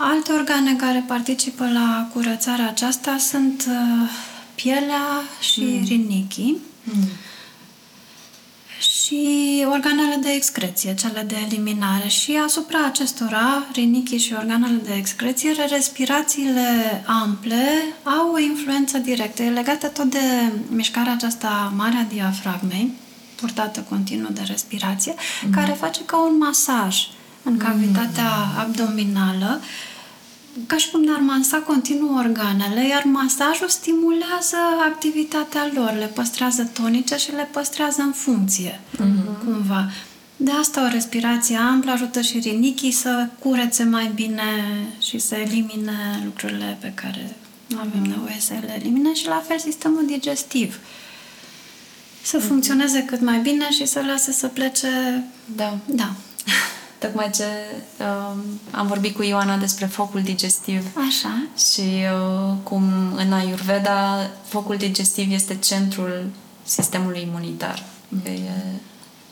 Alte 0.00 0.32
organe 0.32 0.74
care 0.74 1.04
participă 1.06 1.70
la 1.72 2.08
curățarea 2.12 2.68
aceasta 2.68 3.16
sunt 3.18 3.64
uh, 3.68 4.10
pielea 4.54 5.22
și 5.40 5.60
mm. 5.60 5.84
rinichii 5.84 6.58
mm. 6.82 7.08
și 8.80 9.64
organele 9.70 10.16
de 10.20 10.30
excreție, 10.30 10.94
cele 10.94 11.24
de 11.26 11.36
eliminare. 11.46 12.08
Și 12.08 12.38
asupra 12.44 12.84
acestora, 12.84 13.66
rinichii 13.72 14.18
și 14.18 14.34
organele 14.38 14.80
de 14.84 14.94
excreție, 14.94 15.52
respirațiile 15.68 17.02
ample 17.06 17.66
au 18.02 18.32
o 18.32 18.38
influență 18.38 18.98
directă. 18.98 19.42
E 19.42 19.50
legată 19.50 19.86
tot 19.86 20.10
de 20.10 20.52
mișcarea 20.68 21.12
aceasta 21.12 21.72
mare 21.76 21.96
a 21.96 22.12
diafragmei, 22.14 22.92
purtată 23.34 23.80
continuu 23.88 24.30
de 24.30 24.42
respirație, 24.46 25.14
mm. 25.44 25.50
care 25.50 25.72
face 25.72 26.00
ca 26.04 26.22
un 26.22 26.38
masaj 26.38 26.96
în 27.42 27.56
cavitatea 27.56 28.30
mm. 28.30 28.58
abdominală 28.58 29.60
ca 30.66 30.76
și 30.76 30.90
cum 30.90 31.02
ne-ar 31.02 31.20
mansa 31.20 31.56
continuu 31.56 32.16
organele, 32.16 32.86
iar 32.88 33.04
masajul 33.04 33.68
stimulează 33.68 34.56
activitatea 34.90 35.70
lor, 35.74 35.94
le 35.98 36.06
păstrează 36.06 36.70
tonice 36.72 37.16
și 37.16 37.30
le 37.30 37.48
păstrează 37.52 38.02
în 38.02 38.12
funcție, 38.12 38.80
uh-huh. 38.94 39.44
cumva. 39.44 39.90
De 40.36 40.50
asta 40.50 40.84
o 40.84 40.88
respirație 40.88 41.56
amplă 41.56 41.90
ajută 41.90 42.20
și 42.20 42.38
rinichii 42.38 42.90
să 42.90 43.28
curețe 43.38 43.84
mai 43.84 44.10
bine 44.14 44.42
și 45.00 45.18
să 45.18 45.34
elimine 45.34 46.20
lucrurile 46.24 46.76
pe 46.80 46.92
care 46.94 47.36
nu 47.66 47.78
avem 47.78 48.02
nevoie 48.02 48.36
să 48.38 48.52
le 48.60 48.74
elimine 48.80 49.14
și 49.14 49.26
la 49.26 49.42
fel 49.46 49.58
sistemul 49.58 50.06
digestiv. 50.06 50.78
Să 52.22 52.38
uh-huh. 52.38 52.46
funcționeze 52.46 53.02
cât 53.02 53.20
mai 53.20 53.38
bine 53.38 53.70
și 53.70 53.86
să 53.86 54.02
lase 54.06 54.32
să 54.32 54.46
plece... 54.46 54.88
Da. 55.56 55.78
Da. 55.86 56.12
Tocmai 56.98 57.30
ce 57.30 57.44
uh, 57.98 58.36
am 58.70 58.86
vorbit 58.86 59.14
cu 59.14 59.22
Ioana 59.22 59.56
despre 59.56 59.86
focul 59.86 60.22
digestiv. 60.22 60.84
Așa. 61.08 61.46
Și 61.72 61.80
uh, 61.80 62.54
cum 62.62 63.12
în 63.16 63.32
Ayurveda 63.32 64.30
focul 64.44 64.76
digestiv 64.76 65.32
este 65.32 65.56
centrul 65.56 66.26
sistemului 66.62 67.22
imunitar. 67.22 67.84
Mm. 68.08 68.20
Că 68.22 68.30
e 68.30 68.50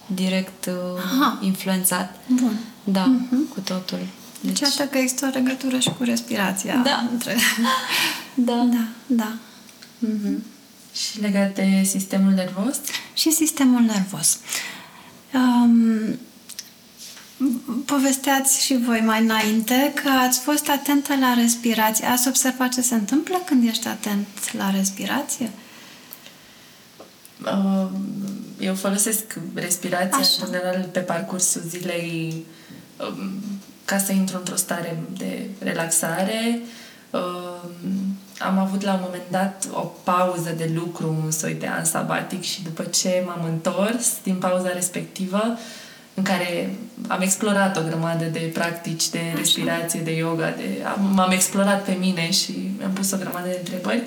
direct 0.07 0.67
uh, 0.67 1.39
influențat. 1.41 2.19
Bun. 2.27 2.59
Da, 2.85 3.17
mm-hmm. 3.17 3.55
cu 3.55 3.61
totul. 3.61 3.99
Deci, 4.41 4.59
deci 4.59 4.89
că 4.91 4.99
există 4.99 5.27
o 5.27 5.39
legătură 5.39 5.79
și 5.79 5.91
cu 5.99 6.03
respirația. 6.03 6.77
Da. 6.77 7.09
Între... 7.13 7.37
da. 8.35 8.69
Da, 8.71 8.87
da. 9.07 9.33
Mm-hmm. 10.07 10.39
Și 10.93 11.21
legat 11.21 11.55
de 11.55 11.83
sistemul 11.85 12.33
nervos? 12.33 12.77
Și 13.15 13.31
sistemul 13.31 13.81
nervos. 13.81 14.39
Um, 15.35 16.19
povesteați 17.85 18.65
și 18.65 18.79
voi 18.85 19.01
mai 19.01 19.21
înainte 19.21 19.93
că 19.95 20.09
ați 20.09 20.41
fost 20.41 20.69
atentă 20.69 21.15
la 21.21 21.35
respirație. 21.35 22.07
Ați 22.07 22.29
observat 22.29 22.69
ce 22.73 22.81
se 22.81 22.95
întâmplă 22.95 23.43
când 23.47 23.69
ești 23.69 23.89
atent 23.89 24.27
la 24.53 24.71
respirație? 24.71 25.51
Uh, 27.45 27.89
eu 28.59 28.75
folosesc 28.75 29.39
respirația 29.55 30.19
Așa. 30.19 30.45
în 30.45 30.53
general 30.53 30.89
pe 30.93 31.01
parcursul 31.01 31.63
zilei 31.69 32.45
um, 32.97 33.31
ca 33.85 33.99
să 33.99 34.13
intru 34.13 34.37
într-o 34.37 34.57
stare 34.57 35.03
de 35.17 35.47
relaxare. 35.59 36.61
Um, 37.11 38.17
am 38.39 38.59
avut 38.59 38.83
la 38.83 38.93
un 38.93 39.01
moment 39.03 39.23
dat 39.31 39.69
o 39.73 39.81
pauză 39.81 40.55
de 40.57 40.71
lucru, 40.75 41.21
un 41.25 41.31
soi 41.31 41.55
de 41.55 41.69
an 41.69 41.85
sabatic 41.85 42.43
și 42.43 42.63
după 42.63 42.83
ce 42.83 43.23
m-am 43.27 43.45
întors 43.45 44.13
din 44.23 44.37
pauza 44.37 44.73
respectivă, 44.73 45.59
în 46.17 46.23
care 46.23 46.71
am 47.09 47.21
explorat 47.21 47.77
o 47.77 47.83
grămadă 47.89 48.25
de 48.25 48.51
practici 48.53 49.09
de 49.09 49.21
respirație, 49.35 50.01
de 50.01 50.11
yoga, 50.11 50.55
de, 50.57 50.85
am, 50.85 51.13
m-am 51.15 51.31
explorat 51.31 51.85
pe 51.85 51.97
mine 52.01 52.31
și 52.31 52.71
mi-am 52.79 52.91
pus 52.91 53.13
o 53.13 53.17
grămadă 53.17 53.49
de 53.49 53.57
întrebări. 53.59 54.03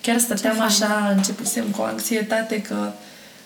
Chiar 0.00 0.18
stăteam 0.18 0.60
așa, 0.60 1.12
începusem 1.16 1.64
cu 1.64 1.82
anxietate 1.82 2.62
că 2.62 2.90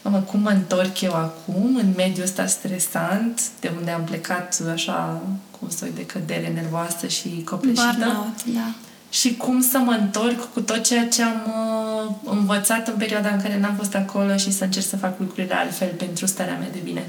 mă, 0.02 0.18
cum 0.18 0.40
mă 0.40 0.50
întorc 0.50 1.00
eu 1.00 1.12
acum 1.12 1.76
în 1.76 1.92
mediul 1.96 2.24
ăsta 2.24 2.46
stresant, 2.46 3.40
de 3.60 3.72
unde 3.78 3.90
am 3.90 4.04
plecat 4.04 4.60
așa 4.72 5.22
cu 5.50 5.58
un 5.62 5.70
soi 5.70 5.90
de 5.94 6.06
cădere 6.06 6.52
nervoasă 6.54 7.06
și 7.06 7.42
copleșită. 7.44 7.94
Burnout, 7.96 8.44
da. 8.44 8.74
Și 9.10 9.36
cum 9.36 9.62
să 9.62 9.78
mă 9.78 9.96
întorc 10.00 10.52
cu 10.52 10.60
tot 10.60 10.82
ceea 10.82 11.08
ce 11.08 11.22
am 11.22 11.42
uh, 11.46 12.14
învățat 12.24 12.88
în 12.88 12.94
perioada 12.94 13.28
în 13.28 13.40
care 13.40 13.58
n-am 13.58 13.74
fost 13.74 13.94
acolo 13.94 14.36
și 14.36 14.52
să 14.52 14.64
încerc 14.64 14.86
să 14.86 14.96
fac 14.96 15.18
lucrurile 15.18 15.54
altfel 15.54 15.88
pentru 15.88 16.26
starea 16.26 16.56
mea 16.58 16.68
de 16.72 16.80
bine. 16.84 17.06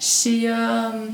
Și 0.00 0.48
uh, 0.48 1.08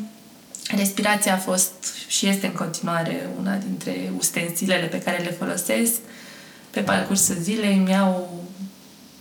respirația 0.77 1.35
a 1.35 1.39
fost 1.39 1.73
și 2.07 2.27
este 2.27 2.47
în 2.47 2.53
continuare 2.53 3.29
una 3.39 3.57
dintre 3.57 4.13
ustensilele 4.17 4.87
pe 4.87 5.01
care 5.01 5.23
le 5.23 5.31
folosesc. 5.31 5.95
Pe 6.71 6.81
parcursul 6.81 7.37
zilei 7.41 7.77
îmi 7.77 7.91
iau 7.91 8.45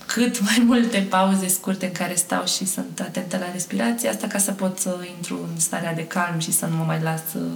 cât 0.05 0.41
mai 0.41 0.63
multe 0.65 0.99
pauze 1.09 1.47
scurte 1.47 1.85
în 1.85 1.91
care 1.91 2.15
stau 2.15 2.45
și 2.45 2.65
sunt 2.65 2.99
atentă 2.99 3.37
la 3.37 3.51
respirație, 3.51 4.09
asta 4.09 4.27
ca 4.27 4.37
să 4.37 4.51
pot 4.51 4.79
să 4.79 5.07
intru 5.15 5.49
în 5.53 5.59
starea 5.59 5.93
de 5.93 6.07
calm 6.07 6.39
și 6.39 6.51
să 6.51 6.65
nu 6.65 6.75
mă 6.75 6.83
mai 6.83 7.01
las 7.01 7.21
uh, 7.35 7.51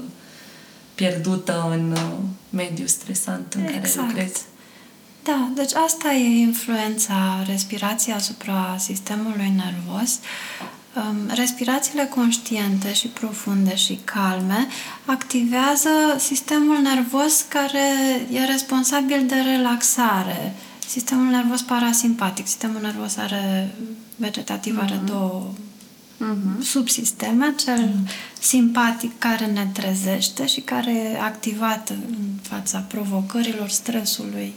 pierdută 0.96 1.68
în 1.72 1.92
uh, 1.92 2.12
mediul 2.50 2.88
stresant 2.88 3.54
în 3.54 3.62
exact. 3.62 3.96
care 3.96 4.08
lucrez. 4.08 4.32
Da, 5.24 5.50
deci 5.56 5.74
asta 5.74 6.12
e 6.12 6.40
influența 6.40 7.44
respirației 7.48 8.16
asupra 8.16 8.76
sistemului 8.80 9.54
nervos. 9.56 10.20
Um, 10.96 11.30
respirațiile 11.36 12.06
conștiente 12.06 12.94
și 12.94 13.08
profunde 13.08 13.76
și 13.76 14.00
calme 14.04 14.68
activează 15.06 15.90
sistemul 16.18 16.78
nervos 16.78 17.46
care 17.48 17.88
e 18.32 18.46
responsabil 18.46 19.26
de 19.28 19.36
relaxare. 19.36 20.56
Sistemul 20.88 21.26
nervos 21.26 21.62
parasimpatic. 21.62 22.48
Sistemul 22.48 22.82
nervos 22.82 23.18
are 23.18 23.76
vegetativ 24.16 24.78
uh-huh. 24.78 24.84
are 24.84 24.96
mhm. 24.96 25.06
două 25.06 25.48
uh-huh. 26.20 26.64
subsisteme, 26.64 27.54
cel 27.56 27.88
uh-huh. 27.88 28.40
simpatic 28.40 29.20
care 29.20 29.46
ne 29.46 29.68
trezește 29.74 30.46
și 30.46 30.62
care 30.62 30.94
e 30.94 31.20
activat 31.20 31.90
în 31.90 32.14
fața 32.42 32.80
provocărilor, 32.80 33.70
stresului, 33.70 34.54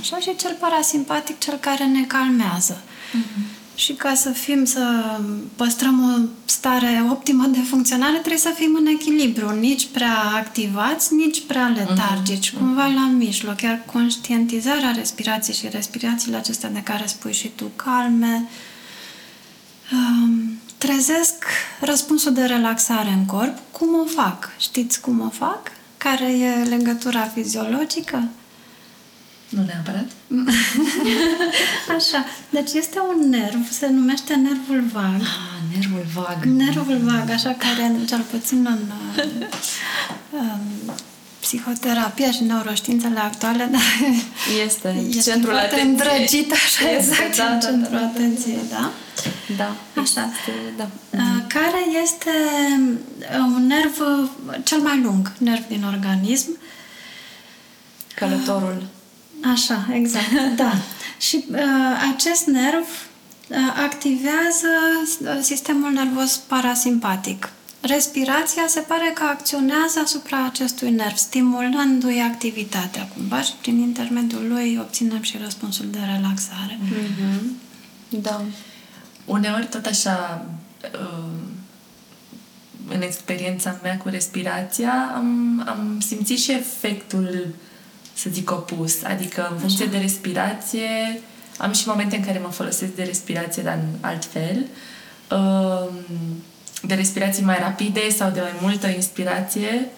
așa, 0.00 0.18
și 0.18 0.36
cel 0.36 0.56
parasimpatic, 0.60 1.38
cel 1.38 1.56
care 1.56 1.84
ne 1.84 2.04
calmează. 2.04 2.80
Uh-huh. 2.80 3.59
Și 3.80 3.92
ca 3.92 4.14
să 4.14 4.30
fim, 4.30 4.64
să 4.64 5.16
păstrăm 5.56 6.14
o 6.14 6.28
stare 6.44 7.06
optimă 7.10 7.46
de 7.46 7.58
funcționare, 7.60 8.16
trebuie 8.16 8.36
să 8.36 8.52
fim 8.54 8.74
în 8.74 8.86
echilibru, 8.86 9.50
nici 9.50 9.86
prea 9.92 10.18
activați, 10.34 11.14
nici 11.14 11.42
prea 11.46 11.66
letargici, 11.66 12.50
uh-huh. 12.50 12.58
cumva 12.58 12.86
la 12.86 13.10
mijloc. 13.16 13.60
Iar 13.60 13.82
conștientizarea 13.92 14.90
respirației 14.90 15.56
și 15.56 15.68
respirațiile 15.68 16.36
acestea 16.36 16.70
de 16.70 16.82
care 16.82 17.06
spui 17.06 17.32
și 17.32 17.48
tu, 17.48 17.70
calme, 17.76 18.48
um, 19.92 20.58
trezesc 20.78 21.44
răspunsul 21.80 22.32
de 22.32 22.44
relaxare 22.44 23.10
în 23.10 23.26
corp. 23.26 23.58
Cum 23.70 23.88
o 23.94 24.04
fac? 24.04 24.50
Știți 24.58 25.00
cum 25.00 25.20
o 25.20 25.28
fac? 25.28 25.60
Care 25.96 26.32
e 26.32 26.64
legătura 26.64 27.22
fiziologică? 27.22 28.28
Nu 29.50 29.62
neapărat. 29.66 30.06
Așa. 31.96 32.24
Deci 32.50 32.72
este 32.72 32.98
un 32.98 33.28
nerv, 33.28 33.70
se 33.70 33.86
numește 33.88 34.34
nervul 34.34 34.84
vag. 34.92 35.20
Ah, 35.20 35.74
nervul 35.74 36.04
vag. 36.14 36.44
Nervul 36.44 36.98
vag, 37.02 37.30
așa 37.30 37.56
care, 37.58 37.96
cel 38.08 38.20
puțin 38.30 38.66
în 38.70 38.78
um, 40.30 40.94
psihoterapia 41.40 42.30
și 42.30 42.42
neuroștiințele 42.42 43.18
actuale, 43.18 43.68
dar 43.70 43.80
este, 44.64 44.88
este 45.16 45.30
centrul 45.30 45.52
foarte 45.52 45.74
atenției. 45.74 45.90
îndrăgit, 45.90 46.52
așa 46.52 46.90
Este, 46.90 47.24
exact, 47.28 47.36
da, 47.36 47.44
în 47.44 47.58
da, 47.58 47.66
centrul 47.66 47.98
da, 47.98 47.98
da. 47.98 48.06
atenției, 48.06 48.58
da? 48.70 48.90
Da. 49.56 49.76
Așa. 50.00 50.30
Este, 50.32 50.52
da. 50.76 50.88
Uh, 51.10 51.42
Care 51.48 52.00
este 52.02 52.30
uh, 53.18 53.36
un 53.38 53.66
nerv 53.66 54.00
uh, 54.00 54.54
cel 54.64 54.78
mai 54.78 55.00
lung, 55.00 55.32
nerv 55.38 55.66
din 55.68 55.84
organism. 55.84 56.58
Călătorul. 58.14 58.82
Așa, 59.52 59.88
exact, 59.92 60.56
da. 60.56 60.72
Și 61.26 61.44
uh, 61.50 61.58
acest 62.14 62.46
nerv 62.46 62.86
uh, 63.48 63.56
activează 63.84 64.68
uh, 65.20 65.38
sistemul 65.42 65.90
nervos 65.90 66.36
parasimpatic. 66.36 67.52
Respirația 67.80 68.62
se 68.66 68.80
pare 68.80 69.10
că 69.14 69.22
acționează 69.22 69.98
asupra 70.04 70.44
acestui 70.44 70.90
nerv, 70.90 71.16
stimulându-i 71.16 72.20
activitatea 72.20 73.08
cumva 73.16 73.40
și 73.40 73.52
prin 73.60 73.78
intermediul 73.78 74.48
lui 74.48 74.78
obținem 74.80 75.22
și 75.22 75.38
răspunsul 75.42 75.86
de 75.90 75.98
relaxare. 76.14 76.78
Mm-hmm. 76.82 77.40
Da. 78.08 78.42
Uneori 79.24 79.66
tot 79.66 79.86
așa 79.86 80.46
uh, 80.94 81.30
în 82.88 83.02
experiența 83.02 83.78
mea 83.82 83.96
cu 83.96 84.08
respirația 84.08 85.12
am, 85.14 85.62
am 85.66 86.00
simțit 86.00 86.38
și 86.38 86.52
efectul 86.52 87.54
să 88.12 88.28
zic 88.32 88.50
opus. 88.50 89.02
Adică 89.02 89.48
în 89.52 89.58
funcție 89.58 89.86
de 89.86 89.98
respirație 89.98 91.20
am 91.58 91.72
și 91.72 91.88
momente 91.88 92.16
în 92.16 92.24
care 92.24 92.38
mă 92.38 92.48
folosesc 92.48 92.92
de 92.92 93.02
respirație, 93.02 93.62
dar 93.62 93.74
în 93.74 93.98
alt 94.00 94.24
fel. 94.24 94.66
Um, 95.30 95.88
de 96.82 96.94
respirații 96.94 97.44
mai 97.44 97.58
rapide 97.58 98.10
sau 98.10 98.30
de 98.30 98.40
mai 98.40 98.54
multă 98.60 98.86
inspirație 98.86 99.88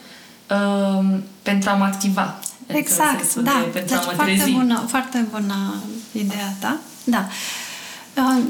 um, 0.51 1.23
pentru 1.43 1.71
a 1.71 1.75
mă 1.75 1.85
activa. 1.85 2.39
Adică 2.63 2.79
Exact, 2.79 3.19
sensul 3.19 3.43
da. 3.43 3.61
De, 3.65 3.79
pentru 3.79 3.95
deci 3.95 4.05
a 4.05 4.07
mă 4.07 4.13
foarte 4.13 4.35
trezi. 4.35 4.51
bună, 4.51 4.85
foarte 4.89 5.27
bună 5.31 5.75
ideea 6.13 6.57
ta. 6.61 6.79
Da. 7.05 7.19
Uh, 7.29 7.62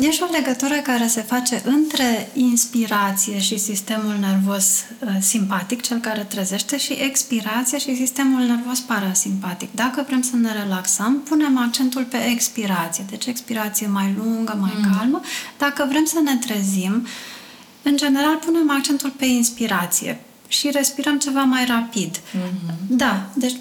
E 0.00 0.10
și 0.10 0.22
o 0.22 0.32
legătură 0.32 0.74
care 0.74 1.06
se 1.06 1.20
face 1.20 1.62
între 1.64 2.30
inspirație 2.34 3.38
și 3.38 3.58
sistemul 3.58 4.16
nervos 4.20 4.84
uh, 4.98 5.08
simpatic, 5.20 5.80
cel 5.80 5.98
care 5.98 6.26
trezește, 6.28 6.78
și 6.78 6.92
expirație 6.92 7.78
și 7.78 7.96
sistemul 7.96 8.42
nervos 8.42 8.78
parasimpatic. 8.80 9.68
Dacă 9.74 10.04
vrem 10.06 10.22
să 10.22 10.36
ne 10.36 10.52
relaxăm, 10.52 11.20
punem 11.28 11.58
accentul 11.58 12.04
pe 12.04 12.16
expirație, 12.30 13.04
deci 13.10 13.26
expirație 13.26 13.86
mai 13.86 14.14
lungă, 14.16 14.56
mai 14.60 14.72
mm. 14.76 14.96
calmă. 14.96 15.20
Dacă 15.58 15.86
vrem 15.88 16.04
să 16.04 16.20
ne 16.24 16.36
trezim, 16.36 17.06
în 17.82 17.96
general 17.96 18.36
punem 18.36 18.70
accentul 18.70 19.10
pe 19.10 19.24
inspirație 19.24 20.20
și 20.48 20.70
respirăm 20.70 21.18
ceva 21.18 21.42
mai 21.42 21.64
rapid. 21.64 22.18
Mm-hmm. 22.18 22.74
Da, 22.86 23.30
deci 23.34 23.56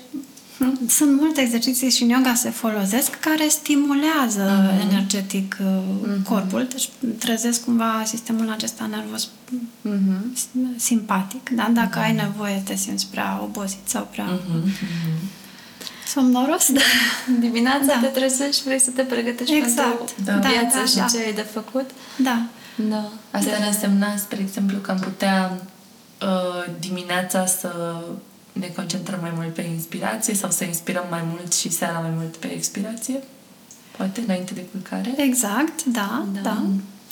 sunt 0.89 1.19
multe 1.19 1.41
exerciții 1.41 1.89
și 1.89 2.03
în 2.03 2.09
yoga 2.09 2.33
se 2.33 2.49
folosesc 2.49 3.19
care 3.19 3.47
stimulează 3.47 4.69
uh-huh. 4.69 4.89
energetic 4.89 5.57
uh-huh. 5.59 6.23
corpul, 6.23 6.67
deci 6.69 6.89
trezesc 7.17 7.63
cumva 7.63 8.03
sistemul 8.05 8.49
acesta 8.49 8.85
nervos 8.85 9.29
uh-huh. 9.89 10.75
simpatic. 10.75 11.49
Da? 11.49 11.69
Dacă 11.73 11.99
uh-huh. 11.99 12.03
ai 12.03 12.13
nevoie, 12.13 12.61
te 12.65 12.75
simți 12.75 13.07
prea 13.11 13.39
obosit 13.43 13.87
sau 13.87 14.07
prea 14.11 14.25
uh-huh. 14.25 14.69
somnoros. 16.07 16.71
Da. 16.71 16.81
Dimineața 17.39 17.85
Da. 17.85 17.99
te 18.01 18.07
trezești, 18.07 18.63
vrei 18.63 18.79
să 18.79 18.91
te 18.91 19.01
pregătești 19.01 19.55
Exact. 19.55 20.11
pentru 20.11 20.15
Da. 20.25 20.49
viață 20.49 20.77
Da, 20.77 20.85
și 20.85 20.95
da, 20.95 21.05
ce 21.05 21.17
da. 21.17 21.23
ai 21.23 21.33
de 21.33 21.47
făcut. 21.51 21.89
Da. 22.17 22.41
Da. 22.75 23.09
Asta 23.31 23.49
ar 23.59 23.67
însemna, 23.67 24.17
spre 24.17 24.39
exemplu, 24.39 24.77
că 24.77 24.91
am 24.91 24.99
putea 24.99 25.51
uh, 26.21 26.73
dimineața 26.79 27.45
să 27.45 27.95
ne 28.51 28.67
concentrăm 28.67 29.19
mai 29.21 29.31
mult 29.35 29.53
pe 29.53 29.61
inspirație 29.61 30.33
sau 30.33 30.51
să 30.51 30.63
inspirăm 30.63 31.05
mai 31.09 31.21
mult 31.29 31.53
și 31.53 31.69
seara 31.69 31.99
mai 31.99 32.11
mult 32.15 32.35
pe 32.35 32.51
expirație? 32.51 33.23
Poate, 33.97 34.21
înainte 34.21 34.53
de 34.53 34.61
culcare? 34.71 35.13
Exact, 35.17 35.83
da, 35.83 36.25
Da. 36.33 36.41
da. 36.41 36.63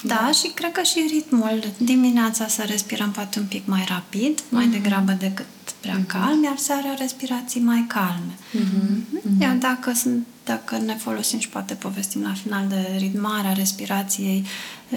Da, 0.04 0.16
da 0.16 0.32
și 0.32 0.48
cred 0.54 0.72
că 0.72 0.82
și 0.82 1.06
ritmul 1.12 1.64
dimineața 1.78 2.48
să 2.48 2.64
respirăm 2.68 3.12
poate 3.12 3.40
un 3.40 3.46
pic 3.46 3.66
mai 3.66 3.86
rapid, 3.88 4.40
mai 4.50 4.68
degrabă 4.68 5.12
decât 5.12 5.46
prea 5.82 6.04
calm, 6.08 6.44
iar 6.44 6.58
seara 6.58 6.94
respirații 6.98 7.62
mai 7.62 7.86
calme. 7.88 8.34
Mm-hmm. 8.58 9.42
Iar 9.42 9.56
dacă, 9.56 9.94
sunt, 9.94 10.28
dacă 10.46 10.78
ne 10.78 10.96
folosim 10.96 11.40
și 11.40 11.50
poate 11.50 11.74
povestim 11.74 12.22
la 12.22 12.34
final 12.34 12.68
de 12.68 12.96
ritmarea 12.98 13.54
respirației, 13.54 14.46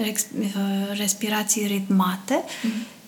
rex, 0.03 0.25
uh, 0.39 0.97
respirații 0.97 1.67
ritmate, 1.67 2.43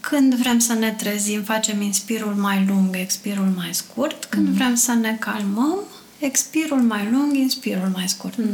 când 0.10 0.34
vrem 0.36 0.60
să 0.60 0.74
ne 0.74 0.92
trezim, 0.92 1.42
facem 1.44 1.82
inspirul 1.82 2.34
mai 2.34 2.66
lung, 2.68 2.96
expirul 2.96 3.54
mai 3.56 3.70
scurt. 3.74 4.26
Când 4.26 4.48
vrem 4.48 4.76
să 4.76 4.92
ne 4.94 5.16
calmăm, 5.20 5.78
expirul 6.20 6.82
mai 6.82 7.08
lung, 7.12 7.36
inspirul 7.36 7.92
mai 7.94 8.10
scurt. 8.10 8.34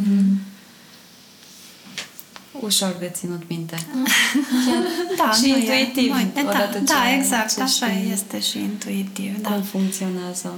Ușor 2.59 2.95
de 2.99 3.11
ținut 3.13 3.41
minte. 3.47 3.77
Da, 5.17 5.31
Și 5.31 5.49
nu 5.49 5.55
e- 5.55 5.59
intuitiv, 5.59 6.11
nu 6.13 6.19
e- 6.19 6.31
da, 6.33 6.41
odată 6.41 6.77
ce 6.77 6.83
da, 6.83 7.13
exact, 7.13 7.53
ce 7.55 7.61
așa 7.61 7.87
știi. 7.87 8.11
este 8.11 8.39
și 8.39 8.57
intuitiv. 8.57 9.33
Cum 9.33 9.41
Da. 9.55 9.61
funcționează. 9.69 10.53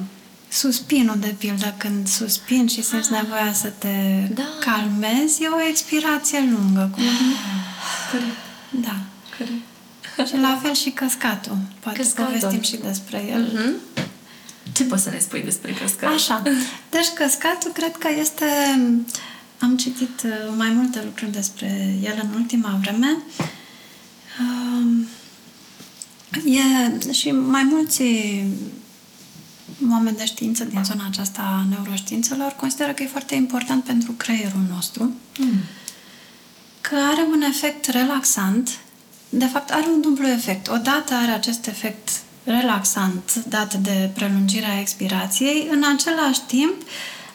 Suspinul, 0.48 1.16
de 1.20 1.36
pildă, 1.38 1.74
când 1.78 2.08
suspini 2.08 2.70
și 2.70 2.84
simți 2.84 3.12
nevoia 3.12 3.54
să 3.54 3.68
te 3.78 4.28
Da. 4.34 4.44
calmezi, 4.60 5.44
e 5.44 5.48
o 5.48 5.68
expirație 5.70 6.40
lungă. 6.40 6.90
Cum... 6.94 7.04
Da. 8.82 8.96
Corect. 9.38 9.64
Și 10.28 10.36
la 10.38 10.60
fel 10.62 10.74
și 10.74 10.90
căscatul. 10.90 11.58
Poate 11.80 11.98
Căscatul. 11.98 12.34
povestim 12.40 12.62
și 12.62 12.78
despre 12.84 13.24
el. 13.32 13.42
Mhm. 13.54 13.76
Ce 14.72 14.84
poți 14.84 15.04
să 15.04 15.10
ne 15.10 15.20
spui 15.20 15.42
despre 15.44 15.72
căscat? 15.74 16.14
Așa. 16.14 16.42
Deci 16.90 17.08
căscatul 17.16 17.72
cred 17.72 17.96
că 17.98 18.08
este... 18.20 18.46
Am 19.60 19.78
citit 19.78 20.22
uh, 20.26 20.54
mai 20.58 20.70
multe 20.70 21.02
lucruri 21.06 21.32
despre 21.32 21.96
el 22.04 22.20
în 22.24 22.40
ultima 22.42 22.78
vreme. 22.82 23.18
Um, 24.40 25.08
E, 26.46 27.12
și 27.12 27.32
mai 27.32 27.64
mulți 27.64 28.04
oameni 29.92 30.18
de 30.18 30.26
știință 30.26 30.64
din 30.64 30.84
zona 30.84 31.06
aceasta 31.10 31.42
a 31.42 31.66
neuroștiințelor 31.70 32.52
consideră 32.52 32.92
că 32.92 33.04
e 33.04 33.08
foarte 33.08 33.36
important 33.36 33.84
pentru 33.84 34.12
creierul 34.12 34.62
nostru, 34.70 35.12
Mm. 35.40 35.60
că 36.82 36.96
are 37.12 37.22
un 37.32 37.42
efect 37.42 37.86
relaxant. 37.86 38.70
De 39.36 39.46
fapt, 39.46 39.72
are 39.72 39.86
un 39.94 40.02
dublu 40.02 40.28
efect. 40.28 40.68
Odată 40.68 41.14
are 41.14 41.32
acest 41.32 41.68
efect 41.68 42.10
relaxant 42.44 43.44
dat 43.48 43.74
de 43.74 44.10
prelungirea 44.14 44.80
expirației, 44.80 45.68
în 45.72 45.84
același 45.96 46.42
timp 46.42 46.74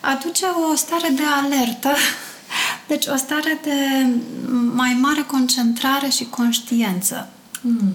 aduce 0.01 0.45
o 0.71 0.75
stare 0.75 1.09
de 1.09 1.23
alertă, 1.43 1.91
deci 2.91 3.07
o 3.07 3.17
stare 3.17 3.59
de 3.63 4.07
mai 4.75 4.97
mare 5.01 5.23
concentrare 5.23 6.09
și 6.09 6.25
conștiență. 6.25 7.29
Mm. 7.61 7.93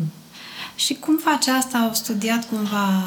Și 0.76 0.94
cum 0.94 1.18
face 1.18 1.52
asta, 1.52 1.78
au 1.78 1.94
studiat 1.94 2.50
cumva 2.50 3.04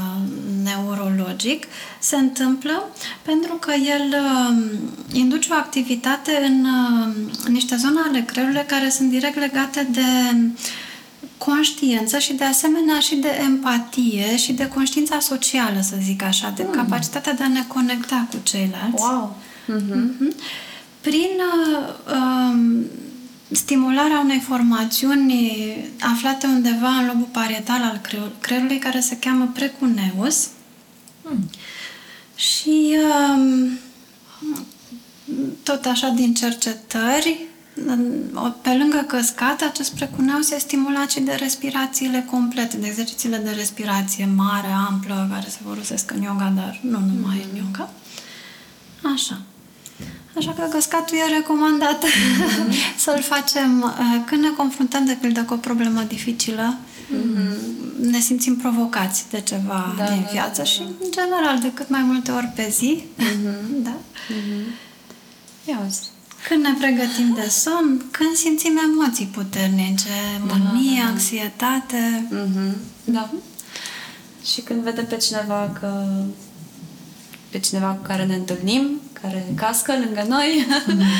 neurologic, 0.62 1.64
se 1.98 2.16
întâmplă 2.16 2.88
pentru 3.22 3.52
că 3.52 3.72
el 3.72 4.14
uh, 4.14 4.78
induce 5.12 5.52
o 5.52 5.54
activitate 5.54 6.42
în 6.46 6.64
uh, 6.64 7.48
niște 7.48 7.76
zone 7.76 8.00
ale 8.08 8.20
creierului 8.22 8.64
care 8.66 8.88
sunt 8.88 9.10
direct 9.10 9.38
legate 9.38 9.88
de 9.90 10.36
conștiință 11.38 12.18
și 12.18 12.32
de 12.32 12.44
asemenea 12.44 12.98
și 13.00 13.14
de 13.14 13.28
empatie 13.44 14.36
și 14.36 14.52
de 14.52 14.68
conștiința 14.68 15.18
socială, 15.20 15.80
să 15.80 15.96
zic 16.02 16.22
așa, 16.22 16.52
de 16.56 16.62
capacitatea 16.72 17.32
de 17.32 17.42
a 17.42 17.48
ne 17.48 17.64
conecta 17.66 18.26
cu 18.30 18.36
ceilalți. 18.42 19.02
Wow! 19.02 19.36
Mhm. 19.66 20.34
Prin 21.00 21.30
uh, 21.38 21.94
um, 22.14 22.84
stimularea 23.50 24.18
unei 24.20 24.38
formațiuni 24.40 25.52
aflate 26.00 26.46
undeva 26.46 26.88
în 26.88 27.06
lobul 27.06 27.28
parietal 27.32 27.82
al 27.82 28.00
creier- 28.02 28.40
creierului, 28.40 28.78
care 28.78 29.00
se 29.00 29.18
cheamă 29.18 29.50
precuneus. 29.54 30.48
Mm. 31.22 31.50
Și 32.34 32.96
um, 33.36 33.78
tot 35.62 35.84
așa 35.84 36.08
din 36.08 36.34
cercetări, 36.34 37.38
în- 37.38 37.46
pe 38.62 38.74
lângă 38.78 39.04
căscat, 39.06 39.62
acest 39.62 39.94
precuneus 39.94 40.50
e 40.50 40.58
stimulat 40.58 41.10
și 41.10 41.20
de 41.20 41.32
respirațiile 41.32 42.26
complete, 42.30 42.76
de 42.76 42.86
exercițiile 42.86 43.36
de 43.36 43.50
respirație 43.50 44.28
mare, 44.36 44.68
amplă, 44.88 45.28
care 45.32 45.46
se 45.48 45.58
folosesc 45.64 46.10
în 46.10 46.22
yoga, 46.22 46.52
dar 46.56 46.80
nu 46.82 46.98
numai 46.98 47.46
în 47.52 47.56
yoga. 47.56 47.90
Așa. 49.14 49.40
Așa 50.36 50.52
că 50.52 50.62
căscatul 50.70 51.16
e 51.16 51.34
recomandat 51.34 52.04
să-l 53.04 53.22
facem 53.22 53.82
uh, 53.82 54.22
când 54.26 54.42
ne 54.42 54.48
confruntăm, 54.48 55.04
de 55.04 55.16
pildă, 55.20 55.42
cu 55.42 55.54
o 55.54 55.56
problemă 55.56 56.02
dificilă, 56.02 56.78
ne 58.00 58.18
simțim 58.18 58.56
provocați 58.56 59.24
de 59.30 59.40
ceva 59.40 59.94
Da, 59.98 60.04
din 60.04 60.22
da, 60.22 60.28
viață 60.32 60.60
da, 60.60 60.64
și, 60.64 60.80
în 60.80 61.10
general, 61.10 61.58
de 61.60 61.72
cât 61.72 61.88
mai 61.88 62.02
multe 62.02 62.30
ori 62.30 62.52
pe 62.54 62.68
zi. 62.70 63.04
Da? 63.84 63.96
Ia 65.64 65.82
uzi. 65.86 66.14
Când 66.48 66.64
ne 66.64 66.74
pregătim 66.78 67.34
de 67.34 67.48
somn, 67.48 68.04
când 68.10 68.34
simțim 68.34 68.80
emoții 68.84 69.26
puternice, 69.26 70.40
mânie, 70.40 71.02
anxietate. 71.02 72.26
Mhm. 72.30 72.76
Da. 73.04 73.30
Și 74.44 74.60
când 74.60 74.82
vedem 74.82 75.06
pe 75.06 75.16
cineva 75.16 75.76
că 75.80 76.04
pe 77.48 77.58
cineva 77.58 77.86
cu 77.86 78.02
care 78.02 78.24
ne 78.24 78.34
întâlnim, 78.34 79.00
care 79.12 79.46
cască 79.54 79.92
lângă 79.92 80.24
noi, 80.28 80.66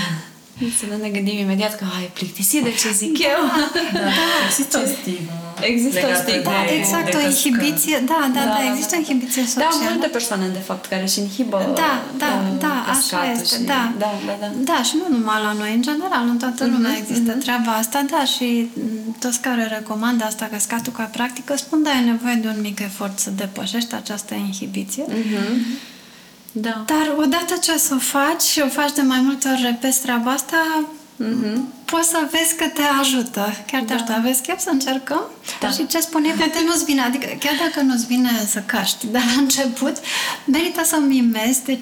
să 0.79 0.85
nu 0.91 0.97
ne 0.97 1.09
gândim 1.09 1.39
imediat 1.39 1.77
că 1.77 1.85
ai 1.99 2.11
plictisit 2.15 2.63
de 2.63 2.71
ce 2.71 2.93
zic 2.93 3.19
eu. 3.19 3.71
Da, 3.93 4.09
există 4.47 4.83
o 4.85 4.87
stigmă. 5.01 5.46
Există 5.61 5.99
o 6.05 6.07
legată 6.09 6.31
stigmă. 6.31 6.51
Da, 6.51 6.65
de- 6.69 6.75
exact, 6.81 7.05
de 7.11 7.17
o 7.17 7.21
căscat. 7.21 7.45
inhibiție. 7.45 7.97
Da, 8.13 8.31
da, 8.37 8.43
da, 8.55 8.59
există 8.71 8.93
o 8.97 8.99
inhibiție 8.99 9.43
Da, 9.43 9.49
socială. 9.71 9.91
multe 9.91 10.07
persoane, 10.07 10.47
de 10.59 10.63
fapt, 10.69 10.85
care 10.93 11.03
își 11.03 11.19
inhibă 11.25 11.59
Da, 11.83 11.93
da, 12.23 12.31
uh, 12.53 12.59
da, 12.59 12.75
așa 12.93 12.93
cascatul 12.93 13.31
este, 13.43 13.57
și... 13.57 13.63
da. 13.73 13.83
Da, 14.03 14.11
da, 14.27 14.35
da. 14.41 14.49
Da, 14.71 14.83
și 14.89 14.95
nu 15.01 15.17
numai 15.17 15.39
la 15.47 15.53
noi, 15.61 15.73
în 15.79 15.83
general, 15.83 16.25
în 16.29 16.39
toată 16.39 16.63
lumea 16.67 16.93
există 17.03 17.33
treaba 17.33 17.73
asta, 17.73 17.99
da, 18.11 18.25
și 18.25 18.49
m, 19.07 19.17
toți 19.25 19.41
care 19.41 19.63
recomandă 19.79 20.25
asta, 20.25 20.49
căscatul 20.53 20.93
ca 20.93 21.03
practică, 21.17 21.57
spun, 21.57 21.83
da, 21.83 21.91
e 21.91 22.01
nevoie 22.13 22.35
de 22.35 22.49
un 22.49 22.61
mic 22.61 22.79
efort 22.81 23.19
să 23.19 23.31
depășești 23.37 23.95
această 23.95 24.35
inhibiție. 24.35 25.05
Da. 26.53 26.83
Dar 26.87 27.15
odată 27.19 27.55
ce 27.63 27.73
o 27.75 27.79
să 27.79 27.95
o 27.95 27.99
faci 27.99 28.43
și 28.43 28.61
o 28.65 28.69
faci 28.69 28.93
de 28.93 29.03
mai 29.03 29.21
multe 29.21 29.49
ori 29.49 29.63
repezi 29.63 30.01
treaba 30.01 30.31
asta, 30.31 30.57
poți 31.85 32.09
să 32.09 32.29
vezi 32.31 32.55
că 32.57 32.65
te 32.67 32.83
ajută. 33.01 33.57
Chiar 33.71 33.83
te 33.83 33.93
ajută. 33.93 34.13
Aveți 34.13 34.43
chef 34.43 34.61
să 34.61 34.69
încercăm? 34.73 35.21
Da. 35.61 35.71
Și 35.71 35.87
ce 35.87 36.01
spune, 36.01 36.29
poate 36.39 36.59
nu-ți 36.67 36.85
vine, 36.85 37.03
adică 37.03 37.27
chiar 37.41 37.55
dacă 37.65 37.81
nu-ți 37.87 38.07
vine 38.07 38.31
să 38.49 38.63
caști, 38.67 39.07
dar 39.07 39.23
la 39.35 39.41
început 39.41 39.97
merită 40.45 40.85
să 40.85 40.97
mimezi 41.07 41.65
de 41.65 41.79
5-6 41.79 41.81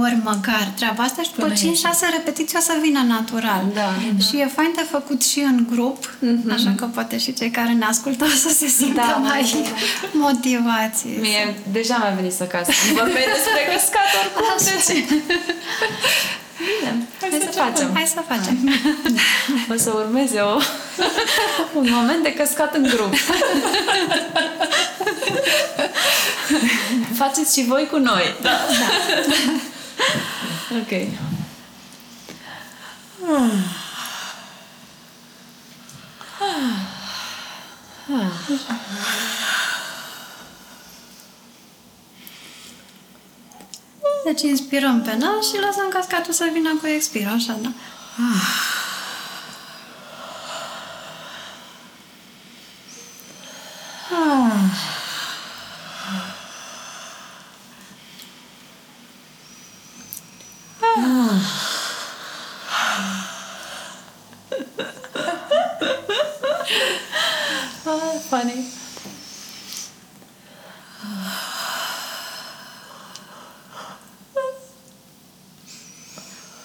ori 0.00 0.18
măcar 0.24 0.72
treaba 0.76 1.02
asta 1.02 1.22
și 1.22 1.28
după 1.34 1.42
Până 1.42 1.54
5-6 1.54 1.58
iese. 1.60 2.06
repetiții 2.16 2.58
o 2.58 2.60
să 2.60 2.72
vină 2.82 3.02
natural. 3.08 3.64
Da. 3.74 3.88
Și 4.28 4.36
e 4.36 4.50
fain 4.54 4.72
de 4.76 4.86
făcut 4.90 5.24
și 5.24 5.38
în 5.40 5.66
grup, 5.70 6.16
așa 6.52 6.72
că 6.76 6.84
poate 6.84 7.18
și 7.18 7.32
cei 7.32 7.50
care 7.50 7.72
ne 7.72 7.84
ascultă 7.84 8.24
o 8.24 8.28
să 8.28 8.48
se 8.48 8.66
simtă 8.66 9.00
Da, 9.00 9.16
mai 9.16 9.42
da, 9.52 9.58
da. 9.68 10.08
motivați. 10.12 11.06
Mie 11.20 11.54
deja 11.72 11.96
mi-a 11.96 12.12
venit 12.16 12.32
să 12.32 12.44
casc. 12.44 12.70
Vorbesc 12.94 13.26
despre 13.36 13.62
căscat 13.72 14.08
oricum, 14.20 14.54
deci... 14.64 15.04
Bine, 16.58 17.08
hai, 17.20 17.30
să 17.40 17.50
facem. 17.50 17.94
Hai 17.94 18.06
să 18.06 18.22
facem. 18.28 18.56
O 19.72 19.76
să 19.76 19.90
urmeze 19.90 20.40
o, 20.40 20.54
un 21.80 21.88
moment 21.90 22.22
de 22.22 22.32
căscat 22.32 22.74
în 22.74 22.82
grup. 22.82 23.14
Faceți 27.18 27.58
și 27.58 27.66
voi 27.66 27.88
cu 27.90 27.96
noi. 27.96 28.36
Da. 28.42 28.50
da. 28.50 28.56
ok. 30.76 30.92
Deci 44.28 44.42
inspirăm 44.42 45.02
pe 45.02 45.16
nas 45.16 45.46
și 45.48 45.60
lăsăm 45.66 45.88
cascatul 45.88 46.32
să 46.32 46.48
vină 46.52 46.76
cu 46.80 46.86
expir, 46.86 47.26
așa, 47.26 47.58
da? 47.62 47.68
Ah, 67.86 68.18
funny. 68.28 68.76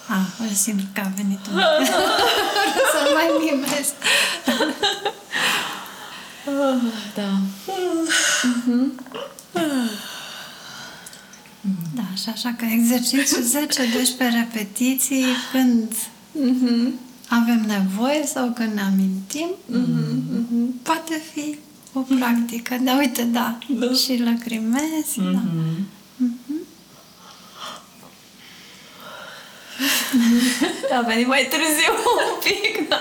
Ah, 0.08 0.26
îl 0.38 0.53
simt 0.64 0.84
că 0.92 1.00
a 1.04 1.10
venit 1.16 1.46
un 1.52 1.60
Să 2.92 2.98
mai 3.14 3.28
mimez. 3.40 3.88
Da. 7.14 7.30
Da, 11.94 12.02
și 12.14 12.28
așa 12.28 12.54
că 12.58 12.64
exercițiu 12.64 13.36
10-12 13.36 13.38
repetiții 14.18 15.24
când 15.52 15.92
avem 17.28 17.64
nevoie 17.66 18.26
sau 18.26 18.52
când 18.54 18.72
ne 18.72 18.80
amintim, 18.80 19.48
poate 20.82 21.22
fi 21.32 21.58
o 21.92 22.00
practică. 22.00 22.76
Da, 22.82 22.96
uite, 22.96 23.22
da, 23.22 23.58
și 24.04 24.22
lacrimezi, 24.22 25.20
da. 25.32 25.42
A 30.92 31.00
venit 31.06 31.26
mai 31.26 31.48
târziu 31.50 31.92
un 32.14 32.38
pic. 32.44 32.88
Da. 32.88 33.00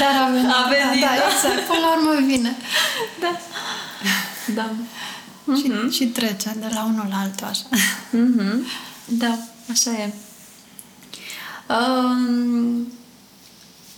Dar 0.00 0.22
a 0.22 0.30
venit, 0.30 0.50
A 0.50 0.68
venit, 0.68 1.02
da, 1.04 1.06
da, 1.08 1.16
da. 1.16 1.24
exact, 1.34 1.66
până 1.68 1.80
la 1.80 1.96
urmă 1.96 2.26
vine. 2.26 2.56
Da. 3.20 3.38
Da. 4.54 4.70
Și, 5.56 5.96
și 5.96 6.04
trece 6.06 6.56
de 6.60 6.66
la 6.74 6.84
unul 6.84 7.06
la 7.10 7.18
altul, 7.20 7.46
așa. 7.46 7.64
Mhm. 8.10 8.66
Da, 9.04 9.38
așa 9.70 9.90
e. 9.90 10.12
Um, 11.68 12.92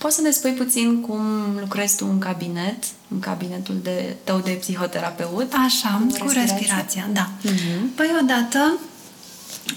Poți 0.01 0.15
să 0.15 0.21
ne 0.21 0.31
spui 0.31 0.51
puțin 0.51 1.01
cum 1.01 1.21
lucrezi 1.59 1.95
tu 1.97 2.07
în 2.09 2.19
cabinet, 2.19 2.83
în 3.07 3.19
cabinetul 3.19 3.75
de, 3.83 4.15
tău 4.23 4.39
de 4.39 4.51
psihoterapeut? 4.51 5.53
Așa, 5.65 5.89
cu, 5.89 6.05
cu 6.05 6.31
respirația, 6.31 6.55
respirația 6.55 7.07
da. 7.13 7.29
Uh-huh. 7.45 7.95
Păi 7.95 8.09
odată 8.21 8.77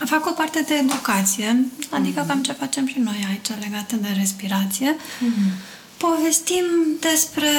fac 0.05 0.27
o 0.27 0.31
parte 0.31 0.65
de 0.69 0.75
educație, 0.75 1.65
adică 1.91 2.25
uh-huh. 2.25 2.27
cam 2.27 2.43
ce 2.43 2.53
facem 2.53 2.87
și 2.87 2.99
noi 2.99 3.27
aici 3.29 3.61
legate 3.61 3.97
de 3.97 4.09
respirație. 4.17 4.97
Uh-huh. 4.97 5.53
Povestim 5.97 6.65
despre 7.01 7.51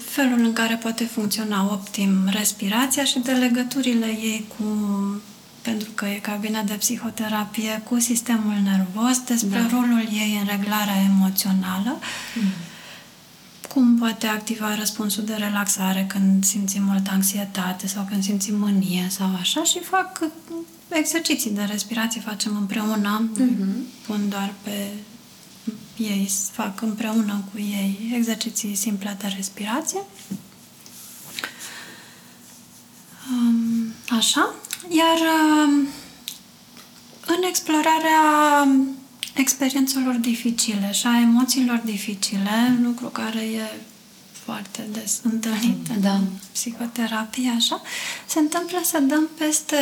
felul 0.00 0.38
în 0.38 0.52
care 0.52 0.74
poate 0.74 1.04
funcționa 1.04 1.68
optim 1.72 2.28
respirația 2.30 3.04
și 3.04 3.18
de 3.18 3.32
legăturile 3.32 4.06
ei 4.06 4.46
cu 4.58 4.64
pentru 5.64 5.90
că 5.94 6.06
e 6.06 6.18
cabina 6.18 6.62
de 6.62 6.74
psihoterapie 6.74 7.82
cu 7.88 7.98
sistemul 7.98 8.54
nervos, 8.62 9.18
despre 9.18 9.60
da. 9.60 9.76
rolul 9.76 10.08
ei 10.12 10.38
în 10.40 10.46
reglarea 10.46 11.02
emoțională, 11.10 11.98
mm. 12.34 12.42
cum 13.68 13.98
poate 13.98 14.26
activa 14.26 14.74
răspunsul 14.74 15.24
de 15.24 15.34
relaxare 15.34 16.04
când 16.08 16.44
simțim 16.44 16.82
multă 16.82 17.10
anxietate 17.12 17.86
sau 17.86 18.06
când 18.10 18.22
simțim 18.22 18.58
mânie 18.58 19.06
sau 19.10 19.30
așa 19.40 19.62
și 19.62 19.78
fac 19.78 20.20
exerciții 20.94 21.50
de 21.50 21.62
respirație, 21.62 22.20
facem 22.20 22.56
împreună, 22.56 23.30
mm-hmm. 23.30 24.06
pun 24.06 24.28
doar 24.28 24.54
pe 24.62 24.88
ei, 25.96 26.30
fac 26.52 26.82
împreună 26.82 27.44
cu 27.52 27.58
ei 27.58 28.12
exerciții 28.14 28.74
simple 28.74 29.16
de 29.20 29.32
respirație. 29.36 30.00
Așa. 34.08 34.54
Iar 34.88 35.18
um, 35.18 35.88
în 37.26 37.42
explorarea 37.48 38.20
experiențelor 39.34 40.14
dificile 40.14 40.90
și 40.92 41.06
a 41.06 41.20
emoțiilor 41.20 41.80
dificile, 41.84 42.78
lucru 42.82 43.06
care 43.06 43.40
e 43.40 43.62
foarte 44.44 44.88
des 44.92 45.20
întâlnit 45.22 45.88
da. 46.00 46.12
în 46.12 46.24
psihoterapie, 46.52 47.52
așa, 47.56 47.82
se 48.26 48.38
întâmplă 48.38 48.80
să 48.84 48.98
dăm 48.98 49.28
peste 49.38 49.76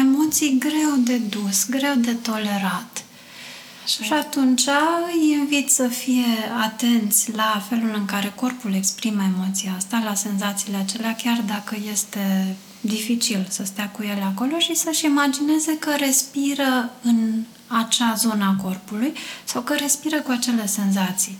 emoții 0.00 0.58
greu 0.58 0.96
de 0.98 1.16
dus, 1.16 1.68
greu 1.68 1.94
de 1.94 2.12
tolerat. 2.12 3.04
Așa. 3.84 4.04
Și 4.04 4.12
atunci 4.12 4.62
îi 5.12 5.30
invit 5.30 5.70
să 5.70 5.88
fie 5.88 6.24
atenți 6.62 7.32
la 7.32 7.64
felul 7.68 7.94
în 7.94 8.04
care 8.04 8.32
corpul 8.34 8.74
exprimă 8.74 9.22
emoția 9.22 9.74
asta, 9.76 10.02
la 10.04 10.14
senzațiile 10.14 10.76
acelea, 10.76 11.14
chiar 11.14 11.44
dacă 11.46 11.76
este 11.92 12.56
dificil 12.80 13.46
să 13.48 13.64
stea 13.64 13.88
cu 13.88 14.02
ele 14.02 14.22
acolo 14.22 14.58
și 14.58 14.74
să-și 14.74 15.04
imagineze 15.04 15.78
că 15.78 15.94
respiră 15.98 16.90
în 17.02 17.42
acea 17.66 18.14
zonă 18.14 18.44
a 18.44 18.62
corpului 18.62 19.12
sau 19.44 19.62
că 19.62 19.74
respiră 19.74 20.20
cu 20.20 20.30
acele 20.30 20.66
senzații. 20.66 21.38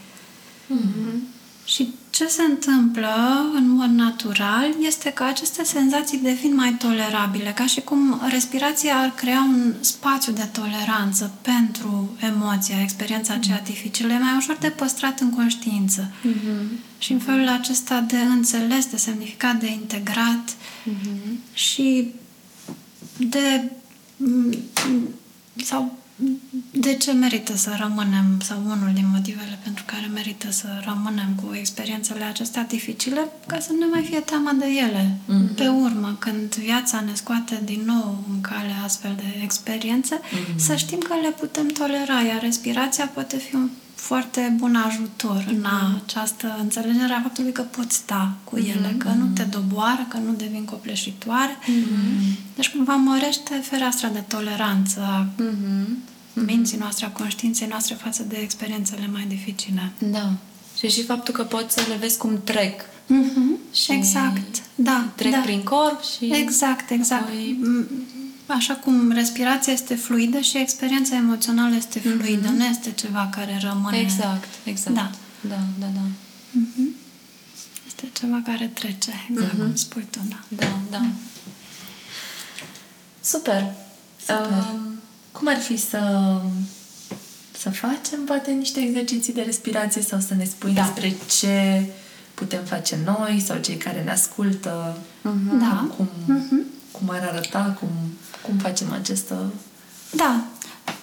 Mm-hmm. 0.65 1.34
Și 1.65 1.95
ce 2.11 2.27
se 2.27 2.43
întâmplă 2.43 3.15
în 3.55 3.69
mod 3.69 3.91
natural 3.91 4.67
este 4.81 5.11
că 5.11 5.23
aceste 5.23 5.65
senzații 5.65 6.19
devin 6.19 6.55
mai 6.55 6.73
tolerabile, 6.73 7.53
ca 7.55 7.67
și 7.67 7.81
cum 7.81 8.21
respirația 8.31 8.97
ar 8.99 9.13
crea 9.15 9.41
un 9.41 9.75
spațiu 9.81 10.33
de 10.33 10.49
toleranță 10.53 11.31
pentru 11.43 12.17
emoția, 12.21 12.81
experiența 12.83 13.35
aceea 13.35 13.61
dificilă, 13.65 14.13
e 14.13 14.19
mai 14.19 14.37
ușor 14.37 14.57
de 14.61 14.69
păstrat 14.69 15.21
în 15.21 15.31
conștiință. 15.31 16.11
Mm-hmm. 16.11 16.99
Și 16.99 17.13
în 17.13 17.19
felul 17.19 17.49
acesta 17.49 18.01
de 18.01 18.19
înțeles, 18.19 18.87
de 18.87 18.97
semnificat, 18.97 19.61
de 19.61 19.71
integrat 19.71 20.51
mm-hmm. 20.51 21.53
și 21.53 22.13
de 23.17 23.71
sau 25.65 25.99
de 26.71 26.95
ce 26.95 27.13
merită 27.13 27.57
să 27.57 27.77
rămânem, 27.81 28.41
sau 28.43 28.63
unul 28.65 28.91
din 28.95 29.09
motivele 29.13 29.59
pentru 29.63 29.85
care 29.87 30.07
merită 30.15 30.51
să 30.51 30.67
rămânem 30.85 31.29
cu 31.43 31.55
experiențele 31.55 32.25
acestea 32.25 32.65
dificile, 32.65 33.29
ca 33.47 33.59
să 33.59 33.73
nu 33.73 33.89
mai 33.93 34.03
fie 34.03 34.21
teama 34.21 34.53
de 34.53 34.67
ele. 34.67 35.11
Mm-hmm. 35.11 35.55
Pe 35.55 35.69
urmă, 35.69 36.17
când 36.19 36.55
viața 36.55 37.01
ne 37.01 37.15
scoate 37.15 37.61
din 37.65 37.83
nou 37.85 38.25
în 38.33 38.41
cale 38.41 38.75
astfel 38.85 39.15
de 39.17 39.43
experiențe, 39.43 40.21
mm-hmm. 40.21 40.57
să 40.57 40.77
știm 40.77 40.99
că 40.99 41.15
le 41.23 41.31
putem 41.31 41.67
tolera, 41.67 42.21
iar 42.21 42.41
respirația 42.41 43.07
poate 43.07 43.37
fi 43.37 43.55
un 43.55 43.69
foarte 43.95 44.55
bun 44.57 44.75
ajutor 44.75 45.43
mm-hmm. 45.43 45.49
în 45.49 45.59
mhm. 45.61 46.03
această 46.05 46.57
înțelegere 46.61 47.13
a 47.13 47.21
faptului 47.21 47.53
că 47.53 47.63
poți 47.63 47.95
sta 47.95 48.35
cu 48.45 48.57
ele, 48.57 48.93
mm-hmm. 48.93 48.99
că 48.99 49.09
nu 49.09 49.27
te 49.35 49.43
doboară, 49.43 50.07
că 50.09 50.17
nu 50.17 50.33
devin 50.33 50.65
copleșitoare. 50.65 51.59
Mm-hmm. 51.63 52.55
Deci 52.55 52.71
cumva 52.71 52.95
mărește 52.95 53.55
fereastra 53.63 54.09
de 54.09 54.25
toleranță 54.29 55.01
a 55.01 55.27
mm-hmm 55.43 56.13
minții 56.35 56.79
noastre, 56.79 57.07
a 57.07 57.11
conștiinței 57.11 57.67
noastre 57.67 57.95
față 57.95 58.25
de 58.29 58.37
experiențele 58.37 59.09
mai 59.13 59.25
dificile. 59.29 59.93
Da. 59.99 60.33
Și 60.79 60.89
și 60.89 61.03
faptul 61.03 61.35
că 61.35 61.43
poți 61.43 61.75
să 61.75 61.81
le 61.89 61.97
vezi 61.97 62.19
cum 62.19 62.41
trec. 62.45 62.83
Mm-hmm. 62.83 63.73
Și 63.73 63.93
exact. 63.93 64.63
Da. 64.75 65.09
Trec 65.15 65.33
da. 65.33 65.39
prin 65.39 65.63
corp 65.63 66.03
și... 66.03 66.33
Exact, 66.33 66.91
exact. 66.91 67.25
Păi... 67.25 67.59
Așa 68.47 68.75
cum 68.75 69.13
respirația 69.13 69.73
este 69.73 69.95
fluidă 69.95 70.39
și 70.39 70.59
experiența 70.59 71.17
emoțională 71.17 71.75
este 71.75 71.99
fluidă, 71.99 72.49
mm-hmm. 72.49 72.57
nu 72.57 72.65
este 72.65 72.93
ceva 72.93 73.29
care 73.33 73.59
rămâne... 73.63 73.99
Exact, 73.99 74.49
exact. 74.65 74.97
Da. 74.97 75.11
Da, 75.41 75.61
da, 75.79 75.87
da. 75.87 76.01
Mm-hmm. 76.61 77.03
Este 77.87 78.09
ceva 78.13 78.43
care 78.45 78.67
trece, 78.67 79.11
exact 79.31 79.53
mm-hmm. 79.53 79.59
cum 79.59 79.75
spui 79.75 80.07
tu, 80.11 80.19
da. 80.29 80.39
Da, 80.49 80.79
da. 80.91 80.99
Mm. 80.99 81.13
Super. 83.21 83.73
Super. 84.21 84.65
Um, 84.73 85.01
cum 85.33 85.49
ar 85.49 85.59
fi 85.59 85.77
să, 85.77 86.41
să 87.59 87.71
facem 87.71 88.25
poate 88.25 88.51
niște 88.51 88.81
exerciții 88.81 89.33
de 89.33 89.43
respirație 89.43 90.03
sau 90.03 90.21
să 90.21 90.35
ne 90.35 90.45
spui 90.45 90.73
da. 90.73 90.83
despre 90.83 91.17
ce 91.39 91.87
putem 92.35 92.65
face 92.65 92.99
noi 93.05 93.43
sau 93.47 93.59
cei 93.59 93.77
care 93.77 94.03
ne 94.03 94.11
ascultă? 94.11 94.97
Uh-huh. 94.99 95.59
Da. 95.61 95.89
Cum, 95.97 96.09
uh-huh. 96.09 96.91
cum 96.91 97.11
ar 97.11 97.29
arăta? 97.33 97.77
Cum, 97.81 97.89
cum 98.47 98.57
facem 98.59 98.93
acestă... 98.93 99.53
Da. 100.11 100.45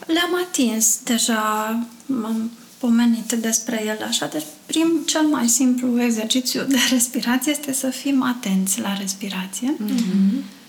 Le-am 0.06 0.36
atins 0.48 1.00
deja, 1.04 1.40
am 2.24 2.52
pomenit 2.78 3.32
despre 3.32 3.84
el 3.86 4.06
așa. 4.08 4.26
Deci, 4.28 4.46
prim, 4.66 4.88
cel 5.06 5.22
mai 5.22 5.48
simplu 5.48 6.02
exercițiu 6.02 6.64
de 6.64 6.78
respirație 6.96 7.52
este 7.52 7.74
să 7.74 7.90
fim 7.90 8.24
atenți 8.24 8.82
la 8.82 8.98
respirație. 8.98 9.76
Uh-huh 9.76 10.60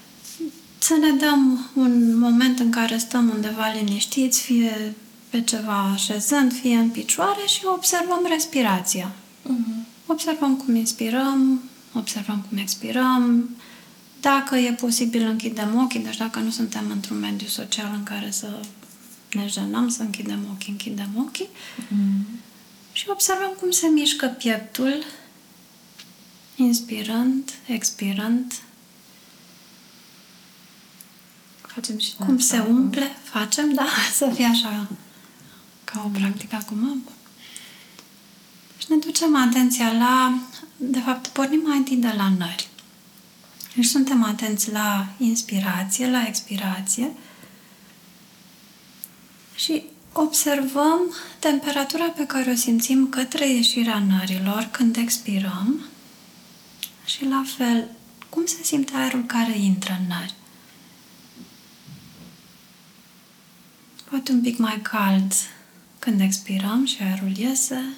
să 0.82 0.96
ne 1.00 1.10
dăm 1.10 1.70
un 1.74 2.18
moment 2.18 2.58
în 2.58 2.70
care 2.70 2.96
stăm 2.96 3.30
undeva 3.34 3.72
liniștiți, 3.74 4.40
fie 4.40 4.94
pe 5.28 5.40
ceva 5.40 5.90
așezând, 5.92 6.52
fie 6.52 6.76
în 6.76 6.88
picioare 6.88 7.46
și 7.46 7.60
observăm 7.64 8.26
respirația. 8.28 9.10
Uh-huh. 9.44 9.86
Observăm 10.06 10.56
cum 10.56 10.74
inspirăm, 10.74 11.62
observăm 11.94 12.44
cum 12.48 12.58
expirăm. 12.58 13.48
Dacă 14.22 14.56
e 14.56 14.72
posibil, 14.72 15.22
închidem 15.22 15.80
ochii, 15.82 16.00
deci 16.00 16.16
dacă 16.16 16.38
nu 16.38 16.50
suntem 16.50 16.90
într-un 16.90 17.18
mediu 17.18 17.46
social 17.46 17.90
în 17.94 18.02
care 18.02 18.30
să 18.30 18.60
ne 19.32 19.46
jenăm, 19.46 19.88
să 19.88 20.02
închidem 20.02 20.46
ochii, 20.52 20.70
închidem 20.70 21.10
ochii. 21.16 21.48
Uh-huh. 21.48 22.40
Și 22.92 23.04
observăm 23.08 23.52
cum 23.60 23.70
se 23.70 23.86
mișcă 23.86 24.26
pieptul, 24.26 25.04
inspirând, 26.56 27.50
expirând, 27.66 28.52
Facem 31.74 31.98
și 31.98 32.14
Cum 32.18 32.38
se 32.38 32.58
umple, 32.58 33.16
facem, 33.22 33.72
da, 33.74 33.86
să 34.18 34.30
fie 34.34 34.44
așa 34.44 34.88
ca 35.84 36.02
o 36.04 36.08
practică 36.18 36.56
acum. 36.56 37.02
Și 38.78 38.86
ne 38.88 38.96
ducem 38.96 39.36
atenția 39.36 39.92
la, 39.92 40.38
de 40.76 40.98
fapt, 40.98 41.26
pornim 41.26 41.60
mai 41.66 41.76
întâi 41.76 41.96
de 41.96 42.14
la 42.16 42.32
nări. 42.38 42.68
Deci 43.74 43.84
suntem 43.84 44.24
atenți 44.24 44.70
la 44.70 45.06
inspirație, 45.18 46.10
la 46.10 46.26
expirație 46.26 47.10
și 49.54 49.82
observăm 50.12 51.00
temperatura 51.38 52.04
pe 52.04 52.26
care 52.26 52.50
o 52.50 52.54
simțim 52.54 53.08
către 53.08 53.48
ieșirea 53.48 53.98
nărilor 53.98 54.68
când 54.70 54.96
expirăm 54.96 55.80
și 57.04 57.24
la 57.24 57.44
fel 57.56 57.88
cum 58.28 58.46
se 58.46 58.62
simte 58.62 58.96
aerul 58.96 59.24
care 59.24 59.58
intră 59.58 59.96
în 60.00 60.06
nări. 60.06 60.34
Poate 64.10 64.32
un 64.32 64.40
pic 64.40 64.58
mai 64.58 64.80
cald 64.82 65.32
când 65.98 66.20
expirăm 66.20 66.84
și 66.84 67.02
aerul 67.02 67.36
iese, 67.36 67.94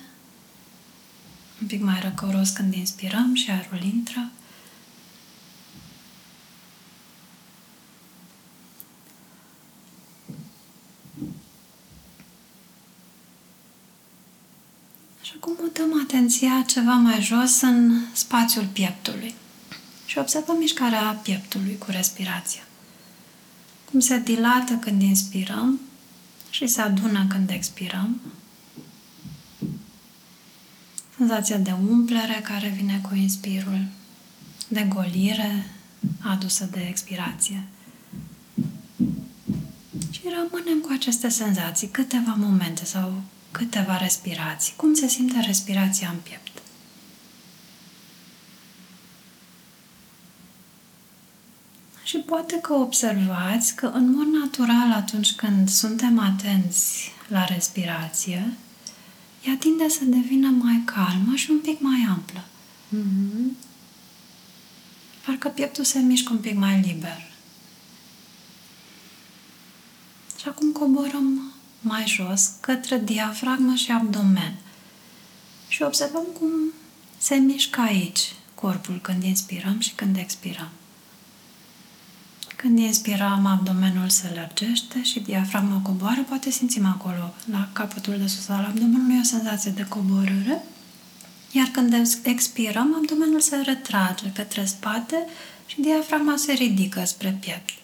un 1.60 1.66
pic 1.66 1.82
mai 1.82 2.00
răcoros 2.00 2.50
când 2.50 2.74
inspirăm 2.74 3.34
și 3.34 3.50
aerul 3.50 3.82
intră. 3.82 4.30
Și 15.34 15.40
acum 15.40 15.56
mutăm 15.60 16.00
atenția 16.02 16.64
ceva 16.66 16.92
mai 16.92 17.22
jos 17.22 17.60
în 17.60 18.00
spațiul 18.12 18.66
pieptului 18.72 19.34
și 20.06 20.18
observăm 20.18 20.56
mișcarea 20.56 21.20
pieptului 21.22 21.78
cu 21.78 21.86
respirația. 21.90 22.62
Cum 23.90 24.00
se 24.00 24.18
dilată 24.18 24.74
când 24.74 25.02
inspirăm 25.02 25.80
și 26.50 26.66
se 26.66 26.80
adună 26.80 27.26
când 27.28 27.50
expirăm. 27.50 28.20
senzația 31.16 31.56
de 31.56 31.74
umplere 31.88 32.40
care 32.42 32.68
vine 32.76 33.00
cu 33.08 33.14
inspirul, 33.14 33.84
de 34.68 34.82
golire 34.82 35.66
adusă 36.18 36.68
de 36.70 36.86
expirație. 36.88 37.64
Și 40.10 40.20
rămânem 40.22 40.78
cu 40.78 40.88
aceste 40.92 41.28
senzații 41.28 41.88
câteva 41.88 42.34
momente 42.38 42.84
sau 42.84 43.22
câteva 43.58 43.96
respirații. 43.96 44.72
Cum 44.76 44.94
se 44.94 45.08
simte 45.08 45.40
respirația 45.40 46.08
în 46.08 46.18
piept? 46.22 46.62
Și 52.04 52.16
poate 52.16 52.60
că 52.60 52.72
observați 52.72 53.74
că 53.74 53.86
în 53.86 54.10
mod 54.10 54.26
natural 54.26 54.92
atunci 54.92 55.32
când 55.32 55.68
suntem 55.68 56.18
atenți 56.18 57.12
la 57.28 57.44
respirație, 57.44 58.52
ea 59.46 59.56
tinde 59.58 59.88
să 59.88 60.04
devină 60.04 60.48
mai 60.48 60.82
calmă 60.84 61.34
și 61.34 61.50
un 61.50 61.58
pic 61.58 61.80
mai 61.80 62.06
amplă. 62.08 62.44
Mm-hmm. 62.96 63.56
Parcă 65.26 65.48
pieptul 65.48 65.84
se 65.84 65.98
mișcă 65.98 66.32
un 66.32 66.38
pic 66.38 66.56
mai 66.56 66.80
liber. 66.80 67.32
Și 70.40 70.48
acum 70.48 70.72
coborăm 70.72 71.53
mai 71.84 72.04
jos, 72.06 72.50
către 72.60 73.00
diafragmă 73.04 73.74
și 73.74 73.90
abdomen. 73.90 74.54
Și 75.68 75.82
observăm 75.82 76.24
cum 76.38 76.50
se 77.18 77.34
mișcă 77.34 77.80
aici 77.80 78.32
corpul 78.54 78.98
când 79.02 79.22
inspirăm 79.22 79.80
și 79.80 79.92
când 79.94 80.16
expirăm. 80.16 80.68
Când 82.56 82.78
inspirăm, 82.78 83.46
abdomenul 83.46 84.08
se 84.08 84.32
lărgește 84.34 85.02
și 85.02 85.20
diafragma 85.20 85.80
coboară. 85.82 86.22
Poate 86.28 86.50
simțim 86.50 86.86
acolo, 86.86 87.34
la 87.50 87.68
capătul 87.72 88.18
de 88.18 88.26
sus 88.26 88.48
al 88.48 88.64
abdomenului, 88.64 89.18
o 89.20 89.24
senzație 89.24 89.70
de 89.70 89.86
coborâre. 89.88 90.62
Iar 91.52 91.66
când 91.66 91.94
expirăm, 92.22 92.94
abdomenul 92.96 93.40
se 93.40 93.56
retrage 93.56 94.32
către 94.32 94.64
spate 94.64 95.26
și 95.66 95.80
diafragma 95.80 96.36
se 96.36 96.52
ridică 96.52 97.02
spre 97.04 97.38
piept. 97.40 97.83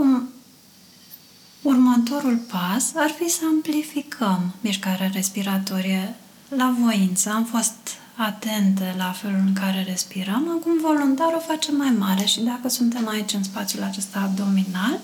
Acum, 0.00 0.28
următorul 1.62 2.36
pas 2.36 2.92
ar 2.94 3.10
fi 3.10 3.28
să 3.28 3.40
amplificăm 3.44 4.54
mișcarea 4.60 5.10
respiratorie 5.12 6.14
la 6.48 6.74
voință. 6.80 7.30
Am 7.30 7.44
fost 7.44 7.76
atentă 8.16 8.94
la 8.96 9.12
felul 9.12 9.42
în 9.46 9.52
care 9.52 9.84
respirăm, 9.88 10.58
acum 10.58 10.80
voluntar 10.80 11.32
o 11.34 11.38
facem 11.38 11.76
mai 11.76 11.90
mare 11.90 12.24
și 12.24 12.40
dacă 12.40 12.68
suntem 12.68 13.08
aici 13.08 13.32
în 13.32 13.42
spațiul 13.42 13.82
acesta 13.82 14.20
abdominal, 14.20 14.98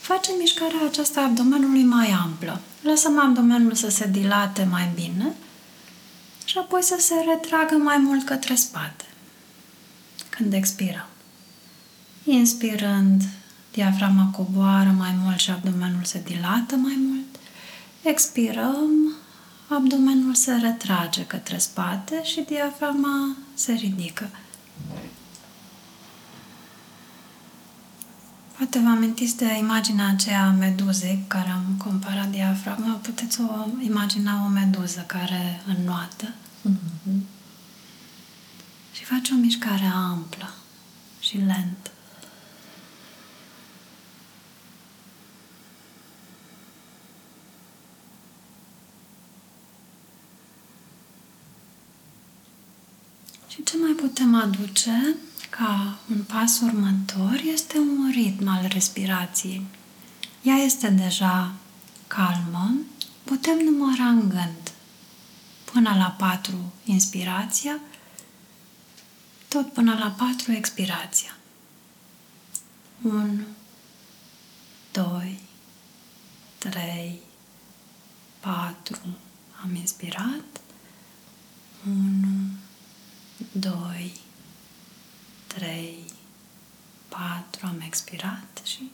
facem 0.00 0.34
mișcarea 0.38 0.86
aceasta 0.86 1.20
abdomenului 1.20 1.84
mai 1.84 2.10
amplă. 2.10 2.60
Lăsăm 2.82 3.18
abdomenul 3.18 3.74
să 3.74 3.90
se 3.90 4.06
dilate 4.06 4.68
mai 4.70 4.90
bine 4.94 5.32
și 6.44 6.58
apoi 6.58 6.82
să 6.82 6.96
se 6.98 7.14
retragă 7.26 7.74
mai 7.74 7.96
mult 7.96 8.24
către 8.24 8.54
spate. 8.54 9.04
Când 10.28 10.52
expirăm. 10.52 11.06
Inspirând, 12.24 13.22
Diafragma 13.78 14.30
coboară 14.30 14.94
mai 14.98 15.14
mult 15.22 15.38
și 15.38 15.50
abdomenul 15.50 16.04
se 16.04 16.22
dilată 16.24 16.76
mai 16.76 16.98
mult. 17.08 17.36
Expirăm, 18.02 19.14
abdomenul 19.68 20.34
se 20.34 20.52
retrage 20.52 21.26
către 21.26 21.58
spate 21.58 22.24
și 22.24 22.40
diafragma 22.40 23.36
se 23.54 23.72
ridică. 23.72 24.28
Poate 28.56 28.78
vă 28.78 28.88
amintiți 28.88 29.36
de 29.36 29.56
imaginea 29.58 30.08
aceea 30.08 30.46
a 30.46 30.50
meduzei 30.50 31.18
cu 31.20 31.26
care 31.26 31.50
am 31.50 31.74
comparat 31.84 32.28
diafragma. 32.28 32.92
Puteți 33.02 33.40
o 33.40 33.66
imagina 33.80 34.44
o 34.44 34.48
meduză 34.48 35.04
care 35.06 35.62
înnoată 35.76 36.28
mm-hmm. 36.68 37.20
și 38.92 39.04
face 39.04 39.34
o 39.34 39.36
mișcare 39.36 39.90
amplă 39.94 40.54
și 41.20 41.36
lentă. 41.36 41.90
Și 53.58 53.64
ce 53.64 53.76
mai 53.76 53.92
putem 53.92 54.34
aduce 54.34 55.16
ca 55.50 55.98
un 56.10 56.22
pas 56.22 56.60
următor 56.60 57.40
este 57.52 57.78
un 57.78 58.10
ritm 58.10 58.48
al 58.48 58.66
respirației. 58.68 59.62
Ea 60.42 60.54
este 60.54 60.88
deja 60.88 61.52
calmă, 62.06 62.74
putem 63.24 63.58
număra 63.58 64.04
în 64.04 64.28
gând. 64.28 64.72
Până 65.64 65.94
la 65.96 66.14
4 66.18 66.72
inspirația, 66.84 67.80
tot 69.48 69.72
până 69.72 69.94
la 69.98 70.10
4 70.10 70.52
expirația. 70.52 71.36
1, 73.02 73.40
2, 74.92 75.40
3, 76.58 77.20
4, 78.40 78.98
am 79.62 79.74
inspirat, 79.74 80.60
1, 81.86 82.57
2, 83.52 84.12
3, 85.46 86.04
4, 87.08 87.66
am 87.66 87.80
expirat 87.80 88.60
și 88.64 88.90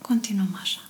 continuăm 0.00 0.58
așa. 0.60 0.80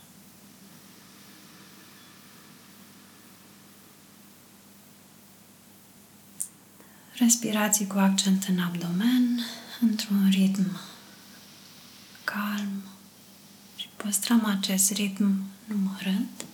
Respirații 7.13 7.87
cu 7.87 7.99
accent 7.99 8.45
în 8.45 8.59
abdomen, 8.59 9.41
într-un 9.81 10.29
ritm 10.31 10.79
calm 12.25 12.83
și 13.77 13.89
păstrăm 13.97 14.45
acest 14.45 14.91
ritm 14.91 15.43
numărând. 15.65 16.45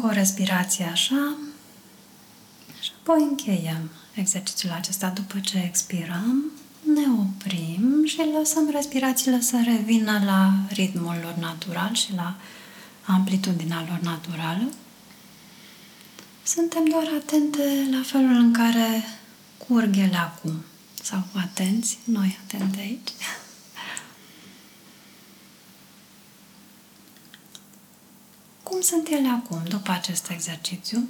Încă 0.00 0.10
o 0.10 0.18
respirație 0.18 0.84
așa 0.84 1.36
și 2.80 2.90
apoi 3.00 3.22
încheiem 3.22 3.90
exercițiul 4.14 4.72
acesta. 4.72 5.08
După 5.08 5.38
ce 5.38 5.58
expirăm, 5.58 6.44
ne 6.94 7.02
oprim 7.20 8.04
și 8.04 8.30
lăsăm 8.38 8.70
respirațiile 8.70 9.40
să 9.40 9.56
revină 9.64 10.22
la 10.24 10.52
ritmul 10.68 11.18
lor 11.22 11.34
natural 11.34 11.94
și 11.94 12.14
la 12.14 12.34
amplitudinea 13.06 13.84
lor 13.88 13.98
naturală. 14.02 14.68
Suntem 16.42 16.84
doar 16.84 17.08
atente 17.18 17.88
la 17.90 18.02
felul 18.04 18.36
în 18.36 18.52
care 18.52 19.04
curg 19.66 19.96
ele 19.96 20.16
acum. 20.16 20.64
Sau 21.02 21.22
atenți, 21.34 21.98
noi 22.04 22.38
atente 22.44 22.78
aici. 22.78 23.10
Cum 28.78 28.86
sunt 28.86 29.08
ele 29.08 29.28
acum, 29.28 29.62
după 29.68 29.90
acest 29.90 30.30
exercițiu? 30.30 31.08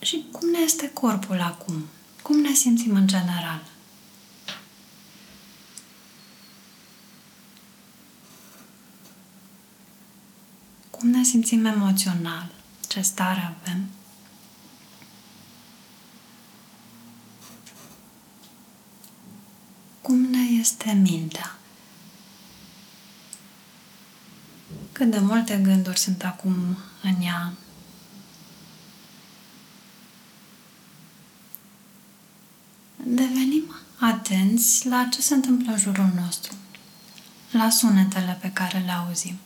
Și 0.00 0.24
cum 0.32 0.48
ne 0.48 0.58
este 0.58 0.90
corpul 0.90 1.40
acum? 1.40 1.84
Cum 2.22 2.36
ne 2.40 2.52
simțim 2.52 2.94
în 2.94 3.06
general? 3.06 3.64
Cum 10.90 11.08
ne 11.08 11.22
simțim 11.22 11.64
emoțional? 11.64 12.50
Ce 12.88 13.00
stare 13.00 13.56
avem? 13.60 13.86
Cum 20.00 20.20
ne 20.20 20.42
este 20.60 20.92
mintea? 20.92 21.58
Cât 24.94 25.10
de 25.10 25.18
multe 25.18 25.56
gânduri 25.56 25.98
sunt 25.98 26.24
acum 26.24 26.76
în 27.02 27.22
ea. 27.22 27.52
Devenim 32.96 33.74
atenți 33.98 34.86
la 34.88 35.08
ce 35.10 35.20
se 35.20 35.34
întâmplă 35.34 35.72
în 35.72 35.78
jurul 35.78 36.10
nostru, 36.20 36.52
la 37.50 37.70
sunetele 37.70 38.38
pe 38.40 38.50
care 38.52 38.78
le 38.78 38.90
auzim. 38.90 39.38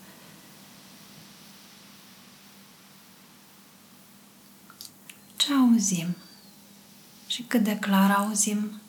Ce 5.36 5.52
auzim 5.52 6.16
și 7.26 7.42
cât 7.42 7.62
de 7.62 7.78
clar 7.78 8.10
auzim 8.10 8.80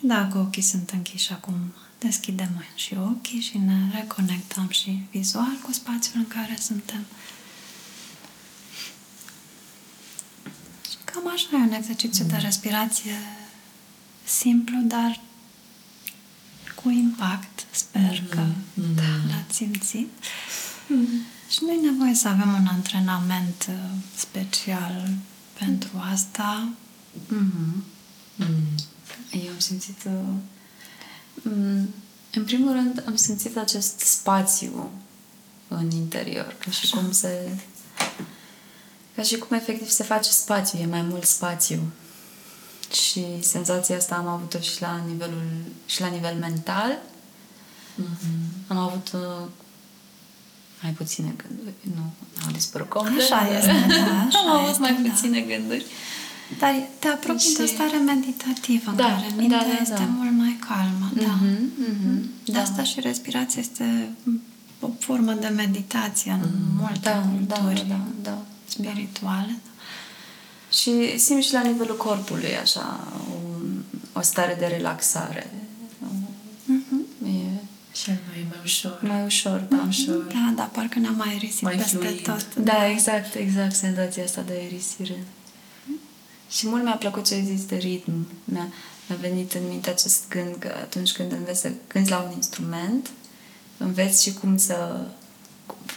Și 0.00 0.06
dacă 0.06 0.38
ochii 0.38 0.62
sunt 0.62 0.90
închiși 0.90 1.32
acum, 1.32 1.74
deschidem 1.98 2.64
și 2.74 2.94
ochii 2.94 3.40
și 3.40 3.58
ne 3.58 3.90
reconectăm 3.94 4.68
și 4.68 5.02
vizual 5.10 5.58
cu 5.62 5.72
spațiul 5.72 6.14
în 6.16 6.28
care 6.28 6.56
suntem. 6.60 7.04
Și 10.90 10.96
cam 11.04 11.28
așa 11.28 11.48
e 11.52 11.56
un 11.56 11.72
exercițiu 11.72 12.24
de 12.24 12.36
respirație 12.36 13.14
simplu, 14.24 14.78
dar 14.80 15.20
cu 16.74 16.90
impact. 16.90 17.66
Sper 17.70 18.22
că 18.28 18.42
mm-hmm. 18.42 18.94
da, 18.94 19.34
l-ați 19.34 19.56
simțit. 19.56 20.08
Mm-hmm. 20.18 21.50
Și 21.50 21.58
nu 21.60 21.72
e 21.72 21.90
nevoie 21.90 22.14
să 22.14 22.28
avem 22.28 22.52
un 22.52 22.66
antrenament 22.66 23.66
uh, 23.68 23.74
special 24.16 25.10
pentru 25.58 25.90
asta. 26.12 26.68
Mm-hmm. 27.16 27.82
Mm. 28.36 28.74
Eu 29.44 29.50
am 29.52 29.58
simțit 29.58 30.04
uh, 30.06 30.34
Mm, 31.42 31.94
în 32.34 32.44
primul 32.44 32.72
rând, 32.72 33.02
am 33.06 33.16
simțit 33.16 33.56
acest 33.56 33.98
spațiu 33.98 34.90
în 35.68 35.90
interior, 35.90 36.56
ca 36.58 36.70
și 36.70 36.90
cum 36.90 37.12
se... 37.12 37.48
Ca 39.14 39.22
și 39.22 39.38
cum 39.38 39.56
efectiv 39.56 39.88
se 39.88 40.02
face 40.02 40.30
spațiu, 40.30 40.78
e 40.78 40.86
mai 40.86 41.02
mult 41.02 41.24
spațiu. 41.24 41.80
Și 42.92 43.24
senzația 43.40 43.96
asta 43.96 44.14
am 44.14 44.26
avut-o 44.26 44.58
și 44.60 44.80
la 44.80 45.00
nivelul 45.06 45.42
și 45.86 46.00
la 46.00 46.06
nivel 46.06 46.34
mental. 46.34 46.98
Mm-hmm. 48.02 48.66
Am 48.68 48.76
avut 48.76 49.10
uh, 49.14 49.46
mai 50.82 50.92
puține 50.92 51.34
gânduri. 51.36 51.74
Nu, 51.94 52.12
au 52.44 52.52
dispărut 52.52 52.88
complet. 52.88 53.32
Așa 53.32 53.48
este, 53.56 53.66
da, 53.88 54.26
așa 54.26 54.38
Am 54.38 54.50
avut 54.50 54.68
este, 54.68 54.80
mai 54.80 55.02
da. 55.02 55.08
puține 55.10 55.40
gânduri. 55.40 55.84
Dar 56.58 56.74
te 56.98 57.08
apropii 57.08 57.48
Și- 57.48 57.56
de 57.56 57.62
o 57.62 57.66
stare 57.66 57.96
meditativă, 57.96 58.90
în 58.90 58.96
Da, 58.96 59.04
care 59.04 59.26
mintea 59.36 59.58
da, 59.58 59.64
da, 59.64 59.80
este 59.80 59.94
da. 59.94 60.08
mult 60.18 60.32
mai 60.36 60.58
calmă. 60.68 61.10
Da. 61.26 61.32
Mhm, 61.32 61.70
mhm, 61.78 62.30
De 62.44 62.52
da. 62.52 62.60
asta 62.60 62.82
și 62.82 63.00
respirația 63.00 63.60
este 63.60 64.08
o 64.80 64.88
formă 64.98 65.32
de 65.32 65.46
meditație 65.48 66.32
în 66.32 66.48
multe 66.78 67.00
Da, 67.02 67.10
da, 67.46 67.54
culturi 67.54 67.86
da, 67.88 68.00
da. 68.22 68.38
spirituale. 68.64 69.56
Și 70.72 71.18
simt 71.18 71.42
și 71.42 71.52
la 71.52 71.60
nivelul 71.62 71.96
corpului, 71.96 72.56
așa, 72.62 73.08
un, 73.34 73.82
o 74.12 74.20
stare 74.20 74.56
de 74.58 74.66
relaxare. 74.66 75.50
Mhm. 76.64 77.06
E 77.24 77.60
Și 77.94 78.08
mai, 78.08 78.46
mai 78.48 78.58
ușor. 78.64 78.98
mai 79.02 79.24
ușor, 79.24 79.58
da. 79.68 79.84
ușor. 79.88 80.22
Da, 80.28 80.52
da, 80.56 80.62
parcă 80.62 80.98
ne-am 80.98 81.14
mai 81.16 81.36
risip 81.40 81.62
Mai 81.62 81.74
peste 81.76 81.96
fluid. 81.96 82.20
tot. 82.22 82.54
Da, 82.54 82.88
exact, 82.90 83.34
exact, 83.34 83.74
senzația 83.74 84.24
asta 84.24 84.42
de 84.46 84.52
aerisire. 84.52 85.18
Și 86.50 86.68
mult 86.68 86.84
mi-a 86.84 86.96
plăcut 86.96 87.26
ce 87.26 87.34
ai 87.34 87.44
zis 87.44 87.64
de 87.64 87.76
ritm. 87.76 88.26
Mi-a, 88.44 88.68
mi-a 89.06 89.18
venit 89.20 89.52
în 89.52 89.68
minte 89.68 89.90
acest 89.90 90.28
gând 90.28 90.56
că 90.58 90.68
atunci 90.80 91.12
când 91.12 91.32
înveți 91.32 91.60
să 91.60 91.70
cânti 91.86 92.10
la 92.10 92.18
un 92.18 92.32
instrument, 92.34 93.10
înveți 93.76 94.22
și 94.22 94.32
cum 94.32 94.56
să 94.56 95.00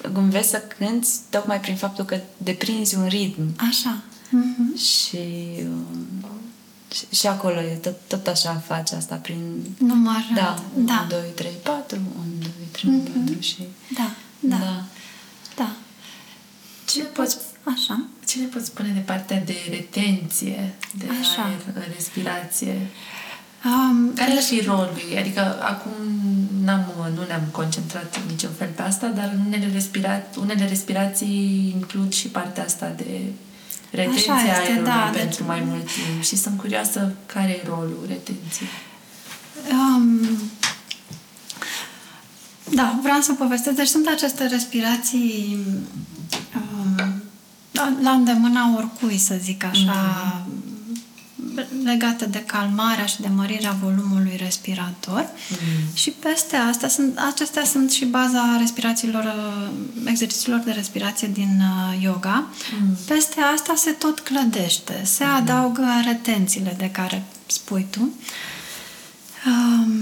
înveți 0.02 0.50
să 0.50 0.64
cânti 0.78 1.10
tocmai 1.30 1.60
prin 1.60 1.76
faptul 1.76 2.06
că 2.06 2.20
deprinzi 2.38 2.96
un 2.96 3.08
ritm. 3.08 3.56
Așa. 3.70 4.04
Mhm. 4.30 4.78
Și, 4.78 5.18
um, 5.64 6.26
și, 6.92 7.06
și 7.16 7.28
acolo 7.28 7.60
e 7.62 7.76
tot, 7.76 7.96
tot 8.08 8.28
așa 8.28 8.54
face 8.66 8.96
asta 8.96 9.16
prin... 9.16 9.64
Numărat. 9.78 10.34
Da, 10.36 10.64
1, 10.76 10.86
da. 10.86 11.06
2, 11.10 11.20
3, 11.36 11.52
4, 11.64 11.98
1, 11.98 12.26
2, 12.40 12.50
3, 12.72 12.94
4 13.26 13.40
și... 13.40 13.68
Da, 13.96 14.12
da, 14.40 14.56
da. 14.56 14.64
da. 14.66 14.86
da. 15.56 15.72
Ce 16.86 17.04
poți, 17.04 17.38
Așa. 17.64 18.02
ce 18.28 18.40
ne 18.40 18.46
poți 18.46 18.66
spune 18.66 18.90
de 18.90 19.00
partea 19.00 19.42
de 19.46 19.56
retenție, 19.70 20.74
de 20.92 21.06
Așa. 21.22 21.42
aer, 21.44 21.92
respirație? 21.96 22.76
Um, 23.66 24.14
Care 24.16 24.32
ar 24.32 24.42
fi 24.42 24.62
rolul 24.66 25.02
ei? 25.12 25.18
Adică 25.18 25.62
acum 25.64 25.92
n-am, 26.64 26.86
nu 27.16 27.24
ne-am 27.28 27.48
concentrat 27.52 28.16
în 28.16 28.22
niciun 28.30 28.50
fel 28.58 28.70
pe 28.76 28.82
asta, 28.82 29.08
dar 29.08 29.32
în 29.34 29.46
unele, 29.46 29.72
respira- 29.74 30.38
unele 30.40 30.68
respirații 30.68 31.72
includ 31.76 32.14
și 32.14 32.28
partea 32.28 32.64
asta 32.64 32.94
de 32.98 33.20
retenția 33.92 34.34
Așa 34.34 34.44
este, 34.44 34.62
aerului 34.72 34.90
da, 34.90 35.10
pentru 35.14 35.38
deci- 35.38 35.48
mai 35.48 35.62
mult 35.66 35.86
timp. 35.86 36.24
Și 36.24 36.36
sunt 36.36 36.60
curioasă 36.60 37.14
care 37.26 37.50
e 37.52 37.68
rolul 37.68 38.06
retenției. 38.08 38.70
Um, 39.72 40.28
da, 42.74 43.00
vreau 43.02 43.20
să 43.22 43.34
povestesc. 43.34 43.76
Deci 43.76 43.88
sunt 43.88 44.08
aceste 44.08 44.46
respirații 44.48 45.58
um, 45.68 45.82
la- 48.04 48.10
la 48.10 48.16
îndemâna 48.16 48.74
oricui, 48.76 49.18
să 49.18 49.36
zic 49.42 49.64
așa, 49.64 50.46
legate 51.84 52.26
de 52.26 52.44
calmarea 52.46 53.06
și 53.06 53.22
de 53.22 53.28
mărirea 53.36 53.76
volumului 53.84 54.40
respirator. 54.44 55.26
Și 55.94 56.10
peste 56.10 56.56
asta, 56.56 56.88
sunt, 56.88 57.20
acestea 57.32 57.64
sunt 57.64 57.92
și 57.92 58.06
baza 58.06 58.56
respirațiilor, 58.60 59.24
uh, 59.24 59.70
exercițiilor 60.06 60.60
de 60.60 60.72
respirație 60.72 61.28
din 61.34 61.62
uh, 61.62 62.02
yoga. 62.04 62.44
Peste 63.08 63.42
asta 63.56 63.74
se 63.76 63.92
tot 63.92 64.20
clădește, 64.20 65.02
se 65.04 65.24
adaugă 65.24 65.86
retențiile 66.06 66.76
de 66.78 66.90
care 66.92 67.24
spui 67.46 67.86
tu. 67.90 68.10
Um, 69.48 69.94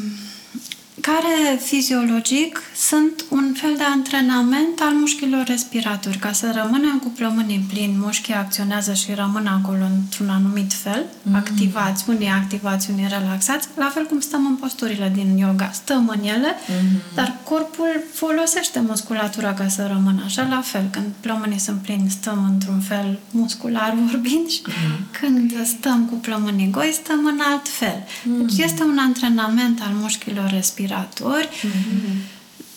care 1.02 1.58
fiziologic 1.60 2.62
sunt 2.76 3.26
un 3.30 3.54
fel 3.54 3.74
de 3.78 3.84
antrenament 3.84 4.80
al 4.80 4.94
mușchilor 4.94 5.44
respiratori. 5.46 6.18
Ca 6.18 6.32
să 6.32 6.62
rămânem 6.64 7.00
cu 7.00 7.10
plămânii 7.10 7.66
plini, 7.70 7.98
mușchii 8.00 8.34
acționează 8.34 8.94
și 8.94 9.14
rămân 9.14 9.48
acolo 9.48 9.84
într-un 9.84 10.30
anumit 10.30 10.74
fel, 10.74 11.06
mm. 11.22 11.36
activați, 11.36 12.04
unii 12.08 12.28
activați, 12.28 12.90
unii 12.92 13.08
relaxați, 13.10 13.68
la 13.76 13.92
fel 13.94 14.06
cum 14.06 14.20
stăm 14.20 14.46
în 14.46 14.56
posturile 14.56 15.12
din 15.16 15.38
yoga. 15.38 15.70
Stăm 15.74 16.08
în 16.08 16.24
ele, 16.28 16.54
mm-hmm. 16.54 17.16
dar 17.16 17.36
corpul 17.44 18.04
folosește 18.14 18.80
musculatura 18.80 19.54
ca 19.54 19.68
să 19.68 19.88
rămână 19.88 20.22
așa, 20.26 20.48
la 20.50 20.62
fel. 20.62 20.88
Când 20.92 21.06
plămânii 21.20 21.60
sunt 21.60 21.82
plini, 21.82 22.10
stăm 22.10 22.50
într-un 22.54 22.80
fel 22.80 23.20
muscular 23.32 23.94
vorbind 24.10 24.50
și 24.50 24.62
mm. 24.66 25.06
când 25.20 25.66
stăm 25.66 26.06
cu 26.06 26.16
plămânii 26.16 26.70
goi, 26.70 26.92
stăm 27.04 27.26
în 27.26 27.40
alt 27.52 27.68
fel. 27.68 28.04
Mm. 28.24 28.46
Deci 28.46 28.58
este 28.58 28.84
un 28.84 28.98
antrenament 28.98 29.82
al 29.82 29.94
mușchilor 29.94 30.50
respiratori 30.50 30.80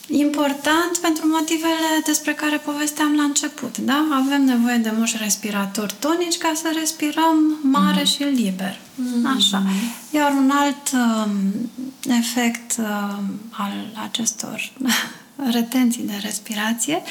important 0.07 0.99
pentru 1.01 1.27
motivele 1.27 2.03
despre 2.05 2.33
care 2.33 2.57
povesteam 2.57 3.17
la 3.17 3.23
început. 3.23 3.79
Da? 3.79 4.07
Avem 4.13 4.45
nevoie 4.45 4.77
de 4.77 4.93
mușchi 4.97 5.17
respiratori 5.23 5.95
tonici 5.99 6.39
ca 6.39 6.53
să 6.55 6.73
respirăm 6.79 7.59
mare 7.63 8.01
mm. 8.01 8.05
și 8.05 8.23
liber. 8.23 8.79
Mm. 8.95 9.27
Așa. 9.37 9.63
Iar 10.11 10.33
un 10.33 10.51
alt 10.51 10.91
um, 10.93 11.71
efect 12.19 12.77
um, 12.79 13.41
al 13.51 13.73
acestor 14.05 14.73
retenții 15.57 16.03
de 16.03 16.19
respirație 16.23 17.03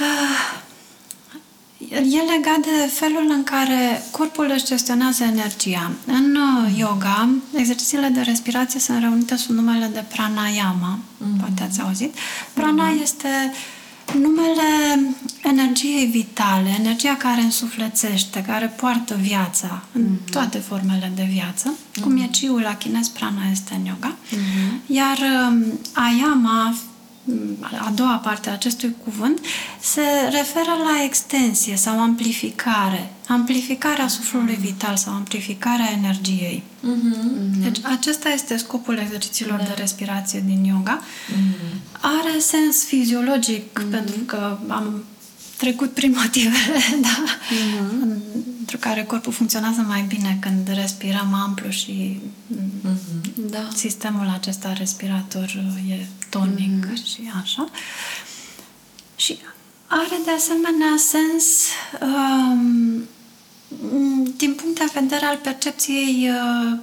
uh, 0.00 0.66
E 1.86 2.20
legat 2.34 2.60
de 2.60 2.90
felul 2.92 3.26
în 3.28 3.44
care 3.44 4.02
corpul 4.10 4.50
își 4.54 4.64
gestionează 4.64 5.24
energia. 5.24 5.90
În 6.06 6.36
uh, 6.36 6.78
yoga, 6.78 7.28
exercițiile 7.54 8.08
de 8.08 8.20
respirație 8.20 8.80
sunt 8.80 9.00
reunite 9.00 9.36
sub 9.36 9.54
numele 9.54 9.90
de 9.92 10.04
pranayama. 10.08 10.98
Mm-hmm. 10.98 11.40
Poate 11.40 11.62
ați 11.62 11.80
auzit. 11.80 12.14
Prana 12.52 12.90
mm-hmm. 12.90 13.02
este 13.02 13.28
numele 14.14 14.98
energiei 15.42 16.06
vitale, 16.06 16.76
energia 16.78 17.16
care 17.16 17.40
însuflețește, 17.40 18.42
care 18.42 18.66
poartă 18.66 19.16
viața 19.20 19.82
în 19.92 20.02
mm-hmm. 20.02 20.30
toate 20.30 20.58
formele 20.58 21.12
de 21.14 21.28
viață. 21.32 21.74
Mm-hmm. 21.74 22.02
Cum 22.02 22.16
e 22.16 22.28
ciul 22.30 22.60
la 22.60 22.76
chinez, 22.76 23.08
prana 23.08 23.42
este 23.50 23.74
în 23.74 23.84
yoga. 23.84 24.16
Mm-hmm. 24.16 24.86
Iar 24.86 25.18
um, 25.18 25.64
ayama, 25.92 26.74
a 27.86 27.92
doua 27.94 28.16
parte 28.16 28.48
a 28.48 28.52
acestui 28.52 28.94
cuvânt, 29.04 29.40
se 29.80 30.00
referă 30.30 30.76
la 30.84 31.02
extensie 31.04 31.76
sau 31.76 32.00
amplificare. 32.00 33.12
Amplificarea 33.26 34.08
suflului 34.08 34.58
vital 34.60 34.96
sau 34.96 35.12
amplificarea 35.12 35.90
energiei. 35.92 36.62
Mm-hmm. 36.62 37.62
Deci 37.62 37.78
acesta 37.82 38.28
este 38.28 38.56
scopul 38.56 38.98
exercițiilor 38.98 39.58
de 39.58 39.74
respirație 39.76 40.42
din 40.46 40.64
yoga. 40.64 41.00
Mm-hmm. 41.02 42.00
Are 42.00 42.38
sens 42.38 42.84
fiziologic, 42.84 43.78
pentru 43.90 44.20
că 44.26 44.58
am 44.68 45.04
trecut 45.56 45.90
prin 45.90 46.14
motivele, 46.16 46.82
da, 47.06 47.24
pentru 48.68 48.88
care 48.88 49.04
corpul 49.04 49.32
funcționează 49.32 49.80
mai 49.80 50.02
bine 50.02 50.38
când 50.40 50.68
respirăm 50.68 51.34
amplu 51.34 51.70
și 51.70 52.20
Da. 53.34 53.68
sistemul 53.74 54.28
acesta 54.34 54.72
respirator 54.72 55.44
e 55.88 56.06
tonic 56.28 56.94
și 57.04 57.30
așa. 57.42 57.68
Și 59.16 59.38
are 59.86 60.20
de 60.24 60.30
asemenea 60.30 60.94
sens 60.96 61.44
um, 62.00 63.08
din 64.36 64.54
punct 64.54 64.78
de 64.78 64.90
vedere 65.00 65.24
al 65.24 65.36
percepției 65.36 66.30
uh, 66.30 66.78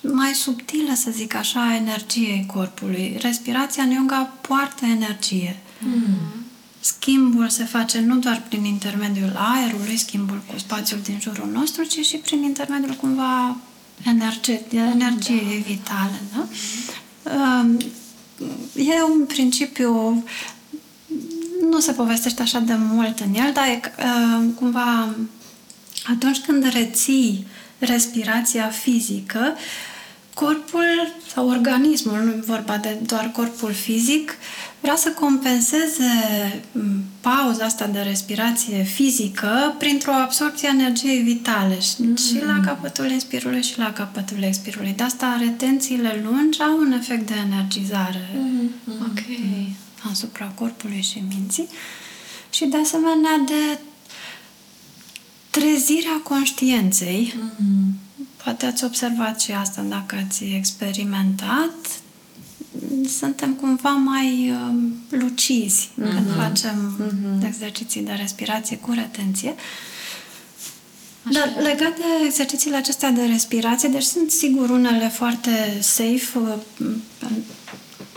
mai 0.00 0.32
subtilă, 0.34 0.94
să 0.94 1.10
zic 1.10 1.34
așa, 1.34 1.60
a 1.60 1.74
energiei 1.74 2.46
corpului. 2.54 3.16
Respirația 3.20 3.82
în 3.82 3.90
yoga 3.90 4.30
poartă 4.40 4.84
energie. 4.84 5.56
Mm. 5.80 6.45
Schimbul 6.86 7.48
se 7.48 7.64
face 7.64 8.00
nu 8.00 8.16
doar 8.16 8.42
prin 8.48 8.64
intermediul 8.64 9.32
aerului, 9.36 9.96
schimbul 9.96 10.42
cu 10.46 10.58
spațiul 10.58 11.00
din 11.02 11.18
jurul 11.20 11.48
nostru, 11.52 11.84
ci 11.84 12.06
și 12.06 12.16
prin 12.16 12.42
intermediul 12.42 12.94
cumva 12.94 13.56
energie, 14.04 14.66
energiei 14.70 15.64
da. 15.66 15.66
vitale. 15.66 16.20
Da? 16.34 16.46
Mm. 17.34 17.78
E 18.74 19.02
un 19.02 19.24
principiu 19.26 20.24
nu 21.70 21.80
se 21.80 21.92
povestește 21.92 22.42
așa 22.42 22.58
de 22.58 22.74
mult 22.74 23.18
în 23.20 23.34
el, 23.34 23.52
dar 23.52 23.66
e 23.66 23.80
uh, 23.98 24.44
cumva 24.54 25.14
atunci 26.06 26.38
când 26.38 26.72
reții 26.72 27.46
respirația 27.78 28.68
fizică, 28.68 29.56
corpul 30.34 31.14
sau 31.34 31.48
organismul, 31.48 32.18
nu 32.18 32.30
e 32.30 32.42
vorba 32.46 32.76
de 32.76 32.98
doar 33.06 33.30
corpul 33.30 33.72
fizic, 33.72 34.34
vrea 34.80 34.96
să 34.96 35.10
compenseze 35.10 36.04
pauza 37.20 37.64
asta 37.64 37.86
de 37.86 38.00
respirație 38.00 38.82
fizică 38.82 39.74
printr-o 39.78 40.12
absorpție 40.12 40.68
a 40.68 40.70
energiei 40.70 41.22
vitale 41.22 41.80
și, 41.80 41.94
mm. 41.98 42.16
și 42.16 42.44
la 42.44 42.60
capătul 42.64 43.10
inspirului 43.10 43.62
și 43.62 43.78
la 43.78 43.92
capătul 43.92 44.42
expirului. 44.42 44.92
De 44.96 45.02
asta 45.02 45.36
retențiile 45.40 46.20
lungi 46.24 46.62
au 46.62 46.78
un 46.78 46.92
efect 46.92 47.26
de 47.26 47.34
energizare. 47.46 48.30
Mm. 48.34 48.70
Ok. 49.00 49.20
Asupra 50.10 50.46
corpului 50.54 51.02
și 51.02 51.22
minții. 51.28 51.68
Și 52.50 52.64
de 52.64 52.76
asemenea 52.76 53.36
de 53.46 53.78
trezirea 55.50 56.20
conștiinței. 56.22 57.34
Mm-hmm. 57.36 58.06
Poate 58.44 58.66
ați 58.66 58.84
observat 58.84 59.40
și 59.40 59.52
asta 59.52 59.82
dacă 59.82 60.16
ați 60.26 60.44
experimentat. 60.44 61.74
Suntem 63.18 63.52
cumva 63.52 63.90
mai 63.90 64.50
uh, 64.50 64.74
lucizi 65.08 65.88
mm-hmm. 65.88 66.10
când 66.10 66.34
facem 66.36 66.96
mm-hmm. 67.00 67.46
exerciții 67.46 68.02
de 68.02 68.12
respirație 68.12 68.76
cu 68.76 68.92
retenție. 68.92 69.54
Așa. 71.28 71.38
Dar 71.38 71.62
legat 71.62 71.96
de 71.96 72.04
exercițiile 72.24 72.76
acestea 72.76 73.10
de 73.10 73.22
respirație, 73.22 73.88
deci 73.88 74.02
sunt 74.02 74.30
sigur 74.30 74.70
unele 74.70 75.08
foarte 75.08 75.78
safe 75.80 76.38
uh, 76.38 76.88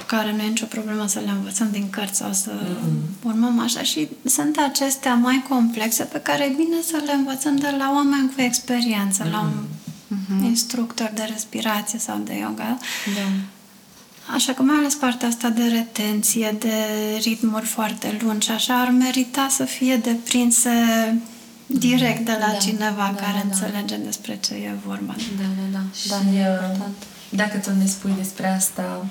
care 0.06 0.32
nu 0.32 0.42
e 0.42 0.48
nicio 0.48 0.66
problemă 0.66 1.08
să 1.08 1.20
le 1.20 1.30
învățăm 1.30 1.68
din 1.72 1.90
cărți 1.90 2.18
sau 2.18 2.34
să 2.34 2.52
mm-hmm. 2.52 3.24
urmăm 3.24 3.60
așa 3.60 3.82
și 3.82 4.08
sunt 4.26 4.58
acestea 4.58 5.14
mai 5.14 5.46
complexe 5.50 6.04
pe 6.04 6.20
care 6.20 6.44
e 6.44 6.54
bine 6.56 6.76
să 6.86 7.02
le 7.06 7.12
învățăm 7.14 7.56
de 7.56 7.74
la 7.78 7.92
oameni 7.94 8.32
cu 8.36 8.42
experiență, 8.42 9.28
mm-hmm. 9.28 9.32
la 9.32 9.40
un 9.40 9.52
mm-hmm. 9.52 10.44
instructor 10.44 11.12
de 11.16 11.24
respirație 11.32 12.00
sau 12.00 12.18
de 12.18 12.34
yoga. 12.34 12.78
Da. 13.16 13.30
Așa 14.34 14.54
că 14.54 14.62
mai 14.62 14.76
ales 14.78 14.96
partea 14.96 15.28
asta 15.28 15.50
de 15.50 15.64
retenție, 15.64 16.56
de 16.60 16.74
ritmuri 17.22 17.66
foarte 17.66 18.20
lungi, 18.22 18.52
așa 18.52 18.82
ar 18.82 18.90
merita 18.90 19.48
să 19.50 19.64
fie 19.64 19.96
deprinse 19.96 20.70
direct 21.66 22.26
de 22.26 22.38
la 22.40 22.52
da, 22.52 22.58
cineva 22.58 23.12
da, 23.16 23.22
care 23.22 23.44
da, 23.44 23.44
înțelege 23.44 23.96
da. 23.96 24.04
despre 24.04 24.40
ce 24.42 24.54
e 24.54 24.74
vorba. 24.86 25.16
Da, 25.38 25.44
da, 25.44 25.78
da. 25.80 25.84
Și 26.00 26.08
da, 26.08 26.16
e 26.16 26.40
important. 26.40 26.96
Dacă 27.30 27.58
tu 27.58 27.70
ne 27.80 27.86
spui 27.86 28.14
despre 28.18 28.48
asta, 28.48 29.06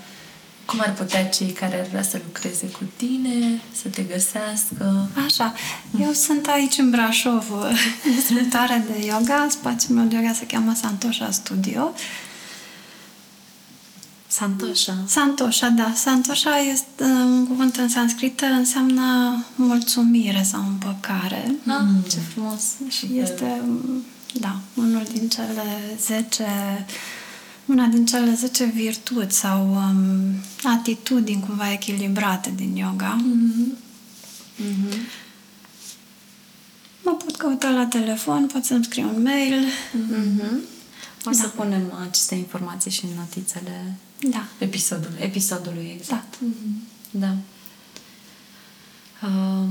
cum 0.64 0.80
ar 0.80 0.92
putea 0.92 1.26
cei 1.26 1.46
care 1.46 1.80
ar 1.80 1.86
vrea 1.86 2.02
să 2.02 2.20
lucreze 2.26 2.66
cu 2.66 2.84
tine, 2.96 3.60
să 3.82 3.88
te 3.88 4.02
găsească? 4.02 5.08
Așa. 5.26 5.54
Eu 6.00 6.12
sunt 6.12 6.46
aici 6.46 6.78
în 6.78 6.90
Brașov, 6.90 7.46
instructoare 8.16 8.84
de 8.90 9.06
yoga. 9.06 9.46
Spațiul 9.50 9.96
meu 9.96 10.06
de 10.06 10.16
yoga 10.16 10.32
se 10.32 10.46
cheamă 10.46 10.74
Santosha 10.74 11.30
Studio. 11.30 11.92
Santosha. 14.38 14.94
Santosha, 15.06 15.68
da. 15.68 15.92
Santosha 15.94 16.58
este 16.58 17.04
un 17.04 17.46
cuvânt 17.46 17.76
în 17.76 17.88
sanscrită, 17.88 18.44
înseamnă 18.46 19.36
mulțumire 19.54 20.42
sau 20.42 20.60
împăcare. 20.60 21.54
Mm. 21.62 22.04
Ce 22.10 22.18
frumos. 22.18 22.62
Și 22.88 23.08
este, 23.14 23.62
da, 24.32 24.56
unul 24.74 25.02
din 25.12 25.28
cele 25.28 25.96
zece 26.00 26.46
una 27.68 27.86
din 27.86 28.06
cele 28.06 28.34
10 28.34 28.64
virtuți 28.64 29.38
sau 29.38 29.70
um, 29.70 30.34
atitudini 30.62 31.44
cumva 31.46 31.72
echilibrate 31.72 32.52
din 32.56 32.76
yoga. 32.76 33.16
Mm-hmm. 33.16 33.76
Mm-hmm. 34.62 34.98
Mă 37.02 37.10
pot 37.10 37.36
căuta 37.36 37.70
la 37.70 37.86
telefon, 37.86 38.46
pot 38.46 38.64
să-mi 38.64 38.84
scriu 38.84 39.08
un 39.14 39.22
mail. 39.22 39.64
Mm-hmm. 39.64 40.52
O 41.24 41.30
da. 41.30 41.32
să 41.32 41.48
punem 41.48 41.92
aceste 42.08 42.34
informații 42.34 42.90
și 42.90 43.04
în 43.04 43.10
notițele 43.16 43.96
da. 44.20 44.44
episodului. 44.58 45.18
Episodului, 45.20 45.94
exact. 45.98 46.34
Da. 46.40 46.46
Mm-hmm. 46.46 46.86
Da. 47.10 47.34
Um, 49.26 49.70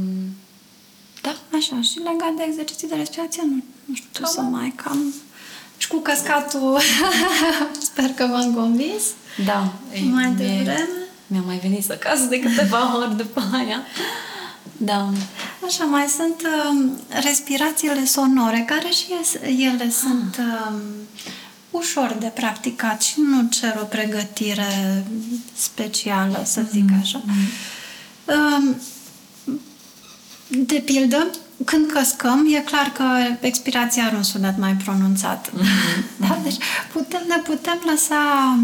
da, 1.22 1.36
așa. 1.58 1.82
Și 1.82 1.98
legat 1.98 2.34
de 2.38 2.44
exerciții 2.48 2.88
de 2.88 2.96
respirație, 2.96 3.44
nu, 3.46 3.64
nu 3.86 3.96
știu 3.96 4.10
ce 4.12 4.26
să 4.26 4.42
mai 4.42 4.74
cam 4.76 5.14
și 5.78 5.88
cu 5.88 5.98
căscatul 5.98 6.80
sper 7.90 8.10
că 8.10 8.28
v-am 8.32 8.54
convins. 8.54 9.04
Da. 9.46 9.74
Mai 10.12 10.32
devreme. 10.32 10.88
Mi-a 11.28 11.42
mai 11.46 11.58
venit 11.58 11.84
să 11.84 11.94
casă 11.94 12.24
de 12.24 12.40
câteva 12.40 12.92
ori 13.00 13.18
după 13.18 13.50
aia. 13.54 13.82
Da. 14.78 15.10
Așa, 15.66 15.84
mai 15.84 16.06
sunt 16.08 16.42
uh, 16.42 16.90
respirațiile 17.24 18.06
sonore, 18.06 18.64
care 18.68 18.90
și 18.90 19.06
ele 19.42 19.84
ah. 19.84 19.92
sunt 19.92 20.40
uh, 20.40 20.80
ușor 21.78 22.16
de 22.20 22.32
practicat 22.34 23.02
și 23.02 23.14
nu 23.18 23.48
cer 23.50 23.78
o 23.82 23.86
pregătire 23.86 25.04
specială, 25.56 26.42
să 26.46 26.62
zic 26.72 26.86
mm-hmm. 26.92 27.02
așa. 27.02 27.22
Uh, 28.26 28.76
de 30.50 30.82
pildă, 30.86 31.28
când 31.66 31.92
căscăm, 31.92 32.48
e 32.56 32.60
clar 32.60 32.92
că 32.94 33.04
expirația 33.40 34.06
are 34.06 34.16
un 34.16 34.24
sunet 34.24 34.58
mai 34.58 34.74
pronunțat. 34.74 35.50
Mm-hmm. 35.50 36.04
Da? 36.28 36.40
Deci 36.44 36.58
putem, 36.92 37.22
ne 37.28 37.36
putem 37.36 37.82
lăsa 37.86 38.58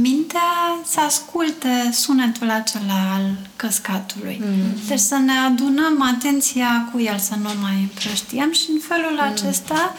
mintea 0.00 0.50
să 0.84 1.00
asculte 1.00 1.90
sunetul 1.92 2.50
acela 2.50 3.12
al 3.14 3.36
căscatului. 3.56 4.42
Mm-hmm. 4.44 4.86
Deci 4.88 4.98
să 4.98 5.16
ne 5.16 5.32
adunăm 5.32 6.02
atenția 6.16 6.88
cu 6.92 7.00
el, 7.00 7.18
să 7.18 7.34
nu 7.42 7.48
mai 7.62 7.74
împrăștiem 7.80 8.52
și 8.52 8.66
în 8.70 8.78
felul 8.88 9.18
mm-hmm. 9.18 9.32
acesta 9.32 9.94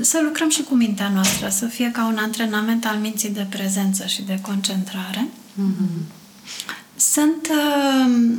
să 0.00 0.20
lucrăm 0.22 0.48
și 0.48 0.62
cu 0.62 0.74
mintea 0.74 1.08
noastră, 1.08 1.48
să 1.48 1.66
fie 1.66 1.90
ca 1.90 2.06
un 2.06 2.16
antrenament 2.16 2.84
al 2.86 2.96
minții 2.96 3.30
de 3.30 3.46
prezență 3.48 4.06
și 4.06 4.22
de 4.22 4.38
concentrare. 4.42 5.28
Mm-hmm. 5.28 6.16
Sunt 6.96 7.48
uh, 7.50 8.36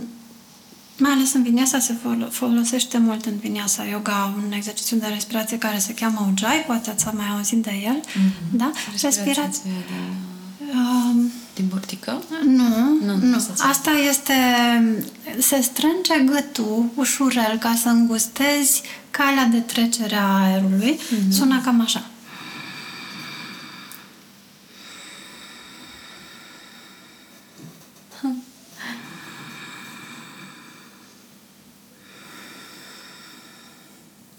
mai 0.98 1.12
ales 1.12 1.34
în 1.34 1.44
vinyasa 1.44 1.80
se 1.80 1.96
folosește 2.30 2.98
mult 2.98 3.26
în 3.26 3.38
vinyasa 3.38 3.84
yoga 3.84 4.34
un 4.46 4.52
exercițiu 4.52 4.98
de 4.98 5.08
respirație 5.08 5.58
care 5.58 5.78
se 5.78 5.94
cheamă 5.94 6.30
Ujjayi, 6.32 6.64
poate 6.68 6.90
ați 6.90 7.06
mai 7.16 7.28
auzit 7.36 7.64
de 7.64 7.72
el. 7.86 8.00
Mm-hmm. 8.00 8.52
Da? 8.52 8.72
Respirație 9.02 9.62
din, 9.64 9.74
um, 10.74 11.32
din 11.60 11.68
burtică? 11.68 12.24
Nu, 12.46 12.98
nu. 13.06 13.16
nu. 13.16 13.46
Asta 13.58 13.92
este... 14.10 14.34
Se 15.40 15.62
strânge 15.62 16.24
gâtul 16.26 16.90
ușurel 16.96 17.58
ca 17.58 17.76
să 17.82 17.90
îngustezi 17.90 18.82
calea 19.12 19.46
de 19.46 19.60
trecere 19.60 20.16
a 20.16 20.44
aerului. 20.44 21.00
Mm-hmm. 21.00 21.32
Sună 21.32 21.62
cam 21.62 21.82
așa. 21.82 22.04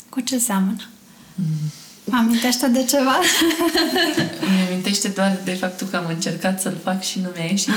Cu 0.08 0.20
ce 0.20 0.38
seamănă? 0.38 0.88
Mm. 1.34 1.72
Mă 2.04 2.16
amintește 2.16 2.66
de 2.66 2.84
ceva? 2.84 3.20
Mi 4.50 4.66
amintește 4.68 5.08
doar 5.08 5.36
de 5.44 5.52
faptul 5.54 5.86
că 5.90 5.96
am 5.96 6.04
încercat 6.08 6.60
să-l 6.60 6.76
fac 6.84 7.02
și 7.02 7.20
nu 7.22 7.28
mi-a 7.36 7.44
ieșit. 7.44 7.72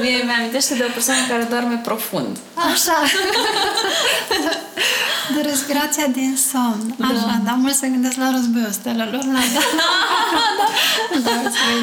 Mie 0.00 0.22
mi-amintește 0.24 0.74
de 0.74 0.84
o 0.88 0.92
persoană 0.92 1.20
care 1.28 1.42
doarme 1.42 1.80
profund. 1.84 2.38
Așa. 2.54 3.02
De 5.34 5.40
respirația 5.40 6.06
din 6.06 6.36
somn. 6.50 6.94
Da. 6.98 7.06
Așa, 7.06 7.40
dar 7.44 7.54
mulți 7.54 7.78
se 7.78 7.88
gândesc 7.88 8.16
la 8.16 8.30
războiul 8.30 8.70
stelelor. 8.70 9.24
La, 9.24 9.42
da. 9.56 9.64
da, 11.26 11.34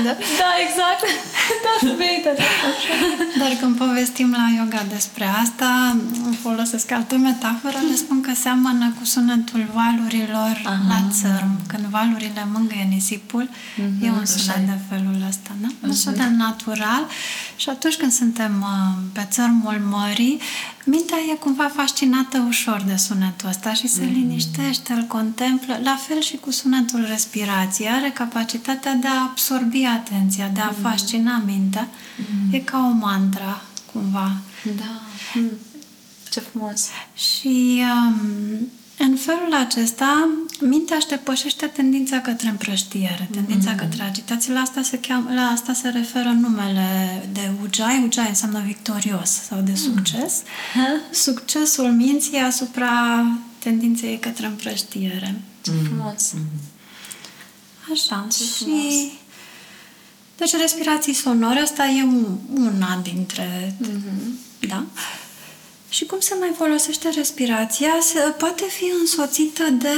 da, 0.06 0.14
da, 0.42 0.50
exact. 0.66 1.02
Da, 1.64 1.74
Vader. 1.90 2.36
Dar 3.40 3.52
când 3.60 3.78
povestim 3.78 4.32
la 4.32 4.48
yoga 4.58 4.86
despre 4.94 5.26
asta, 5.44 5.98
folosesc 6.42 6.92
altă 6.92 7.16
metaforă, 7.18 7.78
le 7.90 7.96
spun 7.96 8.22
că 8.22 8.32
seamănă 8.36 8.94
cu 9.00 9.06
sunetul 9.06 9.66
valurilor 9.74 10.62
Aha. 10.64 10.80
la 10.88 11.02
țărm. 11.12 11.68
Când 11.68 11.86
valurile 11.86 12.48
mângâie 12.54 12.88
nisipul, 12.90 13.50
mm-hmm, 13.50 14.04
e 14.06 14.10
un 14.10 14.26
sunet 14.26 14.66
de 14.66 14.78
felul 14.90 15.26
ăsta, 15.28 15.52
da? 15.62 15.68
Un 15.88 15.94
sunet 15.94 16.30
natural. 16.30 17.08
Și 17.56 17.70
atunci 17.70 17.96
când 17.96 18.12
suntem 18.12 18.54
uh, 18.62 19.04
pe 19.14 19.28
țărmul 19.30 19.82
mării, 19.90 20.40
mintea 20.86 21.18
e 21.32 21.36
cumva 21.36 21.72
fascinată 21.76 22.46
ușor 22.48 22.84
de 22.88 22.96
sunetul 23.32 23.50
ăsta 23.50 23.74
și 23.74 23.88
se 23.88 24.06
mm. 24.06 24.12
liniștește, 24.12 24.94
îl 24.94 25.04
contemplă, 25.04 25.80
la 25.84 25.96
fel 26.08 26.22
și 26.22 26.36
cu 26.36 26.52
sunetul 26.52 27.06
respirației. 27.10 27.90
Are 27.90 28.10
capacitatea 28.10 28.94
de 28.94 29.08
a 29.08 29.22
absorbi 29.22 29.84
atenția, 29.84 30.48
de 30.48 30.60
a 30.60 30.70
mm. 30.70 30.82
fascina 30.82 31.44
mintea. 31.46 31.88
Mm. 32.18 32.54
E 32.54 32.60
ca 32.60 32.78
o 32.78 32.96
mantra, 33.06 33.62
cumva. 33.92 34.32
Da. 34.76 35.02
Mm. 35.34 35.50
Ce 36.30 36.40
frumos! 36.40 36.88
Și 37.16 37.84
um, 38.06 38.72
în 39.04 39.16
felul 39.16 39.54
acesta, 39.54 40.30
mintea 40.60 40.96
își 40.96 41.08
depășește 41.08 41.66
tendința 41.66 42.20
către 42.20 42.50
împrăștiere, 42.50 43.28
tendința 43.32 43.74
mm-hmm. 43.74 43.78
către 43.78 44.04
agitație. 44.04 44.54
La 44.54 44.60
asta, 44.60 44.82
se 44.82 45.00
cheam, 45.00 45.30
la 45.34 45.42
asta 45.42 45.74
se 45.74 45.90
referă 45.90 46.30
numele 46.30 47.24
de 47.34 47.52
Ujai. 47.64 48.06
Ujai 48.08 48.28
înseamnă 48.28 48.62
victorios 48.66 49.30
sau 49.30 49.60
de 49.60 49.76
succes. 49.76 50.42
Mm. 50.76 51.00
Succesul 51.12 51.92
minții 51.92 52.38
asupra 52.38 53.26
tendinței 53.60 54.20
către 54.20 54.46
împrăștiere. 54.46 55.42
Ce 55.62 55.72
mm. 55.72 55.84
frumos! 55.84 56.34
Așa. 57.92 58.28
Ce 58.32 58.44
și... 58.44 58.64
Frumos. 58.64 58.94
Deci 60.38 60.62
respirații 60.62 61.14
sonore, 61.14 61.60
asta 61.60 61.86
e 61.86 62.04
una 62.54 63.00
dintre... 63.04 63.76
Mm-hmm. 63.82 64.68
Da? 64.68 64.86
Și 65.92 66.06
cum 66.06 66.20
se 66.20 66.36
mai 66.40 66.52
folosește 66.56 67.10
respirația? 67.16 67.90
Se, 68.02 68.20
poate 68.38 68.64
fi 68.70 68.92
însoțită 69.00 69.64
de 69.70 69.98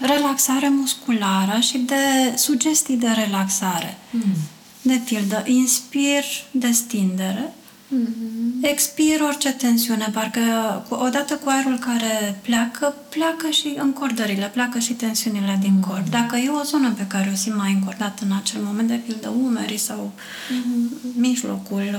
relaxare 0.00 0.68
musculară 0.68 1.60
și 1.60 1.78
de 1.78 1.94
sugestii 2.36 2.96
de 2.96 3.08
relaxare. 3.24 3.98
Mm. 4.10 4.34
De 4.82 5.00
pildă, 5.04 5.42
inspir, 5.46 6.24
destindere, 6.50 7.52
mm-hmm. 7.52 8.60
expir 8.60 9.20
orice 9.20 9.52
tensiune, 9.52 10.10
parcă 10.12 10.40
odată 10.88 11.34
cu 11.34 11.48
aerul 11.48 11.78
care 11.78 12.38
pleacă, 12.42 12.94
pleacă 13.08 13.50
și 13.50 13.74
încordările, 13.76 14.50
pleacă 14.52 14.78
și 14.78 14.92
tensiunile 14.92 15.58
din 15.60 15.80
corp. 15.80 16.06
Mm-hmm. 16.06 16.10
Dacă 16.10 16.36
e 16.36 16.48
o 16.48 16.62
zonă 16.62 16.92
pe 16.96 17.06
care 17.06 17.30
o 17.32 17.36
simt 17.36 17.56
mai 17.56 17.72
încordată 17.72 18.22
în 18.24 18.36
acel 18.36 18.60
moment, 18.60 18.88
de 18.88 19.00
pildă 19.06 19.28
umerii 19.28 19.78
sau 19.78 20.12
mm-hmm. 20.16 21.16
mijlocul, 21.16 21.98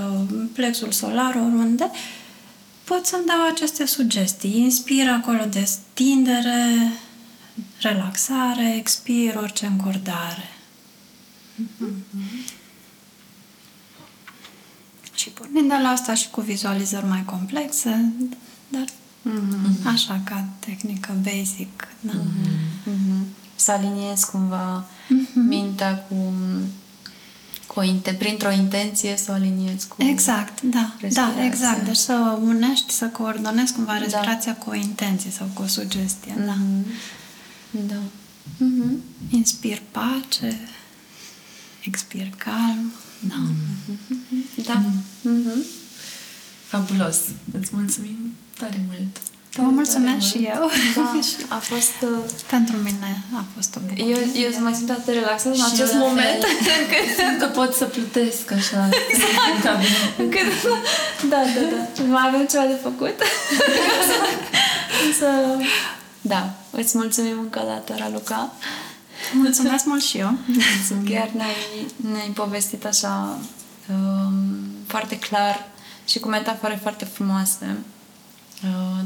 plexul 0.52 0.90
solar, 0.90 1.34
oriunde, 1.34 1.90
uh, 1.90 1.98
pot 2.90 3.06
să-mi 3.06 3.26
dau 3.26 3.46
aceste 3.46 3.86
sugestii. 3.86 4.58
Inspir 4.58 5.08
acolo 5.08 5.44
de 5.44 5.64
stindere, 5.64 6.92
relaxare, 7.80 8.76
expir 8.76 9.34
orice 9.36 9.66
încordare. 9.66 10.48
Mm-hmm. 11.62 12.50
Și 15.14 15.28
pornind 15.28 15.68
de 15.68 15.74
la 15.82 15.88
asta 15.88 16.14
și 16.14 16.30
cu 16.30 16.40
vizualizări 16.40 17.06
mai 17.06 17.24
complexe, 17.24 18.12
dar 18.68 18.84
mm-hmm. 18.84 19.84
așa 19.84 20.20
ca 20.24 20.44
tehnică 20.58 21.14
basic. 21.22 21.88
Da. 22.00 22.12
Mm-hmm. 22.12 22.90
Mm-hmm. 22.90 23.24
Să 23.54 23.70
aliniez 23.70 24.24
cumva 24.24 24.84
mm-hmm. 24.84 25.48
mintea 25.48 25.96
cu 25.96 26.32
cu 27.74 27.80
o, 27.80 28.10
printr-o 28.18 28.50
intenție 28.50 29.16
să 29.16 29.30
o 29.30 29.34
aliniezi 29.34 29.88
cu 29.88 30.02
Exact, 30.02 30.60
da, 30.62 30.94
da, 31.12 31.44
exact. 31.44 31.84
Deci 31.84 31.96
să 31.96 32.38
unești, 32.42 32.92
să 32.92 33.06
coordonezi 33.06 33.72
cumva 33.72 33.92
da. 33.92 33.98
respirația 33.98 34.52
da. 34.52 34.58
cu 34.58 34.70
o 34.70 34.74
intenție 34.74 35.30
sau 35.30 35.48
cu 35.54 35.62
o 35.62 35.66
sugestie, 35.66 36.32
mm-hmm. 36.32 36.46
da. 36.46 36.56
Da. 37.70 38.00
Mm-hmm. 38.56 39.30
Inspir 39.30 39.82
pace, 39.90 40.60
expir 41.80 42.30
calm. 42.36 42.92
Da. 43.20 43.34
Mm-hmm. 43.34 44.64
Da. 44.66 44.82
Mm-hmm. 45.28 45.64
Fabulos. 46.66 47.18
Îți 47.60 47.70
mulțumim 47.72 48.34
tare 48.58 48.84
mult. 48.86 49.16
Vă 49.56 49.62
mulțumesc 49.62 50.26
și 50.26 50.38
eu. 50.54 50.70
Da, 50.94 51.18
a 51.48 51.58
fost... 51.58 51.94
Uh, 52.02 52.30
Pentru 52.50 52.76
mine 52.76 53.22
a 53.34 53.44
fost 53.54 53.76
o 53.76 53.80
bucurie. 53.80 54.04
Eu, 54.04 54.44
eu 54.44 54.50
sunt 54.50 54.64
mai 54.64 54.74
simt 54.74 54.90
atât 54.90 55.04
de 55.04 55.12
relaxat 55.12 55.54
în 55.54 55.64
acest 55.72 55.94
moment 55.94 56.44
încât 56.80 57.38
că 57.38 57.46
pot 57.46 57.74
să 57.74 57.84
plutesc 57.84 58.52
așa. 58.52 58.88
Exact. 59.56 59.82
încât, 60.18 60.46
da, 61.28 61.36
da, 61.54 61.60
da. 61.96 62.02
Mai 62.02 62.24
avem 62.26 62.46
ceva 62.46 62.64
de 62.64 62.78
făcut. 62.82 63.14
Însă, 65.06 65.26
da, 66.32 66.50
îți 66.70 66.96
mulțumim 66.96 67.38
încă 67.38 67.60
o 67.62 67.66
dată, 67.66 67.94
Raluca. 67.98 68.52
Mulțumesc 69.32 69.84
mult 69.84 70.02
și 70.02 70.18
eu. 70.18 70.38
Chiar 71.04 71.28
ne-ai, 71.34 71.86
ne-ai 72.12 72.30
povestit 72.34 72.84
așa 72.84 73.38
um, 73.90 74.42
foarte 74.86 75.18
clar 75.18 75.68
și 76.04 76.18
cu 76.18 76.28
metafore 76.28 76.78
foarte 76.82 77.04
frumoase 77.04 77.66
Uh, 77.66 77.99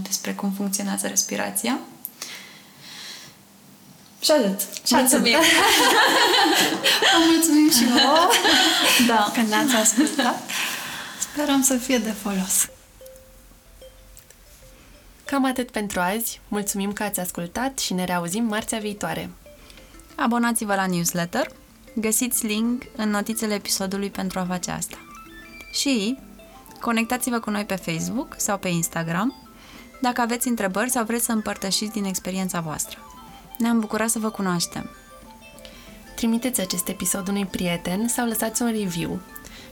despre 0.02 0.32
cum 0.32 0.52
funcționează 0.52 1.06
respirația. 1.06 1.78
Și 4.20 4.30
atât. 4.30 4.60
Și 4.86 4.94
mulțumim. 4.94 5.38
Vă 7.00 7.24
mulțumim 7.32 7.70
și 7.70 7.84
vouă 7.84 8.30
da. 9.08 9.30
că 9.34 9.40
ne-ați 9.40 9.74
ascultat. 9.74 10.50
Sperăm 11.20 11.62
să 11.62 11.76
fie 11.76 11.98
de 11.98 12.10
folos. 12.10 12.68
Cam 15.24 15.44
atât 15.44 15.70
pentru 15.70 16.00
azi. 16.00 16.40
Mulțumim 16.48 16.92
că 16.92 17.02
ați 17.02 17.20
ascultat 17.20 17.78
și 17.78 17.92
ne 17.92 18.04
reauzim 18.04 18.44
marțea 18.44 18.78
viitoare. 18.78 19.30
Abonați-vă 20.14 20.74
la 20.74 20.86
newsletter. 20.86 21.50
Găsiți 21.94 22.46
link 22.46 22.82
în 22.96 23.10
notițele 23.10 23.54
episodului 23.54 24.10
pentru 24.10 24.38
a 24.38 24.44
face 24.44 24.70
asta. 24.70 24.96
Și 25.72 26.18
conectați-vă 26.80 27.38
cu 27.38 27.50
noi 27.50 27.64
pe 27.64 27.74
Facebook 27.74 28.34
sau 28.38 28.58
pe 28.58 28.68
Instagram 28.68 29.43
dacă 30.04 30.20
aveți 30.20 30.48
întrebări 30.48 30.90
sau 30.90 31.04
vreți 31.04 31.24
să 31.24 31.32
împărtășiți 31.32 31.92
din 31.92 32.04
experiența 32.04 32.60
voastră. 32.60 32.98
Ne-am 33.58 33.80
bucurat 33.80 34.08
să 34.08 34.18
vă 34.18 34.30
cunoaștem. 34.30 34.90
Trimiteți 36.16 36.60
acest 36.60 36.88
episod 36.88 37.28
unui 37.28 37.46
prieten 37.46 38.08
sau 38.08 38.26
lăsați 38.26 38.62
un 38.62 38.70
review, 38.70 39.20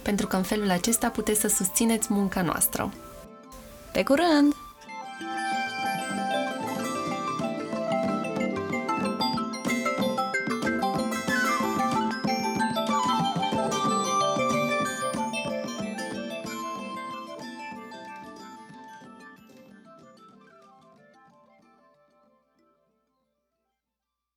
pentru 0.02 0.26
că 0.26 0.36
în 0.36 0.42
felul 0.42 0.70
acesta 0.70 1.08
puteți 1.08 1.40
să 1.40 1.48
susțineți 1.48 2.12
munca 2.12 2.42
noastră. 2.42 2.92
Pe 3.92 4.02
curând! 4.02 4.54